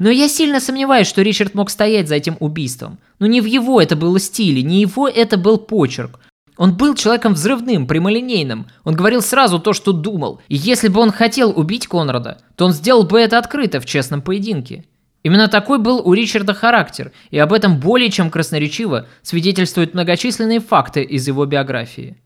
Но 0.00 0.10
я 0.10 0.28
сильно 0.28 0.58
сомневаюсь, 0.58 1.06
что 1.06 1.22
Ричард 1.22 1.54
мог 1.54 1.70
стоять 1.70 2.08
за 2.08 2.16
этим 2.16 2.36
убийством. 2.40 2.98
Но 3.20 3.26
не 3.26 3.40
в 3.40 3.44
его 3.44 3.80
это 3.80 3.94
было 3.94 4.18
стиле, 4.18 4.64
не 4.64 4.80
его 4.80 5.06
это 5.06 5.36
был 5.36 5.56
почерк. 5.56 6.18
Он 6.58 6.76
был 6.76 6.96
человеком 6.96 7.34
взрывным, 7.34 7.86
прямолинейным. 7.86 8.66
Он 8.84 8.94
говорил 8.94 9.22
сразу 9.22 9.60
то, 9.60 9.72
что 9.72 9.92
думал. 9.92 10.40
И 10.48 10.56
если 10.56 10.88
бы 10.88 11.00
он 11.00 11.12
хотел 11.12 11.56
убить 11.56 11.86
Конрада, 11.86 12.38
то 12.56 12.66
он 12.66 12.72
сделал 12.72 13.04
бы 13.04 13.20
это 13.20 13.38
открыто 13.38 13.80
в 13.80 13.86
честном 13.86 14.20
поединке. 14.20 14.84
Именно 15.22 15.48
такой 15.48 15.78
был 15.78 16.00
у 16.04 16.12
Ричарда 16.12 16.54
характер, 16.54 17.12
и 17.30 17.38
об 17.38 17.52
этом 17.52 17.78
более 17.78 18.10
чем 18.10 18.30
красноречиво 18.30 19.06
свидетельствуют 19.22 19.94
многочисленные 19.94 20.60
факты 20.60 21.02
из 21.02 21.26
его 21.28 21.46
биографии. 21.46 22.16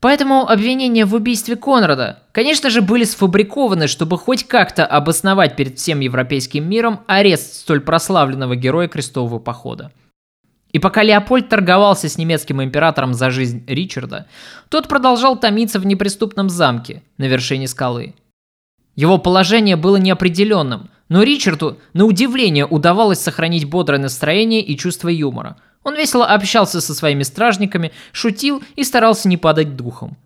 Поэтому 0.00 0.48
обвинения 0.48 1.04
в 1.04 1.14
убийстве 1.14 1.54
Конрада, 1.54 2.24
конечно 2.32 2.70
же, 2.70 2.82
были 2.82 3.04
сфабрикованы, 3.04 3.86
чтобы 3.86 4.18
хоть 4.18 4.44
как-то 4.44 4.84
обосновать 4.84 5.54
перед 5.54 5.78
всем 5.78 6.00
европейским 6.00 6.68
миром 6.68 7.00
арест 7.06 7.54
столь 7.54 7.80
прославленного 7.80 8.56
героя 8.56 8.88
крестового 8.88 9.38
похода. 9.38 9.92
И 10.72 10.78
пока 10.78 11.02
Леопольд 11.02 11.48
торговался 11.48 12.08
с 12.08 12.16
немецким 12.16 12.62
императором 12.62 13.12
за 13.12 13.30
жизнь 13.30 13.62
Ричарда, 13.66 14.26
тот 14.70 14.88
продолжал 14.88 15.38
томиться 15.38 15.78
в 15.78 15.86
неприступном 15.86 16.48
замке 16.48 17.02
на 17.18 17.24
вершине 17.24 17.68
скалы. 17.68 18.14
Его 18.96 19.18
положение 19.18 19.76
было 19.76 19.96
неопределенным, 19.96 20.90
но 21.08 21.22
Ричарду, 21.22 21.78
на 21.92 22.06
удивление, 22.06 22.66
удавалось 22.66 23.20
сохранить 23.20 23.66
бодрое 23.68 24.00
настроение 24.00 24.62
и 24.62 24.76
чувство 24.78 25.08
юмора. 25.08 25.56
Он 25.84 25.94
весело 25.94 26.26
общался 26.26 26.80
со 26.80 26.94
своими 26.94 27.22
стражниками, 27.22 27.92
шутил 28.12 28.62
и 28.76 28.84
старался 28.84 29.28
не 29.28 29.36
падать 29.36 29.76
духом. 29.76 30.16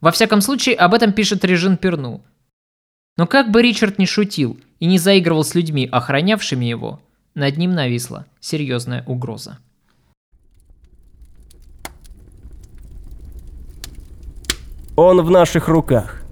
Во 0.00 0.10
всяком 0.10 0.40
случае, 0.40 0.74
об 0.76 0.94
этом 0.94 1.12
пишет 1.12 1.44
Режин 1.44 1.76
Перну. 1.76 2.24
Но 3.16 3.26
как 3.26 3.50
бы 3.50 3.62
Ричард 3.62 3.98
не 3.98 4.06
шутил 4.06 4.58
и 4.80 4.86
не 4.86 4.98
заигрывал 4.98 5.44
с 5.44 5.54
людьми, 5.54 5.88
охранявшими 5.90 6.64
его, 6.64 7.00
над 7.34 7.56
ним 7.56 7.74
нависла 7.74 8.26
серьезная 8.40 9.04
угроза. 9.06 9.58
Он 14.96 15.20
в 15.20 15.30
наших 15.30 15.68
руках. 15.68 16.22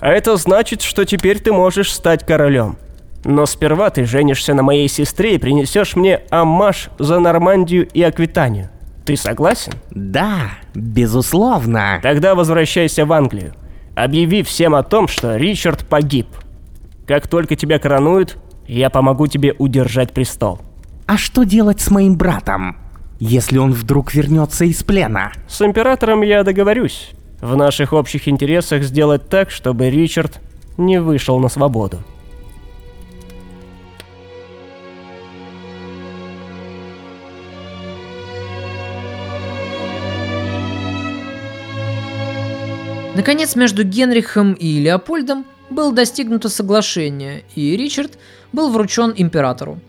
А 0.00 0.08
это 0.08 0.36
значит, 0.36 0.82
что 0.82 1.04
теперь 1.04 1.38
ты 1.38 1.52
можешь 1.52 1.92
стать 1.92 2.26
королем. 2.26 2.76
Но 3.24 3.46
сперва 3.46 3.90
ты 3.90 4.04
женишься 4.04 4.54
на 4.54 4.62
моей 4.62 4.88
сестре 4.88 5.36
и 5.36 5.38
принесешь 5.38 5.96
мне 5.96 6.20
амаш 6.30 6.90
за 6.98 7.18
Нормандию 7.18 7.88
и 7.88 8.02
Аквитанию. 8.02 8.70
Ты 9.04 9.16
согласен? 9.16 9.72
Да, 9.90 10.50
безусловно. 10.74 12.00
Тогда 12.02 12.34
возвращайся 12.34 13.06
в 13.06 13.12
Англию. 13.12 13.54
Объяви 13.94 14.42
всем 14.42 14.74
о 14.74 14.82
том, 14.82 15.08
что 15.08 15.36
Ричард 15.36 15.86
погиб. 15.86 16.28
Как 17.06 17.26
только 17.26 17.56
тебя 17.56 17.78
коронуют, 17.78 18.36
я 18.66 18.90
помогу 18.90 19.26
тебе 19.26 19.54
удержать 19.58 20.12
престол. 20.12 20.60
А 21.06 21.16
что 21.16 21.44
делать 21.44 21.80
с 21.80 21.90
моим 21.90 22.16
братом, 22.16 22.76
если 23.18 23.58
он 23.58 23.72
вдруг 23.72 24.12
вернется 24.12 24.66
из 24.66 24.82
плена? 24.82 25.32
С 25.48 25.62
императором 25.62 26.22
я 26.22 26.44
договорюсь. 26.44 27.12
В 27.40 27.54
наших 27.54 27.92
общих 27.92 28.26
интересах 28.26 28.82
сделать 28.82 29.28
так, 29.28 29.50
чтобы 29.50 29.90
Ричард 29.90 30.40
не 30.76 31.00
вышел 31.00 31.38
на 31.38 31.48
свободу. 31.48 31.98
Наконец, 43.14 43.56
между 43.56 43.82
Генрихом 43.82 44.52
и 44.52 44.78
Леопольдом 44.78 45.44
было 45.70 45.92
достигнуто 45.92 46.48
соглашение, 46.48 47.44
и 47.54 47.76
Ричард 47.76 48.18
был 48.52 48.70
вручен 48.70 49.12
императору. 49.16 49.80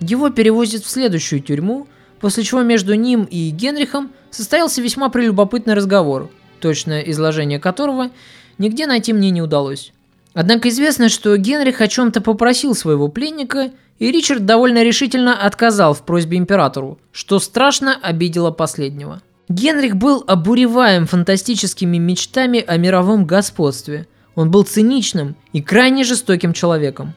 Его 0.00 0.30
перевозят 0.30 0.84
в 0.84 0.88
следующую 0.90 1.40
тюрьму, 1.40 1.86
после 2.20 2.44
чего 2.44 2.62
между 2.62 2.94
ним 2.94 3.24
и 3.24 3.50
Генрихом 3.50 4.10
состоялся 4.30 4.80
весьма 4.80 5.10
прелюбопытный 5.10 5.74
разговор, 5.74 6.30
точное 6.58 7.02
изложение 7.02 7.58
которого 7.58 8.10
нигде 8.58 8.86
найти 8.86 9.12
мне 9.12 9.30
не 9.30 9.42
удалось. 9.42 9.92
Однако 10.34 10.68
известно, 10.68 11.08
что 11.08 11.36
Генрих 11.36 11.80
о 11.80 11.88
чем-то 11.88 12.20
попросил 12.20 12.74
своего 12.74 13.08
пленника, 13.08 13.70
и 13.98 14.12
Ричард 14.12 14.46
довольно 14.46 14.84
решительно 14.84 15.36
отказал 15.36 15.94
в 15.94 16.02
просьбе 16.02 16.38
императору, 16.38 16.98
что 17.10 17.38
страшно 17.40 17.98
обидело 18.00 18.50
последнего. 18.50 19.20
Генрих 19.48 19.96
был 19.96 20.22
обуреваем 20.26 21.06
фантастическими 21.06 21.96
мечтами 21.96 22.62
о 22.64 22.76
мировом 22.76 23.24
господстве. 23.24 24.06
Он 24.34 24.50
был 24.50 24.62
циничным 24.62 25.36
и 25.52 25.62
крайне 25.62 26.04
жестоким 26.04 26.52
человеком. 26.52 27.14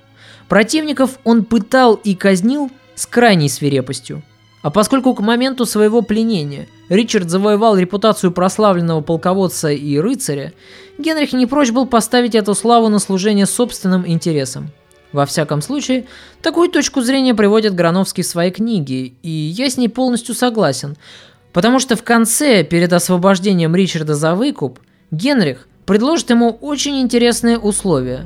Противников 0.48 1.20
он 1.24 1.44
пытал 1.46 1.96
и 1.96 2.16
казнил 2.16 2.72
с 2.96 3.06
крайней 3.06 3.50
свирепостью. 3.50 4.24
А 4.62 4.70
поскольку 4.70 5.14
к 5.16 5.22
моменту 5.22 5.66
своего 5.66 6.02
пленения 6.02 6.68
Ричард 6.90 7.30
завоевал 7.30 7.78
репутацию 7.78 8.32
прославленного 8.32 9.02
полководца 9.02 9.72
и 9.72 9.98
рыцаря, 9.98 10.54
Генрих 10.98 11.34
не 11.34 11.48
прочь 11.48 11.72
был 11.72 11.88
поставить 11.88 12.36
эту 12.36 12.54
славу 12.54 12.90
на 12.90 13.00
служение 13.00 13.48
собственным 13.48 14.08
интересам. 14.08 14.70
Во 15.12 15.26
всяком 15.26 15.62
случае, 15.62 16.06
такую 16.42 16.70
точку 16.70 17.02
зрения 17.02 17.34
приводит 17.34 17.76
Грановский 17.76 18.24
в 18.24 18.28
своей 18.28 18.52
книге, 18.52 19.14
и 19.24 19.30
я 19.30 19.70
с 19.70 19.78
ней 19.78 19.90
полностью 19.90 20.36
согласен– 20.36 20.96
Потому 21.54 21.80
что 21.80 21.96
в 21.96 22.04
конце, 22.04 22.64
перед 22.64 22.94
освобождением 22.94 23.76
Ричарда 23.76 24.16
за 24.16 24.36
выкуп, 24.36 24.80
Генрих 25.12 25.68
предложит 25.86 26.30
ему 26.30 26.58
очень 26.62 27.02
интересные 27.02 27.58
условия. 27.58 28.26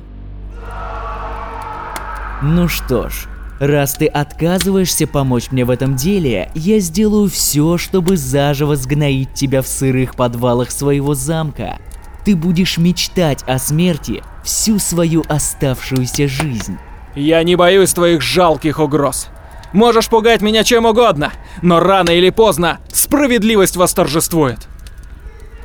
Ну 2.44 2.68
что 2.68 3.10
ж, 3.10 3.28
раз 3.60 3.94
ты 3.94 4.08
отказываешься 4.08 5.08
помочь 5.08 5.52
мне 5.52 5.66
в 5.66 5.70
этом 5.70 5.96
деле, 5.96 6.50
я 6.56 6.80
сделаю 6.80 7.30
все, 7.30 7.78
чтобы 7.78 8.18
заживо 8.18 8.76
сгноить 8.76 9.34
тебя 9.34 9.62
в 9.62 9.68
сырых 9.68 10.16
подвалах 10.16 10.72
своего 10.72 11.14
замка. 11.14 11.78
Ты 12.26 12.36
будешь 12.36 12.78
мечтать 12.78 13.44
о 13.48 13.60
смерти 13.60 14.24
всю 14.44 14.80
свою 14.80 15.24
оставшуюся 15.28 16.28
жизнь. 16.28 16.78
Я 17.16 17.44
не 17.44 17.56
боюсь 17.56 17.94
твоих 17.94 18.22
жалких 18.22 18.80
угроз. 18.80 19.28
Можешь 19.74 20.10
пугать 20.10 20.42
меня 20.42 20.64
чем 20.64 20.86
угодно, 20.86 21.32
но 21.62 21.80
рано 21.80 22.10
или 22.10 22.30
поздно 22.30 22.80
справедливость 22.92 23.76
восторжествует. 23.76 24.68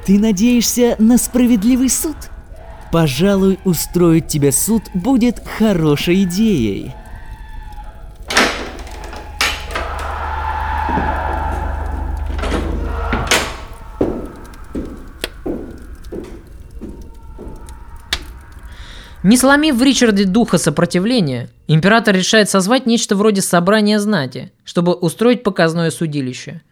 Ты 0.05 0.19
надеешься 0.19 0.97
на 0.99 1.19
справедливый 1.19 1.89
суд? 1.89 2.17
Пожалуй, 2.93 3.59
устроить 3.65 4.27
тебе 4.27 4.51
суд 4.51 4.83
будет 4.95 5.43
хорошей 5.59 6.25
идеей. 6.25 6.93
Не 19.23 19.37
сломив 19.37 19.77
в 19.77 19.83
Ричарде 19.83 20.25
духа 20.25 20.57
сопротивления, 20.57 21.51
император 21.69 22.15
решает 22.15 22.49
созвать 22.49 22.87
нечто 22.87 23.17
вроде 23.17 23.43
собрания 23.43 24.01
знати, 24.01 24.51
чтобы 24.65 24.95
устроить 24.95 25.43
показное 25.43 25.91
судилище. 25.91 26.63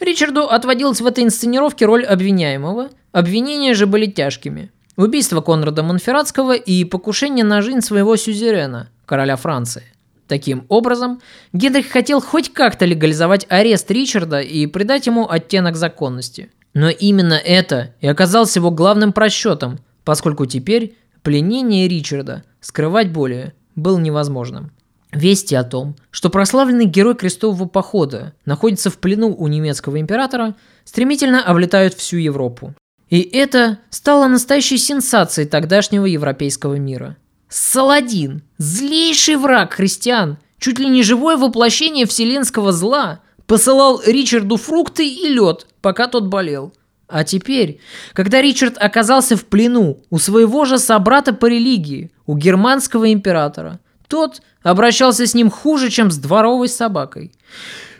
Ричарду 0.00 0.44
отводилась 0.44 1.02
в 1.02 1.06
этой 1.06 1.24
инсценировке 1.24 1.84
роль 1.84 2.06
обвиняемого, 2.06 2.88
обвинения 3.12 3.74
же 3.74 3.86
были 3.86 4.06
тяжкими. 4.06 4.70
Убийство 4.96 5.42
Конрада 5.42 5.82
Монферратского 5.82 6.54
и 6.54 6.84
покушение 6.84 7.44
на 7.44 7.60
жизнь 7.60 7.82
своего 7.82 8.16
сюзерена, 8.16 8.88
короля 9.04 9.36
Франции. 9.36 9.82
Таким 10.26 10.64
образом, 10.68 11.20
Генрих 11.52 11.90
хотел 11.90 12.22
хоть 12.22 12.50
как-то 12.52 12.86
легализовать 12.86 13.46
арест 13.50 13.90
Ричарда 13.90 14.40
и 14.40 14.66
придать 14.66 15.06
ему 15.06 15.28
оттенок 15.28 15.76
законности. 15.76 16.50
Но 16.72 16.88
именно 16.88 17.34
это 17.34 17.94
и 18.00 18.06
оказалось 18.06 18.56
его 18.56 18.70
главным 18.70 19.12
просчетом, 19.12 19.80
поскольку 20.04 20.46
теперь 20.46 20.96
Пленение 21.22 21.86
Ричарда 21.86 22.44
скрывать 22.60 23.12
более 23.12 23.54
было 23.76 23.98
невозможным. 23.98 24.72
Вести 25.12 25.54
о 25.54 25.64
том, 25.64 25.96
что 26.10 26.30
прославленный 26.30 26.86
герой 26.86 27.14
крестового 27.14 27.66
похода 27.68 28.32
находится 28.46 28.90
в 28.90 28.98
плену 28.98 29.34
у 29.34 29.48
немецкого 29.48 30.00
императора, 30.00 30.54
стремительно 30.84 31.42
облетают 31.42 31.94
всю 31.94 32.16
Европу. 32.16 32.74
И 33.08 33.20
это 33.20 33.78
стало 33.90 34.28
настоящей 34.28 34.78
сенсацией 34.78 35.48
тогдашнего 35.48 36.06
европейского 36.06 36.74
мира. 36.74 37.16
Саладин, 37.48 38.42
злейший 38.58 39.36
враг 39.36 39.74
христиан, 39.74 40.38
чуть 40.58 40.78
ли 40.78 40.86
не 40.86 41.02
живое 41.02 41.36
воплощение 41.36 42.06
вселенского 42.06 42.70
зла, 42.72 43.20
посылал 43.46 44.00
Ричарду 44.06 44.56
фрукты 44.56 45.08
и 45.08 45.28
лед, 45.28 45.66
пока 45.82 46.06
тот 46.06 46.28
болел– 46.28 46.72
а 47.10 47.24
теперь, 47.24 47.80
когда 48.12 48.40
Ричард 48.40 48.76
оказался 48.78 49.36
в 49.36 49.44
плену 49.44 50.02
у 50.10 50.18
своего 50.18 50.64
же 50.64 50.78
собрата 50.78 51.32
по 51.32 51.46
религии, 51.46 52.10
у 52.26 52.36
германского 52.36 53.12
императора, 53.12 53.80
тот 54.08 54.42
обращался 54.62 55.26
с 55.26 55.34
ним 55.34 55.50
хуже, 55.50 55.90
чем 55.90 56.10
с 56.10 56.18
дворовой 56.18 56.68
собакой. 56.68 57.32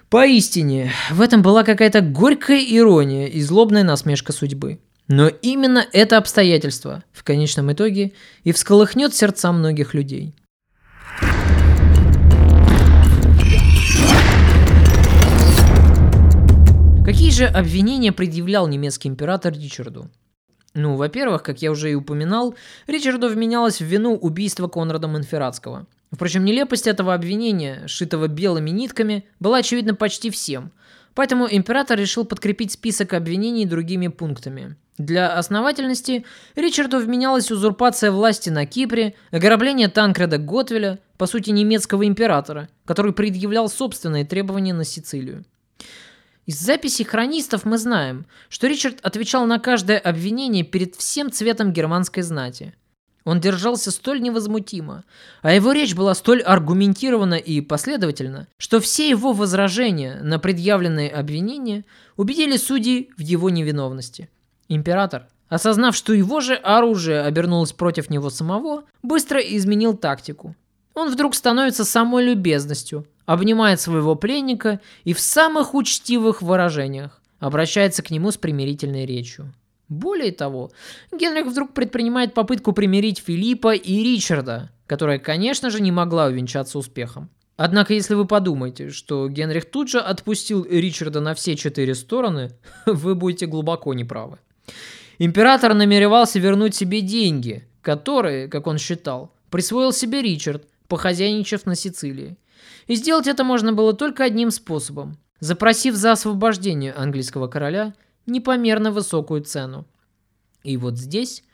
Поистине, 0.09 0.93
в 1.11 1.21
этом 1.21 1.43
была 1.43 1.63
какая-то 1.63 2.01
горькая 2.01 2.61
ирония 2.61 3.27
и 3.27 3.41
злобная 3.41 3.85
насмешка 3.85 4.33
судьбы. 4.33 4.81
Но 5.07 5.29
именно 5.29 5.85
это 5.93 6.19
обстоятельство, 6.19 7.03
в 7.13 7.25
конечном 7.25 7.73
итоге, 7.73 8.13
и 8.45 8.53
всколыхнет 8.53 9.15
сердца 9.15 9.51
многих 9.53 9.95
людей. 9.95 10.35
Какие 17.11 17.33
же 17.33 17.47
обвинения 17.47 18.13
предъявлял 18.13 18.69
немецкий 18.69 19.09
император 19.09 19.53
Ричарду? 19.53 20.09
Ну, 20.75 20.95
во-первых, 20.95 21.43
как 21.43 21.61
я 21.61 21.73
уже 21.73 21.91
и 21.91 21.97
упоминал, 21.97 22.55
Ричарду 22.87 23.29
вменялось 23.29 23.81
в 23.81 23.85
вину 23.85 24.15
убийство 24.15 24.69
Конрада 24.69 25.09
Монферратского. 25.09 25.89
Впрочем, 26.13 26.45
нелепость 26.45 26.87
этого 26.87 27.13
обвинения, 27.13 27.83
шитого 27.89 28.29
белыми 28.29 28.71
нитками, 28.71 29.25
была 29.41 29.59
очевидна 29.59 29.97
почти 29.97 30.31
всем. 30.31 30.71
Поэтому 31.15 31.49
император 31.51 31.99
решил 31.99 32.25
подкрепить 32.25 32.71
список 32.71 33.13
обвинений 33.13 33.67
другими 33.67 34.07
пунктами. 34.07 34.77
Для 34.97 35.37
основательности 35.37 36.25
Ричарду 36.55 37.01
вменялась 37.01 37.51
узурпация 37.51 38.13
власти 38.13 38.51
на 38.51 38.67
Кипре, 38.67 39.15
ограбление 39.33 39.89
Танкреда 39.89 40.39
Готвеля, 40.39 41.01
по 41.19 41.27
сути 41.27 41.51
немецкого 41.51 42.07
императора, 42.07 42.69
который 42.85 43.13
предъявлял 43.13 43.69
собственные 43.69 44.25
требования 44.25 44.75
на 44.75 44.85
Сицилию. 44.85 45.45
Из 46.47 46.59
записей 46.59 47.05
хронистов 47.05 47.65
мы 47.65 47.79
знаем, 47.79 48.27
что 48.49 48.67
Ричард 48.67 48.99
отвечал 49.03 49.47
на 49.47 49.59
каждое 49.59 49.99
обвинение 49.99 50.65
перед 50.65 50.97
всем 50.97 51.31
цветом 51.31 51.73
германской 51.73 52.23
знати. 52.23 52.75
Он 53.25 53.39
держался 53.39 53.91
столь 53.91 54.23
невозмутимо, 54.23 55.05
а 55.43 55.53
его 55.53 55.73
речь 55.73 55.95
была 55.95 56.15
столь 56.15 56.41
аргументирована 56.41 57.35
и 57.35 57.61
последовательна, 57.61 58.49
что 58.57 58.81
все 58.81 59.09
его 59.09 59.33
возражения 59.33 60.21
на 60.23 60.39
предъявленные 60.39 61.11
обвинения 61.11 61.85
убедили 62.17 62.57
судей 62.57 63.11
в 63.17 63.21
его 63.21 63.51
невиновности. 63.51 64.31
Император, 64.69 65.27
осознав, 65.49 65.95
что 65.95 66.15
его 66.15 66.41
же 66.41 66.55
оружие 66.55 67.21
обернулось 67.21 67.73
против 67.73 68.09
него 68.09 68.31
самого, 68.31 68.85
быстро 69.03 69.39
изменил 69.41 69.95
тактику. 69.95 70.57
Он 70.95 71.11
вдруг 71.11 71.35
становится 71.35 71.85
самой 71.85 72.25
любезностью, 72.25 73.07
обнимает 73.31 73.81
своего 73.81 74.17
пленника 74.17 74.81
и 75.05 75.13
в 75.13 75.21
самых 75.21 75.73
учтивых 75.73 76.43
выражениях 76.43 77.23
обращается 77.39 78.03
к 78.03 78.11
нему 78.11 78.33
с 78.33 78.37
примирительной 78.37 79.07
речью. 79.07 79.55
Более 79.89 80.33
того, 80.33 80.73
Генрих 81.13 81.47
вдруг 81.47 81.73
предпринимает 81.73 82.35
попытку 82.35 82.73
примирить 82.73 83.23
Филиппа 83.25 83.73
и 83.73 84.03
Ричарда, 84.03 84.73
которая, 84.89 85.21
конечно 85.21 85.71
же, 85.71 85.81
не 85.81 85.93
могла 85.93 86.27
увенчаться 86.27 86.77
успехом. 86.77 87.31
Однако, 87.57 87.95
если 87.95 88.15
вы 88.15 88.27
подумаете, 88.27 88.91
что 88.91 89.29
Генрих 89.29 89.71
тут 89.71 89.89
же 89.89 90.01
отпустил 90.01 90.65
Ричарда 90.65 91.21
на 91.21 91.35
все 91.35 91.55
четыре 91.55 91.95
стороны, 91.95 92.51
вы 92.87 93.15
будете 93.15 93.47
глубоко 93.47 93.95
неправы. 93.95 94.41
Император 95.21 95.75
намеревался 95.75 96.41
вернуть 96.41 96.75
себе 96.75 97.01
деньги, 97.01 97.65
которые, 97.81 98.49
как 98.49 98.67
он 98.67 98.79
считал, 98.79 99.33
присвоил 99.51 99.93
себе 99.93 100.21
Ричард, 100.21 100.67
похозяйничав 100.89 101.65
на 101.65 101.77
Сицилии. 101.77 102.37
И 102.91 102.97
сделать 102.97 103.29
это 103.29 103.45
можно 103.45 103.73
было 103.73 103.93
только 103.93 104.25
одним 104.25 104.51
способом– 104.51 105.17
запросив 105.39 105.95
за 105.95 106.11
освобождение 106.11 106.93
английского 106.93 107.47
короля– 107.47 107.95
непомерно 108.27 108.91
высокую 108.91 109.45
цену. 109.45 109.87
И 110.65 110.77
вот 110.77 110.99
здесь 110.99 111.45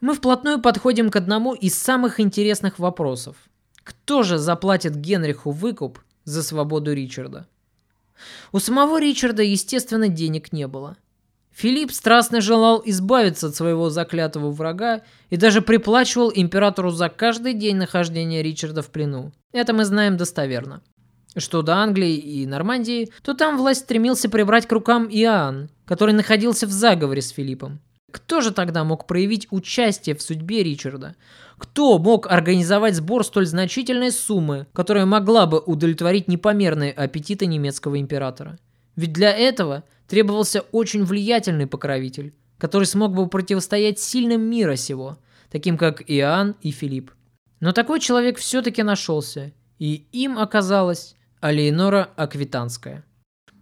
мы 0.00 0.12
вплотную 0.12 0.60
подходим 0.60 1.08
к 1.10 1.14
одному 1.14 1.54
из 1.54 1.80
самых 1.80 2.18
интересных 2.18 2.80
вопросов. 2.80 3.36
Кто 3.84 4.24
же 4.24 4.38
заплатит 4.38 4.96
Генриху 4.96 5.52
выкуп 5.52 6.00
за 6.24 6.42
свободу 6.42 6.92
Ричарда? 6.92 7.46
У 8.50 8.58
самого 8.58 9.00
Ричарда, 9.00 9.44
естественно, 9.44 10.08
денег 10.08 10.52
не 10.52 10.66
было. 10.66 10.96
Филипп 11.54 11.92
страстно 11.92 12.40
желал 12.40 12.82
избавиться 12.84 13.48
от 13.48 13.56
своего 13.56 13.90
заклятого 13.90 14.50
врага 14.50 15.02
и 15.28 15.36
даже 15.36 15.60
приплачивал 15.60 16.32
императору 16.34 16.90
за 16.90 17.08
каждый 17.08 17.54
день 17.54 17.76
нахождения 17.76 18.42
Ричарда 18.42 18.82
в 18.82 18.90
плену. 18.90 19.32
Это 19.52 19.74
мы 19.74 19.84
знаем 19.84 20.16
достоверно. 20.16 20.82
Что 21.36 21.62
до 21.62 21.76
Англии 21.76 22.16
и 22.16 22.46
Нормандии, 22.46 23.10
то 23.22 23.34
там 23.34 23.56
власть 23.56 23.82
стремился 23.82 24.28
прибрать 24.28 24.66
к 24.66 24.72
рукам 24.72 25.08
Иоанн, 25.10 25.70
который 25.84 26.14
находился 26.14 26.66
в 26.66 26.70
заговоре 26.70 27.22
с 27.22 27.30
Филиппом. 27.30 27.80
Кто 28.10 28.42
же 28.42 28.52
тогда 28.52 28.84
мог 28.84 29.06
проявить 29.06 29.48
участие 29.50 30.14
в 30.14 30.22
судьбе 30.22 30.62
Ричарда? 30.62 31.16
Кто 31.56 31.98
мог 31.98 32.26
организовать 32.30 32.96
сбор 32.96 33.24
столь 33.24 33.46
значительной 33.46 34.10
суммы, 34.10 34.66
которая 34.74 35.06
могла 35.06 35.46
бы 35.46 35.60
удовлетворить 35.60 36.28
непомерные 36.28 36.92
аппетиты 36.92 37.46
немецкого 37.46 37.98
императора? 37.98 38.58
Ведь 38.96 39.12
для 39.12 39.32
этого 39.32 39.84
требовался 40.06 40.60
очень 40.72 41.04
влиятельный 41.04 41.66
покровитель, 41.66 42.34
который 42.58 42.84
смог 42.84 43.14
бы 43.14 43.28
противостоять 43.28 43.98
сильным 43.98 44.42
мира 44.42 44.76
сего, 44.76 45.18
таким 45.50 45.76
как 45.76 46.02
Иоанн 46.06 46.56
и 46.60 46.70
Филипп. 46.70 47.12
Но 47.60 47.72
такой 47.72 48.00
человек 48.00 48.38
все-таки 48.38 48.82
нашелся, 48.82 49.52
и 49.78 50.06
им 50.12 50.38
оказалось 50.38 51.16
Алейнора 51.40 52.10
Аквитанская. 52.16 53.04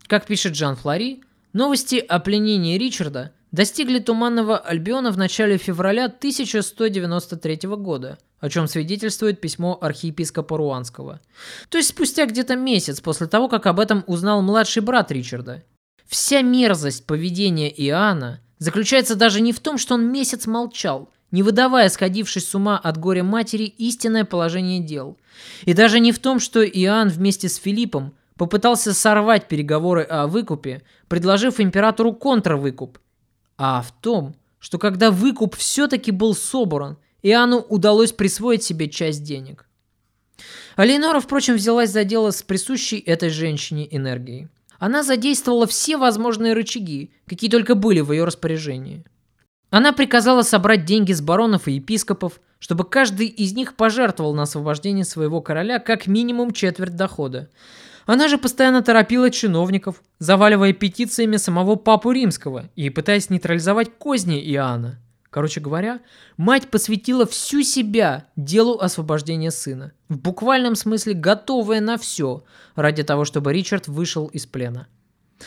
Как 0.06 0.26
пишет 0.26 0.56
Жан 0.56 0.76
Флори, 0.76 1.22
новости 1.52 1.96
о 1.96 2.18
пленении 2.18 2.76
Ричарда 2.76 3.32
достигли 3.52 3.98
Туманного 3.98 4.58
Альбиона 4.58 5.10
в 5.10 5.18
начале 5.18 5.56
февраля 5.58 6.06
1193 6.06 7.60
года, 7.76 8.18
о 8.38 8.48
чем 8.48 8.68
свидетельствует 8.68 9.40
письмо 9.40 9.78
архиепископа 9.80 10.56
Руанского. 10.56 11.20
То 11.68 11.78
есть 11.78 11.90
спустя 11.90 12.26
где-то 12.26 12.56
месяц 12.56 13.00
после 13.00 13.26
того, 13.26 13.48
как 13.48 13.66
об 13.66 13.80
этом 13.80 14.04
узнал 14.06 14.42
младший 14.42 14.82
брат 14.82 15.10
Ричарда. 15.10 15.62
Вся 16.06 16.42
мерзость 16.42 17.06
поведения 17.06 17.70
Иоанна 17.70 18.40
заключается 18.58 19.14
даже 19.14 19.40
не 19.40 19.52
в 19.52 19.60
том, 19.60 19.78
что 19.78 19.94
он 19.94 20.10
месяц 20.10 20.46
молчал– 20.46 21.08
не 21.30 21.42
выдавая 21.42 21.88
сходившись 21.88 22.48
с 22.48 22.54
ума 22.54 22.78
от 22.78 22.98
горя 22.98 23.22
матери 23.22 23.64
истинное 23.64 24.24
положение 24.24 24.80
дел. 24.80 25.16
И 25.64 25.74
даже 25.74 26.00
не 26.00 26.12
в 26.12 26.18
том, 26.18 26.40
что 26.40 26.64
Иоанн 26.64 27.08
вместе 27.08 27.48
с 27.48 27.56
Филиппом 27.56 28.14
попытался 28.36 28.94
сорвать 28.94 29.48
переговоры 29.48 30.02
о 30.02 30.26
выкупе, 30.26 30.82
предложив 31.08 31.60
императору 31.60 32.12
контравыкуп, 32.12 32.98
а 33.60 33.82
в 33.82 33.92
том, 34.00 34.34
что 34.58 34.78
когда 34.78 35.10
выкуп 35.10 35.54
все-таки 35.54 36.10
был 36.10 36.34
собран, 36.34 36.96
Иоанну 37.22 37.58
удалось 37.58 38.12
присвоить 38.12 38.62
себе 38.62 38.88
часть 38.88 39.22
денег. 39.22 39.68
Алейнора, 40.76 41.20
впрочем, 41.20 41.56
взялась 41.56 41.90
за 41.90 42.04
дело 42.04 42.30
с 42.30 42.42
присущей 42.42 42.98
этой 42.98 43.28
женщине 43.28 43.86
энергией. 43.94 44.48
Она 44.78 45.02
задействовала 45.02 45.66
все 45.66 45.98
возможные 45.98 46.54
рычаги, 46.54 47.12
какие 47.26 47.50
только 47.50 47.74
были 47.74 48.00
в 48.00 48.12
ее 48.12 48.24
распоряжении– 48.24 49.04
она 49.70 49.92
приказала 49.92 50.42
собрать 50.42 50.84
деньги 50.84 51.12
с 51.12 51.20
баронов 51.20 51.68
и 51.68 51.72
епископов, 51.72 52.40
чтобы 52.58 52.84
каждый 52.84 53.28
из 53.28 53.54
них 53.54 53.76
пожертвовал 53.76 54.34
на 54.34 54.42
освобождение 54.42 55.04
своего 55.04 55.40
короля 55.40 55.78
как 55.78 56.06
минимум 56.08 56.52
четверть 56.52 56.96
дохода. 56.96 57.48
Она 58.10 58.26
же 58.26 58.38
постоянно 58.38 58.82
торопила 58.82 59.30
чиновников, 59.30 60.02
заваливая 60.18 60.72
петициями 60.72 61.36
самого 61.36 61.76
папу 61.76 62.10
римского 62.10 62.68
и 62.74 62.90
пытаясь 62.90 63.30
нейтрализовать 63.30 63.96
козни 63.98 64.40
Иоанна. 64.52 64.98
Короче 65.30 65.60
говоря, 65.60 66.00
мать 66.36 66.70
посвятила 66.72 67.24
всю 67.24 67.62
себя 67.62 68.26
делу 68.34 68.80
освобождения 68.80 69.52
сына, 69.52 69.92
в 70.08 70.18
буквальном 70.18 70.74
смысле 70.74 71.14
готовая 71.14 71.80
на 71.80 71.98
все, 71.98 72.42
ради 72.74 73.04
того, 73.04 73.24
чтобы 73.24 73.52
Ричард 73.52 73.86
вышел 73.86 74.26
из 74.26 74.44
плена. 74.44 74.88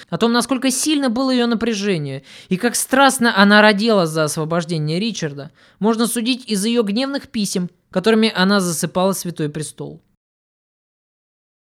О 0.10 0.18
том, 0.18 0.32
насколько 0.32 0.72
сильно 0.72 1.10
было 1.10 1.32
ее 1.32 1.48
напряжение 1.48 2.24
и 2.48 2.56
как 2.56 2.78
страстно 2.78 3.38
она 3.38 3.62
родила 3.62 4.06
за 4.06 4.24
освобождение 4.24 5.02
Ричарда, 5.02 5.52
можно 5.80 6.08
судить 6.08 6.46
из 6.50 6.64
ее 6.64 6.84
гневных 6.84 7.28
писем, 7.28 7.70
которыми 7.92 8.32
она 8.34 8.62
засыпала 8.62 9.12
Святой 9.12 9.50
Престол. 9.50 10.02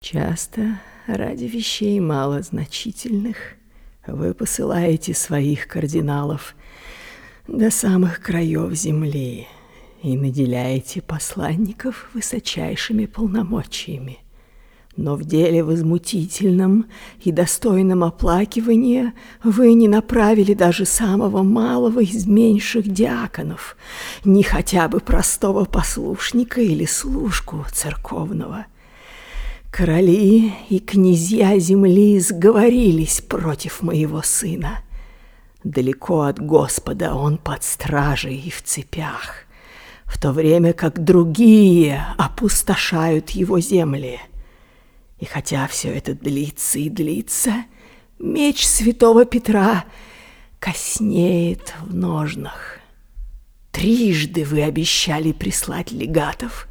Часто 0.02 0.80
ради 1.06 1.46
вещей 1.46 2.00
малозначительных 2.00 3.38
вы 4.06 4.34
посылаете 4.34 5.14
своих 5.14 5.68
кардиналов 5.68 6.56
до 7.48 7.70
самых 7.72 8.22
краев 8.22 8.72
земли 8.74 9.48
и 10.02 10.16
наделяете 10.16 11.02
посланников 11.02 12.10
высочайшими 12.14 13.06
полномочиями– 13.06 14.20
но 14.98 15.16
в 15.16 15.24
деле 15.24 15.64
возмутительном 15.64 16.88
и 17.22 17.32
достойном 17.32 18.04
оплакивания 18.04 19.14
вы 19.44 19.74
не 19.74 19.88
направили 19.88 20.54
даже 20.54 20.86
самого 20.86 21.44
малого 21.44 22.00
из 22.02 22.26
меньших 22.26 22.88
диаконов, 22.88 23.78
ни 24.26 24.42
хотя 24.42 24.88
бы 24.88 25.00
простого 25.00 25.66
послушника 25.66 26.62
или 26.62 26.86
служку 26.86 27.64
церковного. 27.72 28.66
Короли 29.72 30.54
и 30.70 30.80
князья 30.80 31.60
земли 31.60 32.20
сговорились 32.20 33.22
против 33.22 33.82
моего 33.82 34.22
сына. 34.22 34.80
Далеко 35.64 36.22
от 36.22 36.40
Господа 36.40 37.14
он 37.14 37.38
под 37.38 37.64
стражей 37.64 38.38
и 38.38 38.50
в 38.50 38.64
цепях, 38.64 39.46
в 40.06 40.20
то 40.20 40.32
время 40.32 40.74
как 40.74 41.04
другие 41.04 42.06
опустошают 42.18 43.32
его 43.32 43.60
земли– 43.60 44.20
и 45.20 45.26
хотя 45.26 45.68
все 45.68 45.90
это 45.90 46.14
длится 46.14 46.80
и 46.80 46.90
длится, 46.90 47.66
меч 48.20 48.66
святого 48.66 49.26
Петра 49.26 49.86
коснеет 50.60 51.74
в 51.82 51.96
ножнах. 51.96 52.80
Трижды 53.72 54.44
вы 54.44 54.64
обещали 54.64 55.32
прислать 55.32 55.92
легатов, 55.92 56.68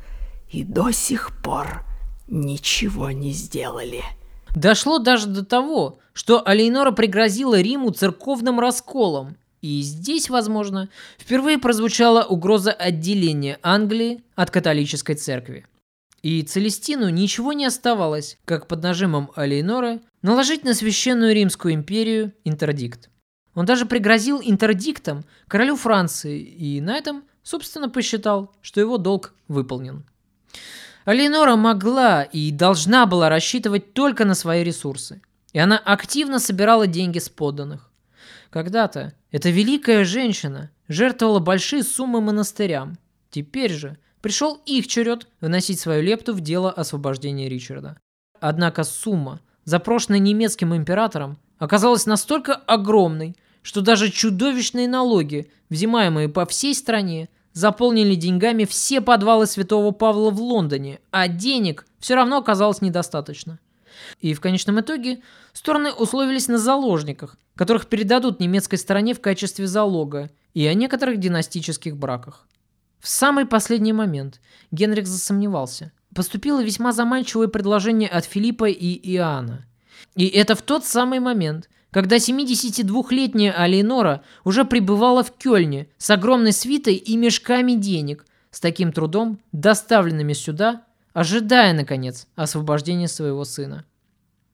и 0.50 0.62
до 0.62 0.92
сих 0.92 1.32
пор 1.42 1.84
ничего 2.28 3.10
не 3.10 3.32
сделали. 3.32 4.02
Дошло 4.54 4.98
даже 4.98 5.26
до 5.26 5.44
того, 5.44 5.98
что 6.12 6.46
Алейнора 6.46 6.90
пригрозила 6.90 7.60
Риму 7.60 7.90
церковным 7.90 8.58
расколом. 8.58 9.36
И 9.60 9.80
здесь, 9.82 10.30
возможно, 10.30 10.88
впервые 11.18 11.58
прозвучала 11.58 12.24
угроза 12.24 12.72
отделения 12.72 13.58
Англии 13.62 14.22
от 14.34 14.50
католической 14.50 15.14
церкви. 15.14 15.66
И 16.22 16.42
Целестину 16.42 17.08
ничего 17.08 17.52
не 17.52 17.66
оставалось, 17.66 18.38
как 18.44 18.66
под 18.66 18.82
нажимом 18.82 19.30
Алейноры, 19.34 20.00
наложить 20.22 20.64
на 20.64 20.74
Священную 20.74 21.34
Римскую 21.34 21.74
империю 21.74 22.32
интердикт. 22.44 23.10
Он 23.54 23.64
даже 23.64 23.86
пригрозил 23.86 24.40
интердиктом 24.42 25.24
королю 25.48 25.76
Франции 25.76 26.40
и 26.40 26.80
на 26.80 26.96
этом, 26.96 27.24
собственно, 27.42 27.88
посчитал, 27.88 28.52
что 28.60 28.80
его 28.80 28.98
долг 28.98 29.34
выполнен. 29.48 30.04
Алейнора 31.06 31.54
могла 31.54 32.24
и 32.24 32.50
должна 32.50 33.06
была 33.06 33.28
рассчитывать 33.28 33.94
только 33.94 34.24
на 34.24 34.34
свои 34.34 34.64
ресурсы. 34.64 35.22
и 35.52 35.58
она 35.58 35.78
активно 35.78 36.38
собирала 36.38 36.86
деньги 36.86 37.18
с 37.20 37.30
подданных. 37.30 37.90
Когда-то 38.50 39.14
эта 39.30 39.48
великая 39.48 40.04
женщина 40.04 40.70
жертвовала 40.88 41.38
большие 41.38 41.82
суммы 41.84 42.20
монастырям. 42.20 42.98
Теперь 43.30 43.72
же 43.72 43.96
пришел 44.20 44.60
их 44.66 44.88
черед 44.88 45.28
вносить 45.40 45.78
свою 45.78 46.02
лепту 46.02 46.34
в 46.34 46.40
дело 46.40 46.70
освобождения 46.72 47.48
Ричарда. 47.48 47.96
Однако 48.40 48.82
сумма, 48.82 49.40
запрошенная 49.64 50.18
немецким 50.18 50.74
императором, 50.74 51.38
оказалась 51.58 52.04
настолько 52.04 52.54
огромной, 52.54 53.36
что 53.62 53.80
даже 53.80 54.10
чудовищные 54.10 54.88
налоги, 54.88 55.50
взимаемые 55.70 56.28
по 56.28 56.44
всей 56.44 56.74
стране, 56.74 57.28
заполнили 57.56 58.14
деньгами 58.16 58.66
все 58.66 59.00
подвалы 59.00 59.46
Святого 59.46 59.90
Павла 59.90 60.30
в 60.30 60.38
Лондоне, 60.42 61.00
а 61.10 61.26
денег 61.26 61.86
все 61.98 62.14
равно 62.14 62.36
оказалось 62.36 62.82
недостаточно. 62.82 63.58
И 64.20 64.34
в 64.34 64.42
конечном 64.42 64.78
итоге 64.80 65.22
стороны 65.54 65.90
условились 65.90 66.48
на 66.48 66.58
заложниках, 66.58 67.38
которых 67.54 67.86
передадут 67.86 68.40
немецкой 68.40 68.76
стороне 68.76 69.14
в 69.14 69.22
качестве 69.22 69.66
залога, 69.66 70.30
и 70.52 70.66
о 70.66 70.74
некоторых 70.74 71.18
династических 71.18 71.96
браках. 71.96 72.46
В 73.00 73.08
самый 73.08 73.46
последний 73.46 73.94
момент 73.94 74.42
Генрих 74.70 75.06
засомневался. 75.06 75.92
Поступило 76.14 76.62
весьма 76.62 76.92
заманчивое 76.92 77.48
предложение 77.48 78.10
от 78.10 78.26
Филиппа 78.26 78.68
и 78.68 79.14
Иоанна. 79.14 79.64
И 80.14 80.26
это 80.26 80.56
в 80.56 80.60
тот 80.60 80.84
самый 80.84 81.20
момент, 81.20 81.70
когда 81.96 82.16
72-летняя 82.16 83.52
Алейнора 83.52 84.22
уже 84.44 84.66
пребывала 84.66 85.24
в 85.24 85.32
Кёльне 85.34 85.88
с 85.96 86.10
огромной 86.10 86.52
свитой 86.52 86.96
и 86.96 87.16
мешками 87.16 87.72
денег, 87.72 88.26
с 88.50 88.60
таким 88.60 88.92
трудом 88.92 89.38
доставленными 89.52 90.34
сюда, 90.34 90.84
ожидая, 91.14 91.72
наконец, 91.72 92.26
освобождения 92.34 93.08
своего 93.08 93.46
сына. 93.46 93.86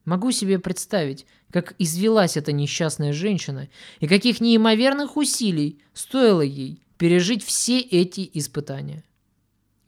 Могу 0.04 0.30
себе 0.30 0.60
представить, 0.60 1.26
как 1.50 1.74
извелась 1.80 2.36
эта 2.36 2.52
несчастная 2.52 3.12
женщина 3.12 3.68
и 3.98 4.06
каких 4.06 4.40
неимоверных 4.40 5.16
усилий 5.16 5.80
стоило 5.94 6.42
ей 6.42 6.80
пережить 6.96 7.44
все 7.44 7.80
эти 7.80 8.30
испытания. 8.34 9.02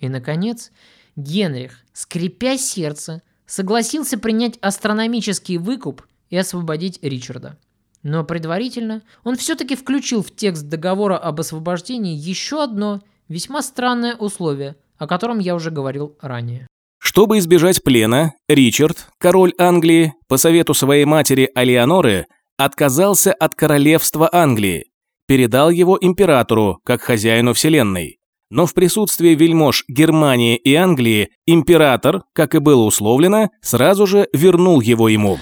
И, 0.00 0.08
наконец, 0.08 0.72
Генрих, 1.14 1.84
скрипя 1.92 2.58
сердце, 2.58 3.22
согласился 3.46 4.18
принять 4.18 4.58
астрономический 4.60 5.58
выкуп 5.58 6.02
и 6.30 6.36
освободить 6.36 6.98
Ричарда. 7.02 7.58
Но 8.02 8.22
предварительно 8.22 9.02
он 9.24 9.36
все-таки 9.36 9.76
включил 9.76 10.22
в 10.22 10.30
текст 10.34 10.68
договора 10.68 11.16
об 11.16 11.40
освобождении 11.40 12.14
еще 12.14 12.62
одно 12.62 13.00
весьма 13.28 13.62
странное 13.62 14.14
условие, 14.14 14.76
о 14.98 15.06
котором 15.06 15.38
я 15.38 15.54
уже 15.54 15.70
говорил 15.70 16.16
ранее. 16.20 16.66
Чтобы 16.98 17.38
избежать 17.38 17.82
плена, 17.82 18.32
Ричард, 18.48 19.08
король 19.18 19.52
Англии, 19.58 20.14
по 20.28 20.36
совету 20.36 20.74
своей 20.74 21.04
матери 21.04 21.50
Алианоры, 21.54 22.26
отказался 22.56 23.32
от 23.32 23.54
королевства 23.54 24.28
Англии, 24.32 24.86
передал 25.26 25.70
его 25.70 25.98
императору, 26.00 26.78
как 26.84 27.02
хозяину 27.02 27.52
вселенной. 27.52 28.18
Но 28.50 28.66
в 28.66 28.74
присутствии 28.74 29.34
вельмож 29.34 29.84
Германии 29.88 30.56
и 30.56 30.74
Англии 30.74 31.30
император, 31.46 32.22
как 32.32 32.54
и 32.54 32.58
было 32.58 32.84
условлено, 32.84 33.50
сразу 33.60 34.06
же 34.06 34.28
вернул 34.32 34.80
его 34.80 35.08
ему. 35.08 35.38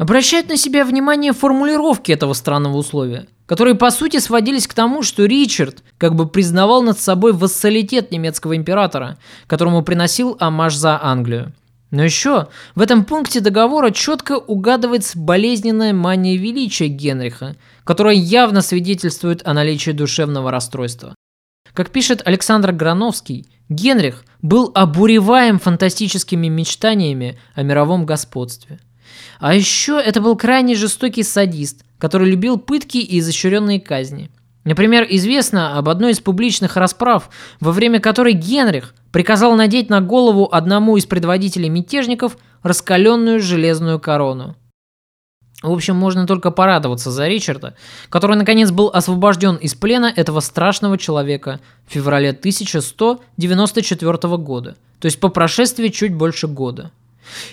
Обращает 0.00 0.48
на 0.48 0.56
себя 0.56 0.86
внимание 0.86 1.34
формулировки 1.34 2.10
этого 2.10 2.32
странного 2.32 2.78
условия, 2.78 3.26
которые 3.44 3.74
по 3.74 3.90
сути 3.90 4.18
сводились 4.18 4.66
к 4.66 4.72
тому, 4.72 5.02
что 5.02 5.26
Ричард 5.26 5.84
как 5.98 6.14
бы 6.14 6.26
признавал 6.26 6.82
над 6.82 6.98
собой 6.98 7.34
вассалитет 7.34 8.10
немецкого 8.10 8.56
императора, 8.56 9.18
которому 9.46 9.82
приносил 9.82 10.38
амаш 10.40 10.74
за 10.74 10.98
Англию. 11.04 11.52
Но 11.90 12.02
еще 12.02 12.48
в 12.74 12.80
этом 12.80 13.04
пункте 13.04 13.40
договора 13.40 13.90
четко 13.90 14.38
угадывается 14.38 15.18
болезненная 15.18 15.92
мания 15.92 16.38
величия 16.38 16.88
Генриха, 16.88 17.56
которая 17.84 18.14
явно 18.14 18.62
свидетельствует 18.62 19.46
о 19.46 19.52
наличии 19.52 19.90
душевного 19.90 20.50
расстройства. 20.50 21.14
Как 21.74 21.90
пишет 21.90 22.22
Александр 22.24 22.72
Грановский, 22.72 23.46
Генрих 23.68 24.24
был 24.40 24.72
обуреваем 24.74 25.58
фантастическими 25.58 26.48
мечтаниями 26.48 27.38
о 27.54 27.64
мировом 27.64 28.06
господстве. 28.06 28.80
А 29.40 29.54
еще 29.54 29.98
это 29.98 30.20
был 30.20 30.36
крайне 30.36 30.76
жестокий 30.76 31.22
садист, 31.22 31.82
который 31.98 32.30
любил 32.30 32.58
пытки 32.58 32.98
и 32.98 33.18
изощренные 33.18 33.80
казни. 33.80 34.30
Например, 34.64 35.06
известно 35.08 35.78
об 35.78 35.88
одной 35.88 36.12
из 36.12 36.20
публичных 36.20 36.76
расправ, 36.76 37.30
во 37.58 37.72
время 37.72 38.00
которой 38.00 38.34
Генрих 38.34 38.94
приказал 39.10 39.56
надеть 39.56 39.88
на 39.88 40.02
голову 40.02 40.46
одному 40.52 40.98
из 40.98 41.06
предводителей 41.06 41.70
мятежников 41.70 42.36
раскаленную 42.62 43.40
железную 43.40 43.98
корону. 43.98 44.56
В 45.62 45.72
общем, 45.72 45.96
можно 45.96 46.26
только 46.26 46.50
порадоваться 46.50 47.10
за 47.10 47.26
Ричарда, 47.26 47.74
который 48.10 48.36
наконец 48.36 48.70
был 48.70 48.90
освобожден 48.92 49.56
из 49.56 49.74
плена 49.74 50.12
этого 50.14 50.40
страшного 50.40 50.98
человека 50.98 51.60
в 51.86 51.92
феврале 51.92 52.28
1194 52.30 54.36
года, 54.36 54.76
то 55.00 55.06
есть 55.06 55.18
по 55.20 55.30
прошествии 55.30 55.88
чуть 55.88 56.14
больше 56.14 56.46
года. 56.46 56.92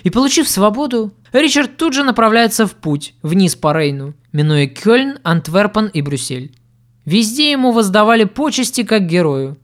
И 0.02 0.10
получив 0.10 0.48
свободу, 0.48 1.12
Ричард 1.32 1.76
тут 1.76 1.94
же 1.94 2.04
направляется 2.04 2.66
в 2.66 2.74
путь, 2.74 3.14
вниз 3.22 3.56
по 3.56 3.72
Рейну, 3.72 4.14
минуя 4.32 4.66
Кёльн, 4.66 5.18
Антверпен 5.22 5.86
и 5.86 6.02
Брюссель. 6.02 6.54
Везде 7.04 7.50
ему 7.50 7.72
воздавали 7.72 8.24
почести 8.24 8.82
как 8.82 9.06
герою. 9.06 9.56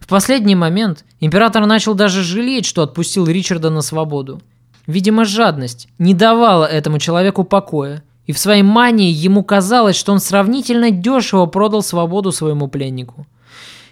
В 0.00 0.06
последний 0.06 0.54
момент 0.54 1.04
император 1.20 1.66
начал 1.66 1.94
даже 1.94 2.22
жалеть, 2.22 2.66
что 2.66 2.82
отпустил 2.82 3.26
Ричарда 3.26 3.70
на 3.70 3.82
свободу– 3.82 4.40
Видимо, 4.88 5.26
жадность 5.26 5.86
не 5.98 6.14
давала 6.14 6.64
этому 6.64 6.98
человеку 6.98 7.44
покоя, 7.44 8.02
и 8.24 8.32
в 8.32 8.38
своей 8.38 8.62
мании 8.62 9.10
ему 9.10 9.44
казалось, 9.44 9.96
что 9.96 10.12
он 10.12 10.18
сравнительно 10.18 10.90
дешево 10.90 11.44
продал 11.44 11.82
свободу 11.82 12.32
своему 12.32 12.68
пленнику. 12.68 13.26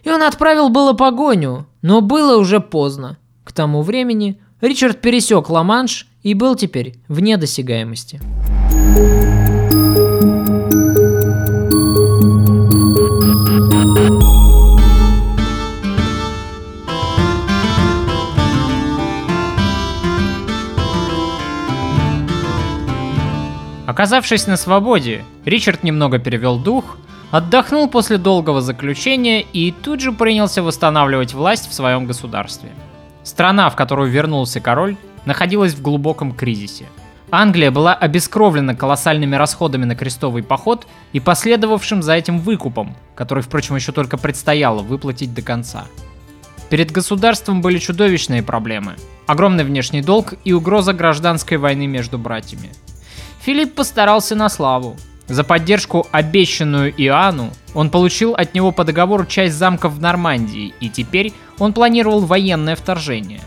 И 0.05 0.11
он 0.11 0.23
отправил 0.23 0.71
было 0.71 0.95
погоню, 0.95 1.67
но 1.83 2.01
было 2.01 2.39
уже 2.39 2.61
поздно. 2.61 3.19
К 3.45 3.53
тому 3.53 3.83
времени 3.83 4.41
Ричард 4.63 5.03
пересек 5.03 5.51
Ла-Манш 5.51 6.07
и 6.27 6.35
был 6.35 6.57
теперь 6.57 6.95
вне 7.07 7.37
досягаемости. 7.37 8.21
Оказавшись 23.87 24.49
на 24.49 24.57
свободе, 24.57 25.25
Ричард 25.45 25.85
немного 25.85 26.19
перевел 26.19 26.59
дух, 26.59 26.99
отдохнул 27.31 27.89
после 27.89 28.19
долгого 28.19 28.61
заключения 28.61 29.43
и 29.43 29.71
тут 29.71 30.01
же 30.01 30.11
принялся 30.11 30.61
восстанавливать 30.65 31.35
власть 31.35 31.71
в 31.71 31.73
своем 31.73 32.07
государстве. 32.07 32.71
Страна, 33.23 33.71
в 33.71 33.77
которую 33.77 34.11
вернулся 34.11 34.61
король, 34.61 34.97
находилась 35.27 35.75
в 35.75 35.83
глубоком 35.83 36.33
кризисе. 36.33 36.87
Англия 37.31 37.71
была 37.71 37.93
обескровлена 37.95 38.75
колоссальными 38.75 39.37
расходами 39.37 39.85
на 39.85 39.95
крестовый 39.95 40.43
поход 40.43 40.87
и 41.13 41.21
последовавшим 41.21 42.03
за 42.03 42.15
этим 42.15 42.39
выкупом, 42.39 42.97
который, 43.15 43.43
впрочем, 43.43 43.77
еще 43.77 43.93
только 43.93 44.17
предстояло 44.17 44.81
выплатить 44.81 45.35
до 45.35 45.43
конца. 45.43 45.85
Перед 46.71 46.91
государством 46.91 47.61
были 47.61 47.79
чудовищные 47.79 48.43
проблемы. 48.43 48.95
Огромный 49.27 49.65
внешний 49.65 50.01
долг 50.01 50.35
и 50.45 50.55
угроза 50.55 50.95
гражданской 50.95 51.59
войны 51.59 51.87
между 51.87 52.17
братьями– 52.17 52.71
Филипп 53.47 53.77
постарался 53.77 54.35
на 54.35 54.49
славу. 54.49 54.97
За 55.29 55.45
поддержку, 55.45 56.05
обещанную 56.11 56.93
Иоанну, 57.01 57.53
он 57.75 57.91
получил 57.91 58.35
от 58.35 58.55
него 58.55 58.73
по 58.73 58.83
договору 58.83 59.25
часть 59.25 59.55
замков 59.55 59.93
в 59.93 60.01
Нормандии, 60.01 60.75
и 60.81 60.89
теперь 60.89 61.33
он 61.61 61.73
планировал 61.73 62.23
военное 62.23 62.75
вторжение. 62.75 63.41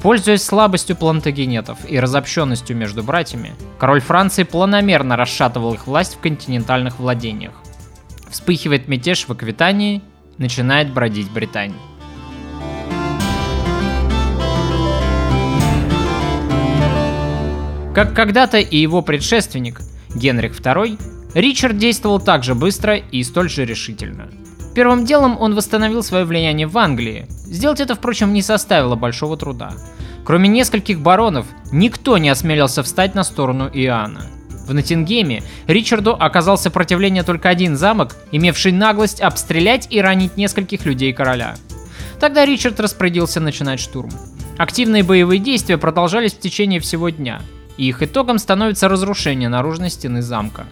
Пользуясь 0.00 0.44
слабостью 0.44 0.94
плантагенетов 0.94 1.78
и 1.88 1.98
разобщенностью 1.98 2.76
между 2.76 3.02
братьями, 3.02 3.54
король 3.78 4.00
Франции 4.00 4.44
планомерно 4.44 5.16
расшатывал 5.16 5.74
их 5.74 5.88
власть 5.88 6.14
в 6.14 6.20
континентальных 6.20 7.00
владениях. 7.00 7.54
Вспыхивает 8.30 8.86
мятеж 8.86 9.26
в 9.26 9.32
Аквитании, 9.32 10.02
начинает 10.36 10.92
бродить 10.92 11.30
Британия. 11.32 11.74
Как 17.92 18.14
когда-то 18.14 18.58
и 18.58 18.76
его 18.76 19.02
предшественник, 19.02 19.80
Генрих 20.14 20.60
II, 20.60 21.00
Ричард 21.34 21.76
действовал 21.76 22.20
так 22.20 22.44
же 22.44 22.54
быстро 22.54 22.96
и 22.96 23.24
столь 23.24 23.50
же 23.50 23.64
решительно. 23.64 24.28
Первым 24.78 25.04
делом 25.04 25.36
он 25.40 25.56
восстановил 25.56 26.04
свое 26.04 26.24
влияние 26.24 26.68
в 26.68 26.78
Англии. 26.78 27.26
Сделать 27.46 27.80
это, 27.80 27.96
впрочем, 27.96 28.32
не 28.32 28.42
составило 28.42 28.94
большого 28.94 29.36
труда. 29.36 29.72
Кроме 30.24 30.48
нескольких 30.48 31.00
баронов, 31.00 31.46
никто 31.72 32.16
не 32.16 32.28
осмелился 32.28 32.84
встать 32.84 33.16
на 33.16 33.24
сторону 33.24 33.68
Иоанна. 33.74 34.26
В 34.68 34.72
Ноттингеме 34.72 35.42
Ричарду 35.66 36.14
оказал 36.14 36.56
сопротивление 36.56 37.24
только 37.24 37.48
один 37.48 37.76
замок, 37.76 38.14
имевший 38.30 38.70
наглость 38.70 39.20
обстрелять 39.20 39.88
и 39.90 40.00
ранить 40.00 40.36
нескольких 40.36 40.86
людей 40.86 41.12
короля. 41.12 41.56
Тогда 42.20 42.46
Ричард 42.46 42.78
распорядился 42.78 43.40
начинать 43.40 43.80
штурм. 43.80 44.10
Активные 44.58 45.02
боевые 45.02 45.40
действия 45.40 45.76
продолжались 45.76 46.34
в 46.34 46.38
течение 46.38 46.78
всего 46.78 47.08
дня– 47.08 47.42
и 47.78 47.88
их 47.88 48.02
итогом 48.02 48.38
становится 48.38 48.88
разрушение 48.88 49.48
наружной 49.48 49.88
стены 49.88 50.20
замка. 50.20 50.66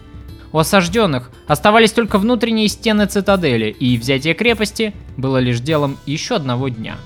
У 0.51 0.59
осажденных 0.59 1.31
оставались 1.47 1.91
только 1.91 2.17
внутренние 2.17 2.67
стены 2.67 3.05
цитадели, 3.05 3.69
и 3.69 3.97
взятие 3.97 4.33
крепости 4.33 4.93
было 5.17 5.37
лишь 5.37 5.59
делом 5.59 5.97
еще 6.05 6.35
одного 6.35 6.69
дня. 6.69 6.97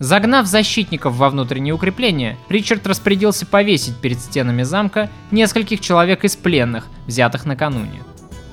Загнав 0.00 0.46
защитников 0.46 1.14
во 1.14 1.28
внутренние 1.28 1.74
укрепления, 1.74 2.38
Ричард 2.48 2.86
распорядился 2.86 3.44
повесить 3.44 3.96
перед 3.96 4.18
стенами 4.18 4.62
замка 4.62 5.10
нескольких 5.30 5.80
человек 5.80 6.24
из 6.24 6.36
пленных, 6.36 6.86
взятых 7.06 7.44
накануне. 7.44 8.02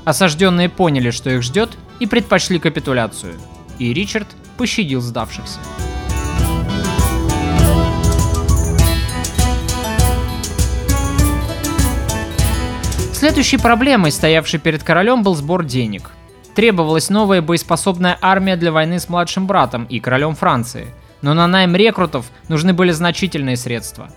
Осажденные 0.03 0.69
поняли, 0.69 1.09
что 1.09 1.29
их 1.29 1.43
ждет, 1.43 1.77
и 1.99 2.05
предпочли 2.05 2.59
капитуляцию. 2.59 3.35
И 3.79 3.93
Ричард 3.93 4.27
пощадил 4.57 5.01
сдавшихся. 5.01 5.59
Следующей 13.27 13.57
проблемой, 13.57 14.13
стоявшей 14.13 14.57
перед 14.57 14.83
королем, 14.83 15.21
был 15.21 15.35
сбор 15.35 15.65
денег. 15.65 16.11
Требовалась 16.55 17.09
новая 17.09 17.41
боеспособная 17.41 18.17
армия 18.21 18.55
для 18.55 18.71
войны 18.71 19.01
с 19.01 19.09
младшим 19.09 19.47
братом 19.47 19.83
и 19.83 19.99
королем 19.99 20.33
Франции. 20.33 20.87
Но 21.21 21.33
на 21.33 21.45
найм 21.45 21.75
рекрутов 21.75 22.27
нужны 22.47 22.71
были 22.71 22.91
значительные 22.91 23.57
средства. 23.57 24.07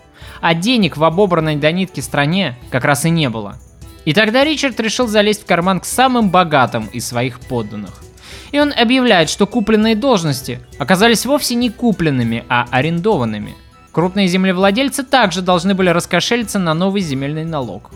А 0.40 0.54
денег 0.54 0.96
в 0.96 1.02
обобранной 1.02 1.56
до 1.56 1.72
нитки 1.72 1.98
стране 1.98 2.56
как 2.70 2.84
раз 2.84 3.04
и 3.04 3.10
не 3.10 3.28
было. 3.28 3.56
И 4.04 4.14
тогда 4.14 4.44
Ричард 4.44 4.78
решил 4.78 5.08
залезть 5.08 5.42
в 5.42 5.46
карман 5.46 5.80
к 5.80 5.86
самым 5.86 6.30
богатым 6.30 6.86
из 6.92 7.08
своих 7.08 7.40
подданных. 7.40 8.04
И 8.52 8.60
он 8.60 8.72
объявляет, 8.72 9.28
что 9.28 9.48
купленные 9.48 9.96
должности 9.96 10.60
оказались 10.78 11.26
вовсе 11.26 11.56
не 11.56 11.70
купленными, 11.70 12.44
а 12.48 12.68
арендованными. 12.70 13.56
Крупные 13.90 14.28
землевладельцы 14.28 15.02
также 15.02 15.42
должны 15.42 15.74
были 15.74 15.88
раскошелиться 15.88 16.60
на 16.60 16.74
новый 16.74 17.02
земельный 17.02 17.44
налог. 17.44 17.90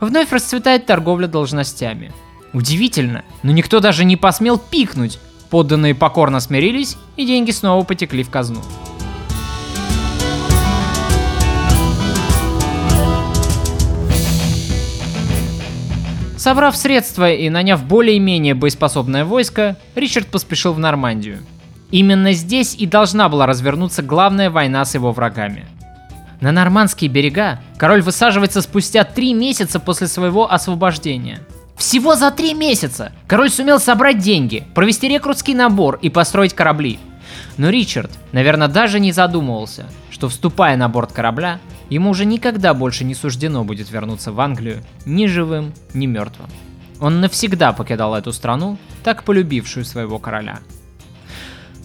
Вновь 0.00 0.32
расцветает 0.32 0.86
торговля 0.86 1.26
должностями. 1.26 2.12
Удивительно, 2.52 3.24
но 3.42 3.52
никто 3.52 3.80
даже 3.80 4.04
не 4.04 4.16
посмел 4.16 4.58
пикнуть. 4.58 5.18
Подданные 5.50 5.94
покорно 5.94 6.40
смирились, 6.40 6.96
и 7.16 7.26
деньги 7.26 7.50
снова 7.50 7.84
потекли 7.84 8.22
в 8.22 8.30
казну. 8.30 8.62
Собрав 16.36 16.76
средства 16.76 17.32
и 17.32 17.50
наняв 17.50 17.84
более-менее 17.84 18.54
боеспособное 18.54 19.24
войско, 19.24 19.76
Ричард 19.96 20.28
поспешил 20.28 20.72
в 20.72 20.78
Нормандию. 20.78 21.40
Именно 21.90 22.32
здесь 22.32 22.74
и 22.74 22.86
должна 22.86 23.28
была 23.28 23.46
развернуться 23.46 24.02
главная 24.02 24.48
война 24.48 24.84
с 24.84 24.94
его 24.94 25.10
врагами. 25.12 25.66
На 26.40 26.52
нормандские 26.52 27.10
берега 27.10 27.60
король 27.76 28.02
высаживается 28.02 28.62
спустя 28.62 29.04
три 29.04 29.34
месяца 29.34 29.80
после 29.80 30.06
своего 30.06 30.50
освобождения. 30.50 31.40
Всего 31.76 32.16
за 32.16 32.30
три 32.30 32.54
месяца 32.54 33.12
король 33.26 33.50
сумел 33.50 33.80
собрать 33.80 34.18
деньги, 34.18 34.64
провести 34.74 35.08
рекрутский 35.08 35.54
набор 35.54 35.98
и 36.02 36.10
построить 36.10 36.54
корабли. 36.54 36.98
Но 37.56 37.70
Ричард, 37.70 38.10
наверное, 38.32 38.68
даже 38.68 39.00
не 39.00 39.12
задумывался, 39.12 39.86
что 40.10 40.28
вступая 40.28 40.76
на 40.76 40.88
борт 40.88 41.12
корабля, 41.12 41.60
ему 41.90 42.10
уже 42.10 42.24
никогда 42.24 42.74
больше 42.74 43.04
не 43.04 43.14
суждено 43.14 43.64
будет 43.64 43.90
вернуться 43.90 44.32
в 44.32 44.40
Англию 44.40 44.82
ни 45.06 45.26
живым, 45.26 45.72
ни 45.94 46.06
мертвым. 46.06 46.48
Он 47.00 47.20
навсегда 47.20 47.72
покидал 47.72 48.14
эту 48.14 48.32
страну, 48.32 48.76
так 49.04 49.22
полюбившую 49.22 49.84
своего 49.84 50.18
короля. 50.18 50.60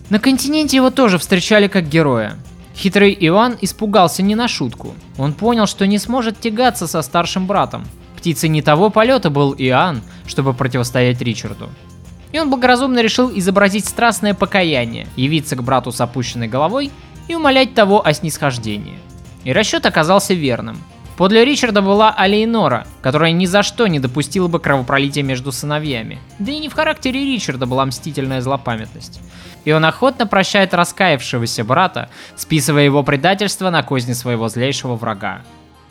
На 0.10 0.20
континенте 0.20 0.78
его 0.78 0.90
тоже 0.90 1.18
встречали 1.18 1.68
как 1.68 1.88
героя. 1.88 2.36
Хитрый 2.76 3.16
Иван 3.20 3.58
испугался 3.62 4.24
не 4.24 4.36
на 4.36 4.48
шутку. 4.48 4.94
Он 5.18 5.34
понял, 5.34 5.68
что 5.68 5.86
не 5.86 6.00
сможет 6.00 6.40
тягаться 6.40 6.88
со 6.88 7.02
старшим 7.02 7.46
братом. 7.46 7.86
Птицей 8.18 8.50
не 8.50 8.62
того 8.62 8.90
полета 8.90 9.30
был 9.30 9.54
Иоанн, 9.58 10.02
чтобы 10.26 10.54
противостоять 10.54 11.22
Ричарду. 11.22 11.70
И 12.32 12.40
он 12.40 12.50
благоразумно 12.50 13.00
решил 13.00 13.32
изобразить 13.34 13.86
страстное 13.86 14.34
покаяние, 14.34 15.08
явиться 15.16 15.56
к 15.56 15.64
брату 15.64 15.92
с 15.92 16.02
опущенной 16.02 16.48
головой 16.48 16.90
и 17.28 17.36
умолять 17.36 17.76
того 17.76 18.06
о 18.06 18.12
снисхождении. 18.14 18.98
И 19.44 19.54
расчет 19.54 19.86
оказался 19.86 20.34
верным. 20.34 20.78
Подле 21.18 21.46
Ричарда 21.46 21.84
была 21.84 22.12
Алейнора, 22.12 22.88
которая 23.02 23.32
ни 23.32 23.46
за 23.46 23.62
что 23.62 23.86
не 23.86 24.00
допустила 24.00 24.48
бы 24.48 24.60
кровопролития 24.60 25.24
между 25.24 25.52
сыновьями. 25.52 26.20
Да 26.40 26.52
и 26.52 26.60
не 26.60 26.70
в 26.70 26.74
характере 26.74 27.24
Ричарда 27.24 27.68
была 27.68 27.86
мстительная 27.86 28.42
злопамятность. 28.42 29.22
И 29.64 29.72
он 29.72 29.86
охотно 29.86 30.26
прощает 30.26 30.74
раскаявшегося 30.74 31.64
брата, 31.64 32.10
списывая 32.36 32.86
его 32.86 33.04
предательство 33.04 33.70
на 33.70 33.84
козни 33.84 34.14
своего 34.14 34.50
злейшего 34.50 34.96
врага. 34.96 35.42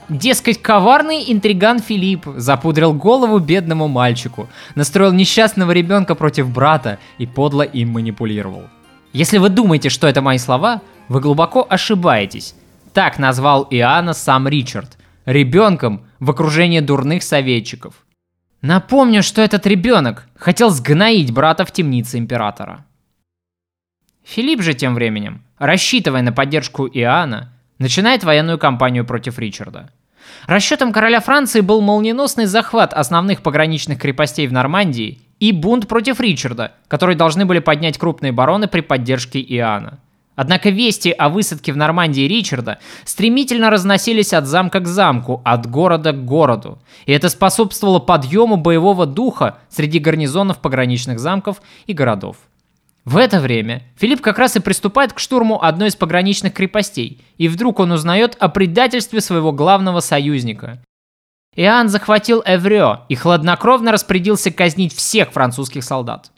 Дескать, 0.08 0.60
коварный 0.60 1.32
интриган 1.32 1.78
Филипп 1.78 2.26
запудрил 2.36 2.92
голову 2.92 3.38
бедному 3.38 3.86
мальчику, 3.86 4.48
настроил 4.74 5.12
несчастного 5.12 5.70
ребенка 5.70 6.16
против 6.16 6.48
брата 6.48 6.98
и 7.18 7.26
подло 7.26 7.62
им 7.62 7.90
манипулировал. 7.90 8.64
Если 9.12 9.38
вы 9.38 9.50
думаете, 9.50 9.88
что 9.88 10.08
это 10.08 10.20
мои 10.20 10.38
слова, 10.38 10.82
вы 11.08 11.20
глубоко 11.20 11.64
ошибаетесь. 11.68 12.54
Так 12.92 13.18
назвал 13.18 13.66
Иоанна 13.70 14.12
сам 14.12 14.48
Ричард, 14.48 14.98
ребенком 15.24 16.06
в 16.20 16.30
окружении 16.30 16.80
дурных 16.80 17.22
советчиков. 17.22 17.94
Напомню, 18.60 19.22
что 19.22 19.42
этот 19.42 19.66
ребенок 19.66 20.28
хотел 20.36 20.70
сгноить 20.70 21.32
брата 21.32 21.64
в 21.64 21.72
темнице 21.72 22.18
императора. 22.18 22.84
Филипп 24.24 24.62
же 24.62 24.74
тем 24.74 24.94
временем, 24.94 25.42
рассчитывая 25.58 26.22
на 26.22 26.32
поддержку 26.32 26.86
Иоанна, 26.86 27.52
начинает 27.78 28.22
военную 28.22 28.58
кампанию 28.58 29.04
против 29.04 29.38
Ричарда. 29.38 29.90
Расчетом 30.46 30.92
короля 30.92 31.20
Франции 31.20 31.60
был 31.60 31.80
молниеносный 31.80 32.46
захват 32.46 32.94
основных 32.94 33.42
пограничных 33.42 33.98
крепостей 33.98 34.46
в 34.46 34.52
Нормандии 34.52 35.20
и 35.40 35.50
бунт 35.50 35.88
против 35.88 36.20
Ричарда, 36.20 36.72
который 36.86 37.16
должны 37.16 37.44
были 37.44 37.58
поднять 37.58 37.98
крупные 37.98 38.30
бароны 38.30 38.68
при 38.68 38.80
поддержке 38.80 39.40
Иоанна. 39.40 39.98
Однако 40.34 40.70
вести 40.70 41.10
о 41.10 41.28
высадке 41.28 41.72
в 41.72 41.76
Нормандии 41.76 42.22
Ричарда 42.22 42.78
стремительно 43.04 43.70
разносились 43.70 44.32
от 44.32 44.46
замка 44.46 44.80
к 44.80 44.86
замку, 44.86 45.42
от 45.44 45.68
города 45.68 46.12
к 46.12 46.24
городу. 46.24 46.78
И 47.04 47.12
это 47.12 47.28
способствовало 47.28 47.98
подъему 47.98 48.56
боевого 48.56 49.04
духа 49.04 49.58
среди 49.68 49.98
гарнизонов 49.98 50.58
пограничных 50.58 51.18
замков 51.18 51.60
и 51.86 51.92
городов. 51.92 52.36
В 53.04 53.16
это 53.16 53.40
время 53.40 53.82
Филипп 53.96 54.20
как 54.20 54.38
раз 54.38 54.56
и 54.56 54.60
приступает 54.60 55.12
к 55.12 55.18
штурму 55.18 55.62
одной 55.62 55.88
из 55.88 55.96
пограничных 55.96 56.54
крепостей, 56.54 57.20
и 57.36 57.48
вдруг 57.48 57.80
он 57.80 57.90
узнает 57.90 58.36
о 58.38 58.48
предательстве 58.48 59.20
своего 59.20 59.52
главного 59.52 60.00
союзника. 60.00 60.82
Иоанн 61.56 61.88
захватил 61.88 62.42
Эврео 62.46 63.00
и 63.08 63.14
хладнокровно 63.16 63.92
распорядился 63.92 64.50
казнить 64.50 64.94
всех 64.94 65.32
французских 65.32 65.84
солдат. 65.84 66.30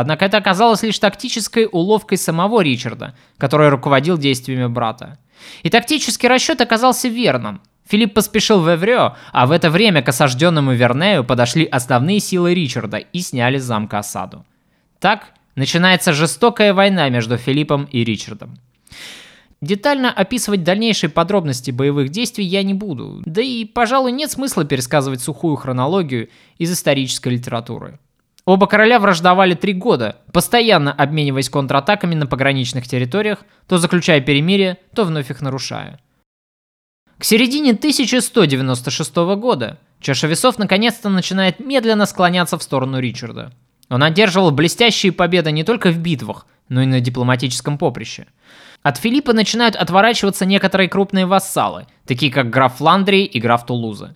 Однако 0.00 0.24
это 0.24 0.38
оказалось 0.38 0.82
лишь 0.82 0.98
тактической 0.98 1.68
уловкой 1.70 2.16
самого 2.16 2.62
Ричарда, 2.62 3.14
который 3.36 3.68
руководил 3.68 4.16
действиями 4.16 4.66
брата. 4.66 5.18
И 5.62 5.68
тактический 5.68 6.26
расчет 6.26 6.62
оказался 6.62 7.08
верным. 7.08 7.60
Филипп 7.86 8.14
поспешил 8.14 8.62
в 8.62 8.74
Эврео, 8.74 9.16
а 9.30 9.46
в 9.46 9.50
это 9.50 9.68
время 9.68 10.00
к 10.00 10.08
осажденному 10.08 10.72
Вернею 10.72 11.22
подошли 11.22 11.66
основные 11.66 12.18
силы 12.20 12.54
Ричарда 12.54 12.96
и 12.96 13.20
сняли 13.20 13.58
с 13.58 13.64
замка 13.64 13.98
осаду. 13.98 14.46
Так 15.00 15.34
начинается 15.54 16.14
жестокая 16.14 16.72
война 16.72 17.10
между 17.10 17.36
Филиппом 17.36 17.84
и 17.84 18.02
Ричардом. 18.02 18.58
Детально 19.60 20.10
описывать 20.10 20.64
дальнейшие 20.64 21.10
подробности 21.10 21.72
боевых 21.72 22.08
действий 22.08 22.46
я 22.46 22.62
не 22.62 22.72
буду, 22.72 23.22
да 23.26 23.42
и, 23.42 23.66
пожалуй, 23.66 24.12
нет 24.12 24.30
смысла 24.30 24.64
пересказывать 24.64 25.20
сухую 25.20 25.56
хронологию 25.56 26.30
из 26.56 26.72
исторической 26.72 27.34
литературы. 27.34 27.98
Оба 28.44 28.66
короля 28.66 28.98
враждовали 28.98 29.54
три 29.54 29.72
года, 29.72 30.16
постоянно 30.32 30.92
обмениваясь 30.92 31.50
контратаками 31.50 32.14
на 32.14 32.26
пограничных 32.26 32.86
территориях, 32.86 33.44
то 33.68 33.78
заключая 33.78 34.20
перемирие, 34.20 34.78
то 34.94 35.04
вновь 35.04 35.30
их 35.30 35.40
нарушая. 35.40 36.00
К 37.18 37.24
середине 37.24 37.72
1196 37.72 39.14
года 39.36 39.78
чаша 40.00 40.26
весов 40.26 40.58
наконец-то 40.58 41.10
начинает 41.10 41.60
медленно 41.60 42.06
склоняться 42.06 42.56
в 42.56 42.62
сторону 42.62 42.98
Ричарда. 42.98 43.52
Он 43.90 44.02
одерживал 44.02 44.52
блестящие 44.52 45.12
победы 45.12 45.52
не 45.52 45.64
только 45.64 45.90
в 45.90 45.98
битвах, 45.98 46.46
но 46.70 46.80
и 46.82 46.86
на 46.86 47.00
дипломатическом 47.00 47.76
поприще. 47.76 48.26
От 48.82 48.96
Филиппа 48.96 49.34
начинают 49.34 49.76
отворачиваться 49.76 50.46
некоторые 50.46 50.88
крупные 50.88 51.26
вассалы, 51.26 51.86
такие 52.06 52.32
как 52.32 52.48
граф 52.48 52.76
Фландрии 52.76 53.26
и 53.26 53.38
граф 53.38 53.66
Тулузы. 53.66 54.14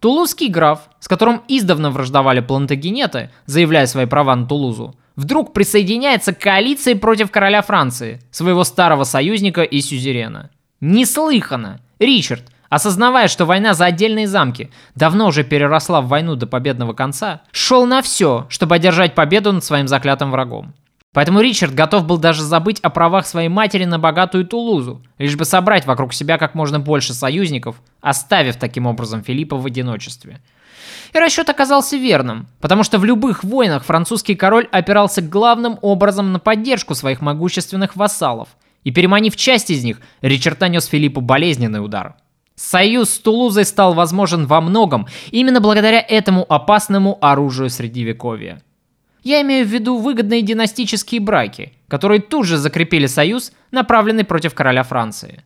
Тулузский 0.00 0.48
граф, 0.48 0.88
с 1.00 1.08
которым 1.08 1.42
издавна 1.48 1.90
враждовали 1.90 2.40
плантагенеты, 2.40 3.30
заявляя 3.46 3.86
свои 3.86 4.06
права 4.06 4.34
на 4.34 4.46
Тулузу, 4.46 4.94
вдруг 5.16 5.52
присоединяется 5.52 6.32
к 6.32 6.40
коалиции 6.40 6.94
против 6.94 7.30
короля 7.30 7.62
Франции, 7.62 8.20
своего 8.30 8.64
старого 8.64 9.04
союзника 9.04 9.62
и 9.62 9.80
сюзерена. 9.80 10.50
Неслыханно! 10.80 11.80
Ричард, 11.98 12.42
осознавая, 12.68 13.28
что 13.28 13.46
война 13.46 13.74
за 13.74 13.86
отдельные 13.86 14.26
замки 14.26 14.70
давно 14.94 15.28
уже 15.28 15.44
переросла 15.44 16.00
в 16.00 16.08
войну 16.08 16.34
до 16.36 16.46
победного 16.46 16.92
конца, 16.92 17.42
шел 17.52 17.86
на 17.86 18.02
все, 18.02 18.46
чтобы 18.48 18.74
одержать 18.74 19.14
победу 19.14 19.52
над 19.52 19.64
своим 19.64 19.88
заклятым 19.88 20.30
врагом. 20.30 20.74
Поэтому 21.14 21.40
Ричард 21.40 21.72
готов 21.74 22.06
был 22.06 22.18
даже 22.18 22.42
забыть 22.42 22.80
о 22.80 22.90
правах 22.90 23.24
своей 23.24 23.48
матери 23.48 23.84
на 23.84 24.00
богатую 24.00 24.44
Тулузу, 24.44 25.00
лишь 25.16 25.36
бы 25.36 25.44
собрать 25.44 25.86
вокруг 25.86 26.12
себя 26.12 26.38
как 26.38 26.56
можно 26.56 26.80
больше 26.80 27.14
союзников, 27.14 27.80
оставив 28.00 28.56
таким 28.56 28.86
образом 28.86 29.22
Филиппа 29.22 29.56
в 29.56 29.64
одиночестве. 29.64 30.40
И 31.12 31.18
расчет 31.18 31.48
оказался 31.48 31.96
верным, 31.96 32.48
потому 32.60 32.82
что 32.82 32.98
в 32.98 33.04
любых 33.04 33.44
войнах 33.44 33.84
французский 33.84 34.34
король 34.34 34.66
опирался 34.72 35.22
главным 35.22 35.78
образом 35.82 36.32
на 36.32 36.40
поддержку 36.40 36.96
своих 36.96 37.20
могущественных 37.20 37.94
вассалов, 37.94 38.48
и 38.82 38.90
переманив 38.90 39.36
часть 39.36 39.70
из 39.70 39.84
них, 39.84 40.00
Ричард 40.20 40.58
нанес 40.58 40.84
Филиппу 40.84 41.20
болезненный 41.20 41.82
удар. 41.82 42.16
Союз 42.56 43.10
с 43.10 43.18
Тулузой 43.20 43.66
стал 43.66 43.94
возможен 43.94 44.46
во 44.46 44.60
многом 44.60 45.06
именно 45.30 45.60
благодаря 45.60 46.00
этому 46.00 46.44
опасному 46.48 47.18
оружию 47.20 47.70
Средневековья. 47.70 48.63
Я 49.24 49.40
имею 49.40 49.66
в 49.66 49.70
виду 49.70 49.96
выгодные 49.96 50.42
династические 50.42 51.20
браки, 51.20 51.72
которые 51.88 52.20
тут 52.20 52.46
же 52.46 52.58
закрепили 52.58 53.06
союз, 53.06 53.52
направленный 53.70 54.24
против 54.24 54.54
короля 54.54 54.82
Франции. 54.82 55.42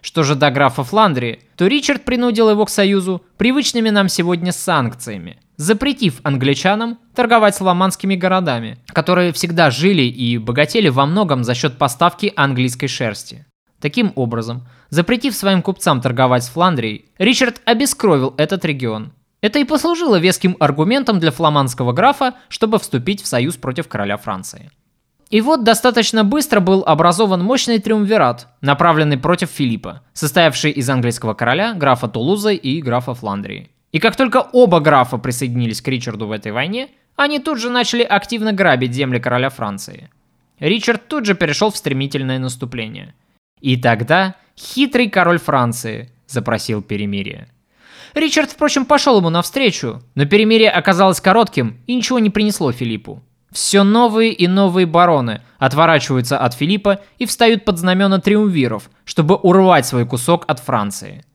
Что 0.00 0.22
же 0.22 0.36
до 0.36 0.52
графа 0.52 0.84
Фландрии, 0.84 1.40
то 1.56 1.66
Ричард 1.66 2.04
принудил 2.04 2.48
его 2.48 2.64
к 2.64 2.70
союзу 2.70 3.24
привычными 3.36 3.90
нам 3.90 4.08
сегодня 4.08 4.52
санкциями, 4.52 5.38
запретив 5.56 6.20
англичанам 6.22 6.98
торговать 7.16 7.56
с 7.56 7.58
фламандскими 7.58 8.14
городами, 8.14 8.78
которые 8.86 9.32
всегда 9.32 9.72
жили 9.72 10.02
и 10.02 10.38
богатели 10.38 10.88
во 10.88 11.04
многом 11.04 11.42
за 11.42 11.56
счет 11.56 11.78
поставки 11.78 12.32
английской 12.36 12.86
шерсти. 12.86 13.44
Таким 13.80 14.12
образом, 14.14 14.68
запретив 14.90 15.34
своим 15.34 15.62
купцам 15.62 16.00
торговать 16.00 16.44
с 16.44 16.48
Фландрией, 16.48 17.06
Ричард 17.18 17.60
обескровил 17.64 18.34
этот 18.38 18.64
регион, 18.64 19.12
это 19.46 19.60
и 19.60 19.64
послужило 19.64 20.18
веским 20.18 20.56
аргументом 20.58 21.20
для 21.20 21.30
фламандского 21.30 21.92
графа, 21.92 22.34
чтобы 22.48 22.80
вступить 22.80 23.22
в 23.22 23.28
союз 23.28 23.56
против 23.56 23.86
короля 23.86 24.16
Франции. 24.16 24.70
И 25.30 25.40
вот 25.40 25.62
достаточно 25.62 26.24
быстро 26.24 26.58
был 26.58 26.82
образован 26.84 27.44
мощный 27.44 27.78
триумвират, 27.78 28.48
направленный 28.60 29.18
против 29.18 29.50
Филиппа, 29.50 30.02
состоявший 30.12 30.72
из 30.72 30.90
английского 30.90 31.34
короля, 31.34 31.74
графа 31.74 32.08
Тулуза 32.08 32.50
и 32.50 32.82
графа 32.82 33.14
Фландрии. 33.14 33.70
И 33.92 34.00
как 34.00 34.16
только 34.16 34.38
оба 34.52 34.80
графа 34.80 35.16
присоединились 35.16 35.80
к 35.80 35.86
Ричарду 35.86 36.26
в 36.26 36.32
этой 36.32 36.50
войне, 36.50 36.88
они 37.14 37.38
тут 37.38 37.60
же 37.60 37.70
начали 37.70 38.02
активно 38.02 38.52
грабить 38.52 38.94
земли 38.94 39.20
короля 39.20 39.48
Франции. 39.48 40.10
Ричард 40.58 41.06
тут 41.06 41.24
же 41.24 41.36
перешел 41.36 41.70
в 41.70 41.76
стремительное 41.76 42.40
наступление. 42.40 43.14
И 43.60 43.76
тогда 43.76 44.34
хитрый 44.58 45.08
король 45.08 45.38
Франции 45.38 46.10
запросил 46.26 46.82
перемирие. 46.82 47.48
Ричард, 48.16 48.50
впрочем, 48.50 48.86
пошел 48.86 49.18
ему 49.18 49.28
навстречу, 49.28 50.00
но 50.14 50.24
перемирие 50.24 50.70
оказалось 50.70 51.20
коротким 51.20 51.76
и 51.86 51.94
ничего 51.94 52.18
не 52.18 52.30
принесло 52.30 52.72
Филиппу. 52.72 53.22
Все 53.52 53.82
новые 53.82 54.32
и 54.32 54.48
новые 54.48 54.86
бароны 54.86 55.42
отворачиваются 55.58 56.38
от 56.38 56.54
Филиппа 56.54 57.00
и 57.18 57.26
встают 57.26 57.66
под 57.66 57.78
знамена 57.78 58.18
триумвиров, 58.18 58.90
чтобы 59.04 59.36
урвать 59.36 59.84
свой 59.84 60.06
кусок 60.06 60.44
от 60.48 60.60
Франции. 60.60 61.26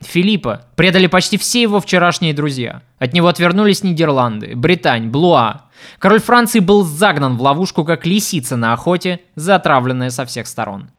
Филиппа 0.00 0.66
предали 0.76 1.08
почти 1.08 1.38
все 1.38 1.60
его 1.60 1.80
вчерашние 1.80 2.34
друзья. 2.34 2.82
От 3.00 3.14
него 3.14 3.26
отвернулись 3.26 3.82
Нидерланды, 3.82 4.54
Британь, 4.54 5.08
Блуа. 5.08 5.62
Король 5.98 6.20
Франции 6.20 6.60
был 6.60 6.84
загнан 6.84 7.36
в 7.36 7.42
ловушку, 7.42 7.84
как 7.84 8.06
лисица 8.06 8.56
на 8.56 8.72
охоте, 8.72 9.20
затравленная 9.34 10.10
со 10.10 10.24
всех 10.24 10.46
сторон. 10.46 10.90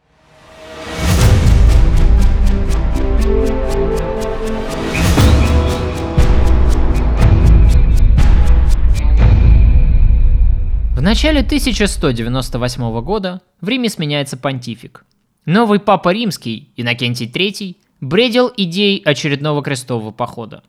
В 11.00 11.02
начале 11.02 11.40
1198 11.40 13.02
года 13.02 13.42
в 13.62 13.70
Риме 13.70 13.88
сменяется 13.88 14.36
понтифик. 14.36 15.06
Новый 15.46 15.80
папа 15.80 16.10
римский, 16.10 16.74
Иннокентий 16.76 17.26
III, 17.26 17.78
бредил 18.02 18.52
идеей 18.58 19.02
очередного 19.06 19.64
крестового 19.64 20.12
похода. 20.12 20.62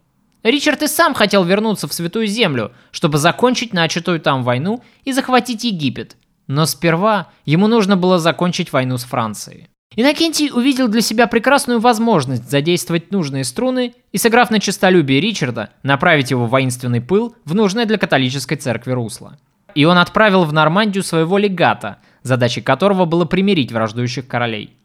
Ричард 0.44 0.82
и 0.82 0.86
сам 0.86 1.14
хотел 1.14 1.42
вернуться 1.42 1.88
в 1.88 1.92
Святую 1.92 2.28
Землю, 2.28 2.70
чтобы 2.92 3.18
закончить 3.18 3.72
начатую 3.72 4.20
там 4.20 4.44
войну 4.44 4.84
и 5.02 5.12
захватить 5.12 5.64
Египет. 5.64 6.16
Но 6.46 6.64
сперва 6.64 7.26
ему 7.44 7.66
нужно 7.66 7.96
было 7.96 8.20
закончить 8.20 8.72
войну 8.72 8.98
с 8.98 9.02
Францией. 9.02 9.66
Иннокентий 9.96 10.52
увидел 10.54 10.86
для 10.86 11.00
себя 11.00 11.26
прекрасную 11.26 11.80
возможность 11.80 12.48
задействовать 12.48 13.10
нужные 13.10 13.42
струны 13.42 13.94
и, 14.12 14.18
сыграв 14.18 14.52
на 14.52 14.60
честолюбие 14.60 15.20
Ричарда, 15.20 15.70
направить 15.82 16.30
его 16.30 16.46
воинственный 16.46 17.00
пыл 17.00 17.34
в 17.44 17.56
нужное 17.56 17.84
для 17.84 17.98
католической 17.98 18.54
церкви 18.54 18.92
русло. 18.92 19.36
И 19.74 19.84
он 19.84 19.98
отправил 19.98 20.44
в 20.44 20.52
Нормандию 20.52 21.02
своего 21.02 21.38
легата, 21.38 21.98
задачей 22.22 22.60
которого 22.60 23.04
было 23.04 23.24
примирить 23.24 23.72
враждующих 23.72 24.26
королей. 24.26 24.76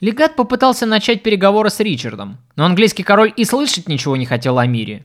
Легат 0.00 0.36
попытался 0.36 0.86
начать 0.86 1.22
переговоры 1.22 1.68
с 1.68 1.80
Ричардом, 1.80 2.38
но 2.56 2.64
английский 2.64 3.02
король 3.02 3.32
и 3.36 3.44
слышать 3.44 3.88
ничего 3.88 4.16
не 4.16 4.24
хотел 4.24 4.58
о 4.58 4.66
мире. 4.66 5.04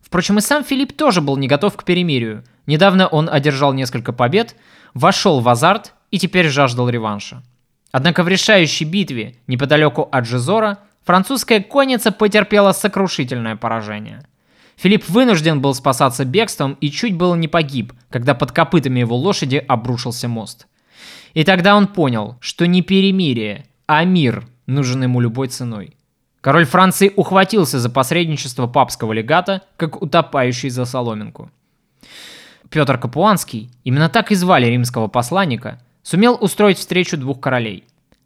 Впрочем, 0.00 0.38
и 0.38 0.40
сам 0.40 0.64
Филипп 0.64 0.96
тоже 0.96 1.20
был 1.20 1.36
не 1.36 1.46
готов 1.46 1.76
к 1.76 1.84
перемирию. 1.84 2.44
Недавно 2.66 3.06
он 3.06 3.28
одержал 3.30 3.72
несколько 3.72 4.12
побед, 4.12 4.56
вошел 4.94 5.40
в 5.40 5.48
азарт 5.48 5.94
и 6.10 6.18
теперь 6.18 6.48
жаждал 6.48 6.88
реванша. 6.88 7.42
Однако 7.92 8.24
в 8.24 8.28
решающей 8.28 8.84
битве 8.84 9.36
неподалеку 9.46 10.08
от 10.10 10.26
Жизора 10.26 10.78
французская 11.04 11.60
конница 11.60 12.10
потерпела 12.10 12.72
сокрушительное 12.72 13.56
поражение– 13.56 14.26
Филипп 14.76 15.08
вынужден 15.08 15.60
был 15.60 15.74
спасаться 15.74 16.24
бегством 16.24 16.76
и 16.80 16.90
чуть 16.90 17.16
было 17.16 17.34
не 17.34 17.48
погиб, 17.48 17.92
когда 18.10 18.34
под 18.34 18.52
копытами 18.52 19.00
его 19.00 19.16
лошади 19.16 19.56
обрушился 19.56 20.28
мост. 20.28 20.66
И 21.34 21.44
тогда 21.44 21.76
он 21.76 21.86
понял, 21.86 22.36
что 22.40 22.66
не 22.66 22.82
перемирие, 22.82 23.66
а 23.86 24.04
мир 24.04 24.46
нужен 24.66 25.02
ему 25.02 25.20
любой 25.20 25.48
ценой. 25.48 25.96
Король 26.40 26.64
Франции 26.64 27.12
ухватился 27.14 27.78
за 27.78 27.88
посредничество 27.88 28.66
папского 28.66 29.12
легата, 29.12 29.62
как 29.76 30.02
утопающий 30.02 30.70
за 30.70 30.84
соломинку. 30.84 31.50
Петр 32.68 32.98
Капуанский, 32.98 33.70
именно 33.84 34.08
так 34.08 34.32
и 34.32 34.34
звали 34.34 34.66
римского 34.66 35.06
посланника, 35.06 35.78
сумел 36.02 36.36
устроить 36.40 36.78
встречу 36.78 37.16
двух 37.16 37.38
королей. 37.38 37.84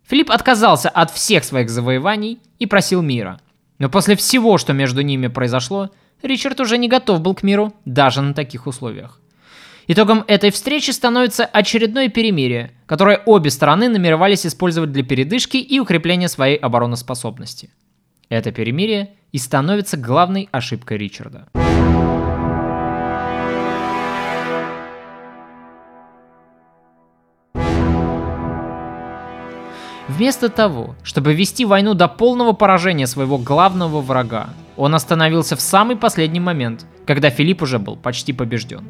Филипп 0.09 0.31
отказался 0.31 0.89
от 0.89 1.11
всех 1.11 1.45
своих 1.45 1.69
завоеваний 1.69 2.39
и 2.59 2.67
просил 2.67 3.03
мира. 3.03 3.41
Но 3.79 3.91
после 3.91 4.17
всего, 4.17 4.57
что 4.57 4.73
между 4.73 5.03
ними 5.03 5.27
произошло, 5.27 5.91
Ричард 6.23 6.61
уже 6.61 6.79
не 6.79 6.89
готов 6.89 7.21
был 7.21 7.35
к 7.35 7.43
миру 7.43 7.75
даже 7.85 8.23
на 8.23 8.33
таких 8.35 8.67
условиях. 8.67 9.21
Итогом 9.87 10.25
этой 10.27 10.51
встречи 10.51 10.91
становится 10.91 11.45
очередное 11.45 12.09
перемирие, 12.09 12.73
которое 12.87 13.23
обе 13.25 13.51
стороны 13.51 13.89
намеревались 13.89 14.45
использовать 14.45 14.91
для 14.91 15.05
передышки 15.05 15.59
и 15.59 15.79
укрепления 15.79 16.29
своей 16.29 16.57
обороноспособности. 16.57 17.71
Это 18.29 18.51
перемирие 18.51 19.15
и 19.31 19.39
становится 19.39 19.97
главной 19.97 20.49
ошибкой 20.51 20.99
Ричарда. 20.99 21.47
Вместо 30.09 30.49
того, 30.49 30.95
чтобы 31.03 31.35
вести 31.35 31.65
войну 31.65 31.93
до 31.95 32.09
полного 32.09 32.53
поражения 32.53 33.07
своего 33.07 33.39
главного 33.39 34.01
врага, 34.01 34.49
он 34.77 34.95
остановился 34.95 35.57
в 35.57 35.61
самый 35.61 35.97
последний 35.97 36.41
момент, 36.41 36.87
когда 37.07 37.31
Филипп 37.31 37.63
уже 37.63 37.79
был 37.79 37.97
почти 37.97 38.33
побежден. 38.33 38.85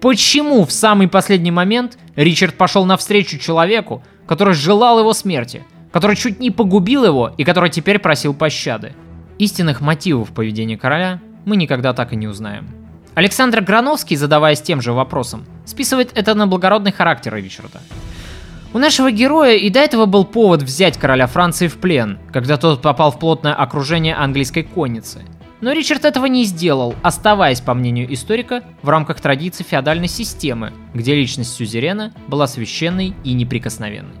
Почему 0.00 0.64
в 0.64 0.72
самый 0.72 1.06
последний 1.06 1.52
момент 1.52 1.96
Ричард 2.16 2.54
пошел 2.54 2.84
навстречу 2.84 3.38
человеку, 3.38 4.02
который 4.26 4.54
желал 4.54 4.98
его 4.98 5.12
смерти, 5.12 5.64
который 5.92 6.16
чуть 6.16 6.40
не 6.40 6.50
погубил 6.50 7.04
его 7.04 7.32
и 7.36 7.44
который 7.44 7.70
теперь 7.70 7.98
просил 7.98 8.34
пощады? 8.34 8.94
Истинных 9.38 9.80
мотивов 9.80 10.32
поведения 10.32 10.76
короля 10.76 11.20
мы 11.44 11.56
никогда 11.56 11.92
так 11.92 12.12
и 12.12 12.16
не 12.16 12.26
узнаем. 12.26 12.68
Александр 13.14 13.60
Грановский, 13.60 14.16
задаваясь 14.16 14.62
тем 14.62 14.80
же 14.80 14.92
вопросом, 14.92 15.44
списывает 15.66 16.10
это 16.14 16.34
на 16.34 16.46
благородный 16.46 16.92
характер 16.92 17.34
Ричарда. 17.34 17.80
У 18.74 18.78
нашего 18.78 19.10
героя 19.10 19.56
и 19.56 19.68
до 19.68 19.80
этого 19.80 20.06
был 20.06 20.24
повод 20.24 20.62
взять 20.62 20.96
короля 20.96 21.26
Франции 21.26 21.68
в 21.68 21.76
плен, 21.76 22.18
когда 22.32 22.56
тот 22.56 22.80
попал 22.80 23.12
в 23.12 23.18
плотное 23.18 23.52
окружение 23.52 24.14
английской 24.14 24.62
конницы. 24.62 25.20
Но 25.60 25.72
Ричард 25.72 26.06
этого 26.06 26.24
не 26.24 26.44
сделал, 26.44 26.94
оставаясь, 27.02 27.60
по 27.60 27.74
мнению 27.74 28.12
историка, 28.12 28.64
в 28.80 28.88
рамках 28.88 29.20
традиций 29.20 29.66
феодальной 29.68 30.08
системы, 30.08 30.72
где 30.94 31.14
личность 31.14 31.54
сюзерена 31.54 32.14
была 32.28 32.46
священной 32.46 33.14
и 33.24 33.34
неприкосновенной. 33.34 34.16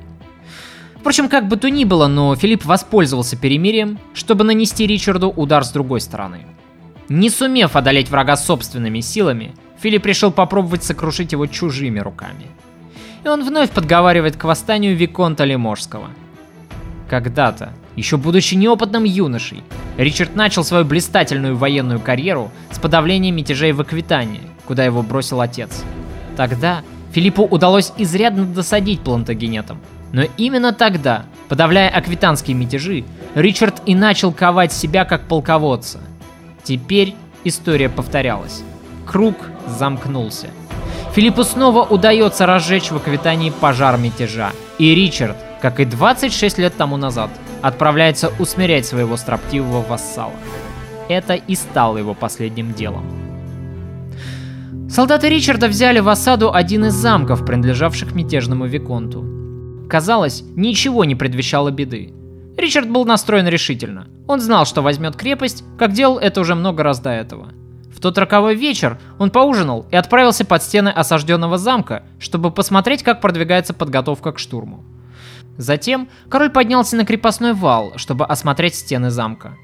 Впрочем, 0.96 1.30
как 1.30 1.48
бы 1.48 1.56
то 1.56 1.70
ни 1.70 1.84
было, 1.84 2.06
но 2.06 2.36
Филипп 2.36 2.66
воспользовался 2.66 3.38
перемирием, 3.38 3.98
чтобы 4.12 4.44
нанести 4.44 4.86
Ричарду 4.86 5.30
удар 5.30 5.64
с 5.64 5.70
другой 5.70 6.02
стороны. 6.02 6.40
Не 7.08 7.30
сумев 7.30 7.74
одолеть 7.74 8.10
врага 8.10 8.36
собственными 8.36 9.00
силами, 9.00 9.54
Филипп 9.80 10.04
решил 10.04 10.30
попробовать 10.30 10.84
сокрушить 10.84 11.32
его 11.32 11.46
чужими 11.46 12.00
руками– 12.00 12.46
и 13.24 13.28
он 13.28 13.44
вновь 13.44 13.70
подговаривает 13.70 14.36
к 14.36 14.44
восстанию 14.44 14.96
Виконта 14.96 15.44
Леможского. 15.44 16.08
Когда-то, 17.08 17.72
еще 17.96 18.16
будучи 18.16 18.54
неопытным 18.54 19.04
юношей, 19.04 19.62
Ричард 19.96 20.34
начал 20.34 20.64
свою 20.64 20.84
блистательную 20.84 21.56
военную 21.56 22.00
карьеру 22.00 22.50
с 22.70 22.78
подавления 22.78 23.30
мятежей 23.30 23.72
в 23.72 23.80
Аквитании, 23.80 24.40
куда 24.66 24.84
его 24.84 25.02
бросил 25.02 25.40
отец. 25.40 25.84
Тогда 26.36 26.82
Филиппу 27.12 27.42
удалось 27.44 27.92
изрядно 27.98 28.46
досадить 28.46 29.00
плантагенетам. 29.00 29.80
Но 30.12 30.22
именно 30.36 30.72
тогда, 30.72 31.24
подавляя 31.48 31.90
аквитанские 31.90 32.56
мятежи, 32.56 33.04
Ричард 33.34 33.82
и 33.86 33.94
начал 33.94 34.32
ковать 34.32 34.72
себя 34.72 35.04
как 35.04 35.28
полководца. 35.28 36.00
Теперь 36.64 37.14
история 37.44 37.88
повторялась. 37.88 38.62
Круг 39.06 39.36
замкнулся. 39.66 40.48
Филиппу 41.14 41.44
снова 41.44 41.82
удается 41.82 42.46
разжечь 42.46 42.90
в 42.90 42.96
Аквитании 42.96 43.50
пожар 43.50 43.98
мятежа. 43.98 44.52
И 44.78 44.94
Ричард, 44.94 45.36
как 45.60 45.78
и 45.80 45.84
26 45.84 46.58
лет 46.58 46.76
тому 46.76 46.96
назад, 46.96 47.30
отправляется 47.60 48.32
усмирять 48.38 48.86
своего 48.86 49.16
строптивого 49.16 49.82
вассала. 49.82 50.32
Это 51.08 51.34
и 51.34 51.54
стало 51.54 51.98
его 51.98 52.14
последним 52.14 52.72
делом. 52.72 53.04
Солдаты 54.88 55.28
Ричарда 55.28 55.68
взяли 55.68 56.00
в 56.00 56.08
осаду 56.08 56.52
один 56.52 56.86
из 56.86 56.94
замков, 56.94 57.46
принадлежавших 57.46 58.14
мятежному 58.14 58.66
Виконту. 58.66 59.24
Казалось, 59.88 60.42
ничего 60.54 61.04
не 61.04 61.14
предвещало 61.14 61.70
беды. 61.70 62.12
Ричард 62.56 62.90
был 62.90 63.04
настроен 63.04 63.48
решительно. 63.48 64.08
Он 64.26 64.40
знал, 64.40 64.66
что 64.66 64.82
возьмет 64.82 65.16
крепость, 65.16 65.64
как 65.78 65.92
делал 65.92 66.18
это 66.18 66.40
уже 66.40 66.54
много 66.54 66.82
раз 66.82 67.00
до 67.00 67.10
этого. 67.10 67.48
Тот 68.02 68.18
роковой 68.18 68.56
вечер 68.56 68.98
он 69.20 69.30
поужинал 69.30 69.86
и 69.92 69.96
отправился 69.96 70.44
под 70.44 70.60
стены 70.60 70.88
осажденного 70.88 71.56
замка, 71.56 72.02
чтобы 72.18 72.50
посмотреть, 72.50 73.04
как 73.04 73.20
продвигается 73.20 73.74
подготовка 73.74 74.32
к 74.32 74.40
штурму. 74.40 74.84
Затем 75.56 76.08
король 76.28 76.50
поднялся 76.50 76.96
на 76.96 77.06
крепостной 77.06 77.52
вал, 77.52 77.92
чтобы 77.96 78.26
осмотреть 78.26 78.74
стены 78.74 79.10
замка. 79.10 79.56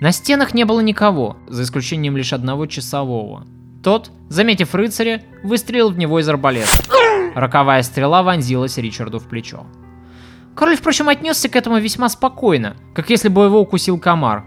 На 0.00 0.10
стенах 0.10 0.54
не 0.54 0.64
было 0.64 0.80
никого, 0.80 1.36
за 1.48 1.64
исключением 1.64 2.16
лишь 2.16 2.32
одного 2.32 2.64
часового. 2.64 3.46
Тот, 3.84 4.10
заметив 4.30 4.74
рыцаря, 4.74 5.22
выстрелил 5.42 5.90
в 5.90 5.98
него 5.98 6.18
из 6.18 6.28
арбалета. 6.30 6.70
Роковая 7.34 7.82
стрела 7.82 8.22
вонзилась 8.22 8.78
Ричарду 8.78 9.18
в 9.18 9.28
плечо. 9.28 9.66
Король, 10.54 10.76
впрочем, 10.76 11.10
отнесся 11.10 11.50
к 11.50 11.56
этому 11.56 11.78
весьма 11.78 12.08
спокойно, 12.08 12.76
как 12.94 13.10
если 13.10 13.28
бы 13.28 13.44
его 13.44 13.60
укусил 13.60 13.98
комар. 13.98 14.46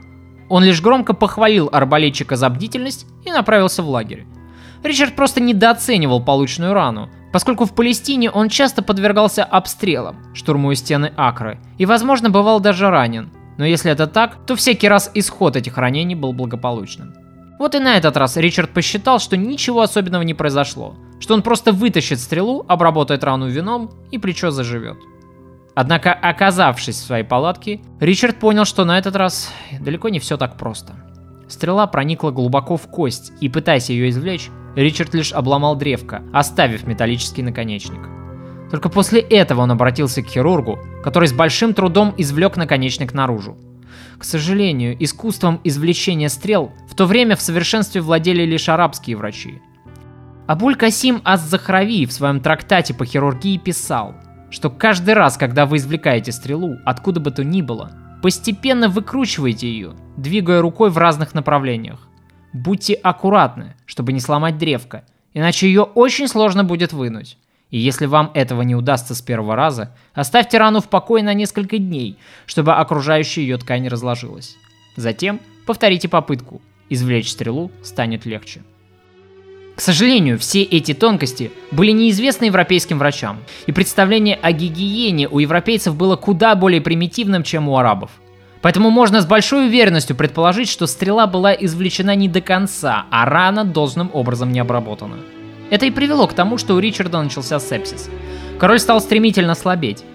Он 0.50 0.64
лишь 0.64 0.82
громко 0.82 1.14
похвалил 1.14 1.70
арбалетчика 1.72 2.36
за 2.36 2.50
бдительность 2.50 3.06
и 3.26 3.32
направился 3.32 3.84
в 3.84 3.89
лагерь. 3.89 4.26
Ричард 4.84 5.16
просто 5.16 5.39
недооценивал 5.39 6.22
полученную 6.22 6.74
рану, 6.74 7.10
поскольку 7.32 7.66
в 7.66 7.74
Палестине 7.74 8.30
он 8.30 8.50
часто 8.50 8.82
подвергался 8.82 9.44
обстрелам, 9.44 10.18
штурмуя 10.34 10.76
стены 10.76 11.14
Акры, 11.16 11.60
и, 11.78 11.86
возможно, 11.86 12.30
бывал 12.30 12.60
даже 12.60 12.89
ранен. 12.89 13.32
Но 13.58 13.66
если 13.66 13.91
это 13.91 14.08
так, 14.08 14.46
то 14.46 14.56
всякий 14.56 14.89
раз 14.89 15.12
исход 15.14 15.56
этих 15.56 15.78
ранений 15.78 16.16
был 16.16 16.34
благополучным. 16.34 17.14
Вот 17.60 17.76
и 17.76 17.80
на 17.80 17.98
этот 17.98 18.18
раз 18.18 18.36
Ричард 18.36 18.72
посчитал, 18.72 19.20
что 19.20 19.38
ничего 19.38 19.82
особенного 19.82 20.24
не 20.24 20.34
произошло, 20.34 20.96
что 21.20 21.34
он 21.34 21.44
просто 21.44 21.72
вытащит 21.72 22.20
стрелу, 22.20 22.66
обработает 22.68 23.24
рану 23.24 23.48
вином 23.48 23.91
и 24.12 24.18
плечо 24.18 24.52
заживет. 24.52 24.98
Однако, 25.76 26.13
оказавшись 26.13 26.97
в 26.97 27.05
своей 27.05 27.24
палатке, 27.24 27.82
Ричард 27.99 28.38
понял, 28.38 28.65
что 28.65 28.86
на 28.86 28.97
этот 28.97 29.15
раз 29.15 29.51
далеко 29.80 30.09
не 30.09 30.19
все 30.19 30.38
так 30.38 30.57
просто. 30.57 30.93
Стрела 31.47 31.88
проникла 31.88 32.32
глубоко 32.32 32.78
в 32.78 32.88
кость, 32.88 33.34
и 33.41 33.49
пытаясь 33.49 33.89
ее 33.89 34.09
извлечь, 34.09 34.49
Ричард 34.76 35.13
лишь 35.13 35.34
обломал 35.34 35.76
древко, 35.76 36.24
оставив 36.32 36.88
металлический 36.88 37.43
наконечник. 37.43 37.99
Только 38.71 38.89
после 38.89 39.19
этого 39.19 39.61
он 39.61 39.71
обратился 39.71 40.24
к 40.24 40.28
хирургу, 40.28 40.80
который 41.03 41.28
с 41.28 41.34
большим 41.34 41.74
трудом 41.74 42.13
извлек 42.17 42.57
наконечник 42.57 43.13
наружу. 43.13 43.57
К 44.17 44.24
сожалению, 44.24 44.95
искусством 45.03 45.59
извлечения 45.63 46.30
стрел 46.30 46.71
в 46.89 46.95
то 46.95 47.05
время 47.05 47.36
в 47.36 47.41
совершенстве 47.41 48.01
владели 48.01 48.43
лишь 48.43 48.69
арабские 48.69 49.17
врачи. 49.17 49.61
Абуль 50.47 50.76
Касим 50.76 51.21
Аз-Захрави 51.24 52.05
в 52.05 52.13
своем 52.13 52.39
трактате 52.39 52.93
по 52.93 53.05
хирургии 53.05 53.57
писал, 53.57 54.15
что 54.54 54.70
каждый 54.70 55.16
раз, 55.16 55.36
когда 55.36 55.66
вы 55.66 55.78
извлекаете 55.78 56.32
стрелу, 56.32 56.78
откуда 56.86 57.20
бы 57.20 57.32
то 57.32 57.43
ни 57.43 57.64
было, 57.64 57.91
постепенно 58.22 58.88
выкручивайте 58.88 59.68
ее, 59.68 59.95
двигая 60.16 60.62
рукой 60.62 60.91
в 60.91 60.97
разных 60.99 61.34
направлениях. 61.34 62.08
Будьте 62.54 62.93
аккуратны, 62.93 63.76
чтобы 63.88 64.14
не 64.14 64.20
сломать 64.20 64.60
древко, 64.60 65.06
иначе 65.34 65.66
ее 65.66 65.82
очень 65.82 66.28
сложно 66.28 66.64
будет 66.64 66.93
вынуть. 66.93 67.39
И 67.72 67.80
если 67.80 68.06
вам 68.06 68.30
этого 68.36 68.62
не 68.62 68.76
удастся 68.76 69.16
с 69.16 69.24
первого 69.24 69.56
раза, 69.56 69.95
оставьте 70.14 70.60
рану 70.60 70.82
в 70.82 70.88
покое 70.88 71.24
на 71.24 71.34
несколько 71.34 71.80
дней, 71.80 72.20
чтобы 72.45 72.74
окружающая 72.74 73.41
ее 73.41 73.58
ткань 73.58 73.88
разложилась. 73.88 74.56
Затем 74.95 75.39
повторите 75.66 76.08
попытку. 76.08 76.62
Извлечь 76.89 77.32
стрелу 77.32 77.72
станет 77.82 78.28
легче. 78.28 78.62
К 79.76 79.82
сожалению, 79.82 80.38
все 80.38 80.61
эти 80.61 80.93
тонкости 80.93 81.51
были 81.71 81.91
неизвестны 81.91 82.45
европейским 82.45 82.99
врачам, 82.99 83.39
и 83.65 83.71
представление 83.71 84.38
о 84.41 84.51
гигиене 84.51 85.28
у 85.28 85.39
европейцев 85.39 85.95
было 85.95 86.15
куда 86.15 86.55
более 86.55 86.80
примитивным, 86.80 87.43
чем 87.43 87.67
у 87.67 87.78
арабов. 87.78 88.11
Поэтому 88.61 88.91
можно 88.91 89.19
с 89.19 89.26
большой 89.26 89.65
уверенностью 89.65 90.15
предположить, 90.15 90.69
что 90.69 90.88
стрела 90.88 91.28
была 91.28 91.53
извлечена 91.53 92.15
не 92.15 92.30
до 92.30 92.39
конца, 92.39 93.07
а 93.09 93.26
рана 93.26 93.65
должным 93.65 94.09
образом 94.13 94.51
не 94.51 94.59
обработана. 94.59 95.17
Это 95.69 95.88
и 95.88 95.91
привело 95.91 96.28
к 96.28 96.34
тому, 96.34 96.57
что 96.57 96.76
у 96.76 96.80
Ричарда 96.80 97.21
начался 97.21 97.59
сепсис. 97.59 98.09
Король 98.59 98.80
стал 98.80 99.01
стремительно 99.01 99.55
слабеть. 99.55 100.05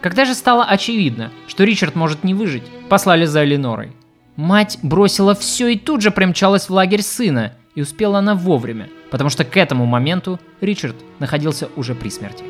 Когда 0.00 0.24
же 0.24 0.34
стало 0.34 0.64
очевидно, 0.64 1.30
что 1.46 1.64
Ричард 1.64 1.94
может 1.94 2.24
не 2.24 2.34
выжить, 2.34 2.64
послали 2.88 3.26
за 3.26 3.44
Эленорой. 3.44 3.92
Мать 4.36 4.78
бросила 4.82 5.34
все 5.34 5.68
и 5.68 5.78
тут 5.78 6.00
же 6.00 6.10
примчалась 6.10 6.68
в 6.68 6.72
лагерь 6.72 7.02
сына, 7.02 7.52
и 7.74 7.82
успела 7.82 8.18
она 8.18 8.34
вовремя, 8.34 8.88
потому 9.10 9.30
что 9.30 9.44
к 9.44 9.56
этому 9.56 9.86
моменту 9.86 10.40
Ричард 10.60 10.96
находился 11.18 11.68
уже 11.76 11.94
при 11.94 12.08
смерти. 12.08 12.44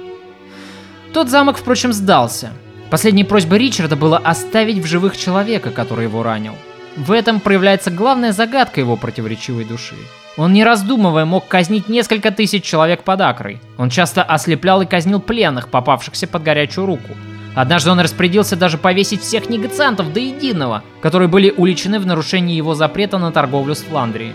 Тот 1.13 1.29
замок, 1.29 1.57
впрочем, 1.57 1.93
сдался, 1.93 2.53
Последней 2.95 3.25
просьбой 3.25 3.59
Ричарда 3.59 3.97
было 3.97 4.19
оставить 4.19 4.79
в 4.79 4.87
живых 4.87 5.17
человека, 5.17 5.71
который 5.71 6.05
его 6.05 6.23
ранил. 6.23 6.55
В 6.97 7.11
этом 7.11 7.41
проявляется 7.41 7.91
главная 7.91 8.31
загадка 8.31 8.79
его 8.79 8.97
противоречивой 8.97 9.65
души. 9.65 9.97
Он 10.37 10.53
не 10.53 10.63
раздумывая 10.63 11.25
мог 11.25 11.49
казнить 11.49 11.89
несколько 11.89 12.31
тысяч 12.31 12.63
человек 12.63 13.03
под 13.03 13.21
Акрой. 13.21 13.61
Он 13.79 13.91
часто 13.91 14.23
ослеплял 14.23 14.81
и 14.83 14.87
казнил 14.87 15.21
пленных, 15.21 15.71
попавшихся 15.71 16.29
под 16.29 16.45
горячую 16.45 16.87
руку. 16.87 17.15
Однажды 17.57 17.91
он 17.91 18.01
распорядился 18.01 18.55
даже 18.55 18.79
повесить 18.79 19.23
всех 19.23 19.49
негациантов 19.49 20.13
до 20.13 20.21
единого, 20.21 20.85
которые 21.01 21.29
были 21.29 21.53
уличены 21.57 21.99
в 21.99 22.07
нарушении 22.07 22.55
его 22.55 22.75
запрета 22.77 23.19
на 23.19 23.33
торговлю 23.33 23.75
с 23.75 23.83
Фландрией. 23.83 24.35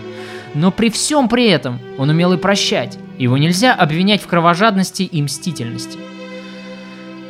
Но 0.54 0.70
при 0.70 0.90
всем 0.90 1.28
при 1.28 1.46
этом 1.46 1.78
он 1.98 2.10
умел 2.10 2.32
и 2.32 2.36
прощать. 2.36 2.98
Его 3.18 3.38
нельзя 3.38 3.74
обвинять 3.74 4.22
в 4.22 4.26
кровожадности 4.26 5.02
и 5.02 5.22
мстительности. 5.22 5.98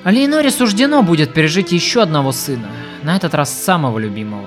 А 0.05 0.11
Лейноре 0.11 0.51
суждено 0.51 1.03
будет 1.03 1.35
пережить 1.35 1.73
еще 1.73 2.03
одного 2.03 2.33
сына, 2.33 2.69
на 3.03 3.17
этот 3.17 3.35
раз 3.35 3.53
самого 3.53 3.99
любимого. 3.99 4.47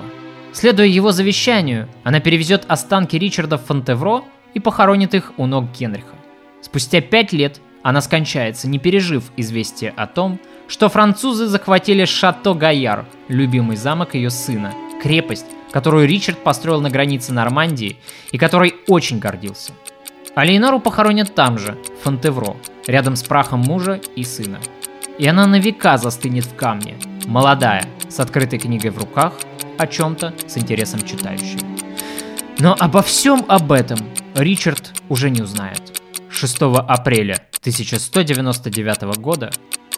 Следуя 0.52 0.86
его 0.86 1.12
завещанию, 1.12 1.88
она 2.02 2.20
перевезет 2.20 2.64
останки 2.66 3.16
Ричарда 3.16 3.58
в 3.58 3.64
Фонтевро 3.64 4.24
и 4.54 4.60
похоронит 4.60 5.14
их 5.14 5.32
у 5.36 5.46
ног 5.46 5.66
Генриха. 5.78 6.14
Спустя 6.60 7.00
пять 7.00 7.32
лет 7.32 7.60
она 7.82 8.00
скончается, 8.00 8.68
не 8.68 8.78
пережив 8.78 9.24
известие 9.36 9.92
о 9.96 10.06
том, 10.06 10.40
что 10.68 10.88
французы 10.88 11.46
захватили 11.46 12.04
Шато 12.04 12.54
Гаяр, 12.54 13.04
любимый 13.28 13.76
замок 13.76 14.14
ее 14.14 14.30
сына, 14.30 14.72
крепость, 15.02 15.46
которую 15.74 16.06
Ричард 16.06 16.38
построил 16.38 16.80
на 16.80 16.88
границе 16.88 17.34
Нормандии 17.34 17.98
и 18.32 18.38
которой 18.38 18.76
очень 18.86 19.18
гордился. 19.18 19.72
А 20.34 20.44
похоронят 20.78 21.34
там 21.34 21.58
же, 21.58 21.76
в 22.00 22.04
Фонтевро, 22.04 22.56
рядом 22.86 23.16
с 23.16 23.22
прахом 23.24 23.60
мужа 23.60 24.00
и 24.16 24.24
сына 24.24 24.60
и 25.18 25.26
она 25.26 25.46
на 25.46 25.58
века 25.58 25.96
застынет 25.96 26.44
в 26.44 26.54
камне, 26.54 26.96
молодая, 27.26 27.84
с 28.08 28.18
открытой 28.20 28.58
книгой 28.58 28.90
в 28.90 28.98
руках, 28.98 29.32
о 29.78 29.86
чем-то 29.86 30.34
с 30.46 30.56
интересом 30.56 31.02
читающей. 31.02 31.60
Но 32.58 32.76
обо 32.78 33.02
всем 33.02 33.44
об 33.48 33.72
этом 33.72 33.98
Ричард 34.34 34.92
уже 35.08 35.30
не 35.30 35.42
узнает. 35.42 36.00
6 36.30 36.62
апреля 36.62 37.34
1199 37.60 39.18
года 39.18 39.50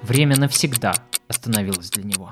время 0.02 0.36
навсегда 0.36 0.94
остановилось 1.28 1.90
для 1.90 2.04
него. 2.04 2.30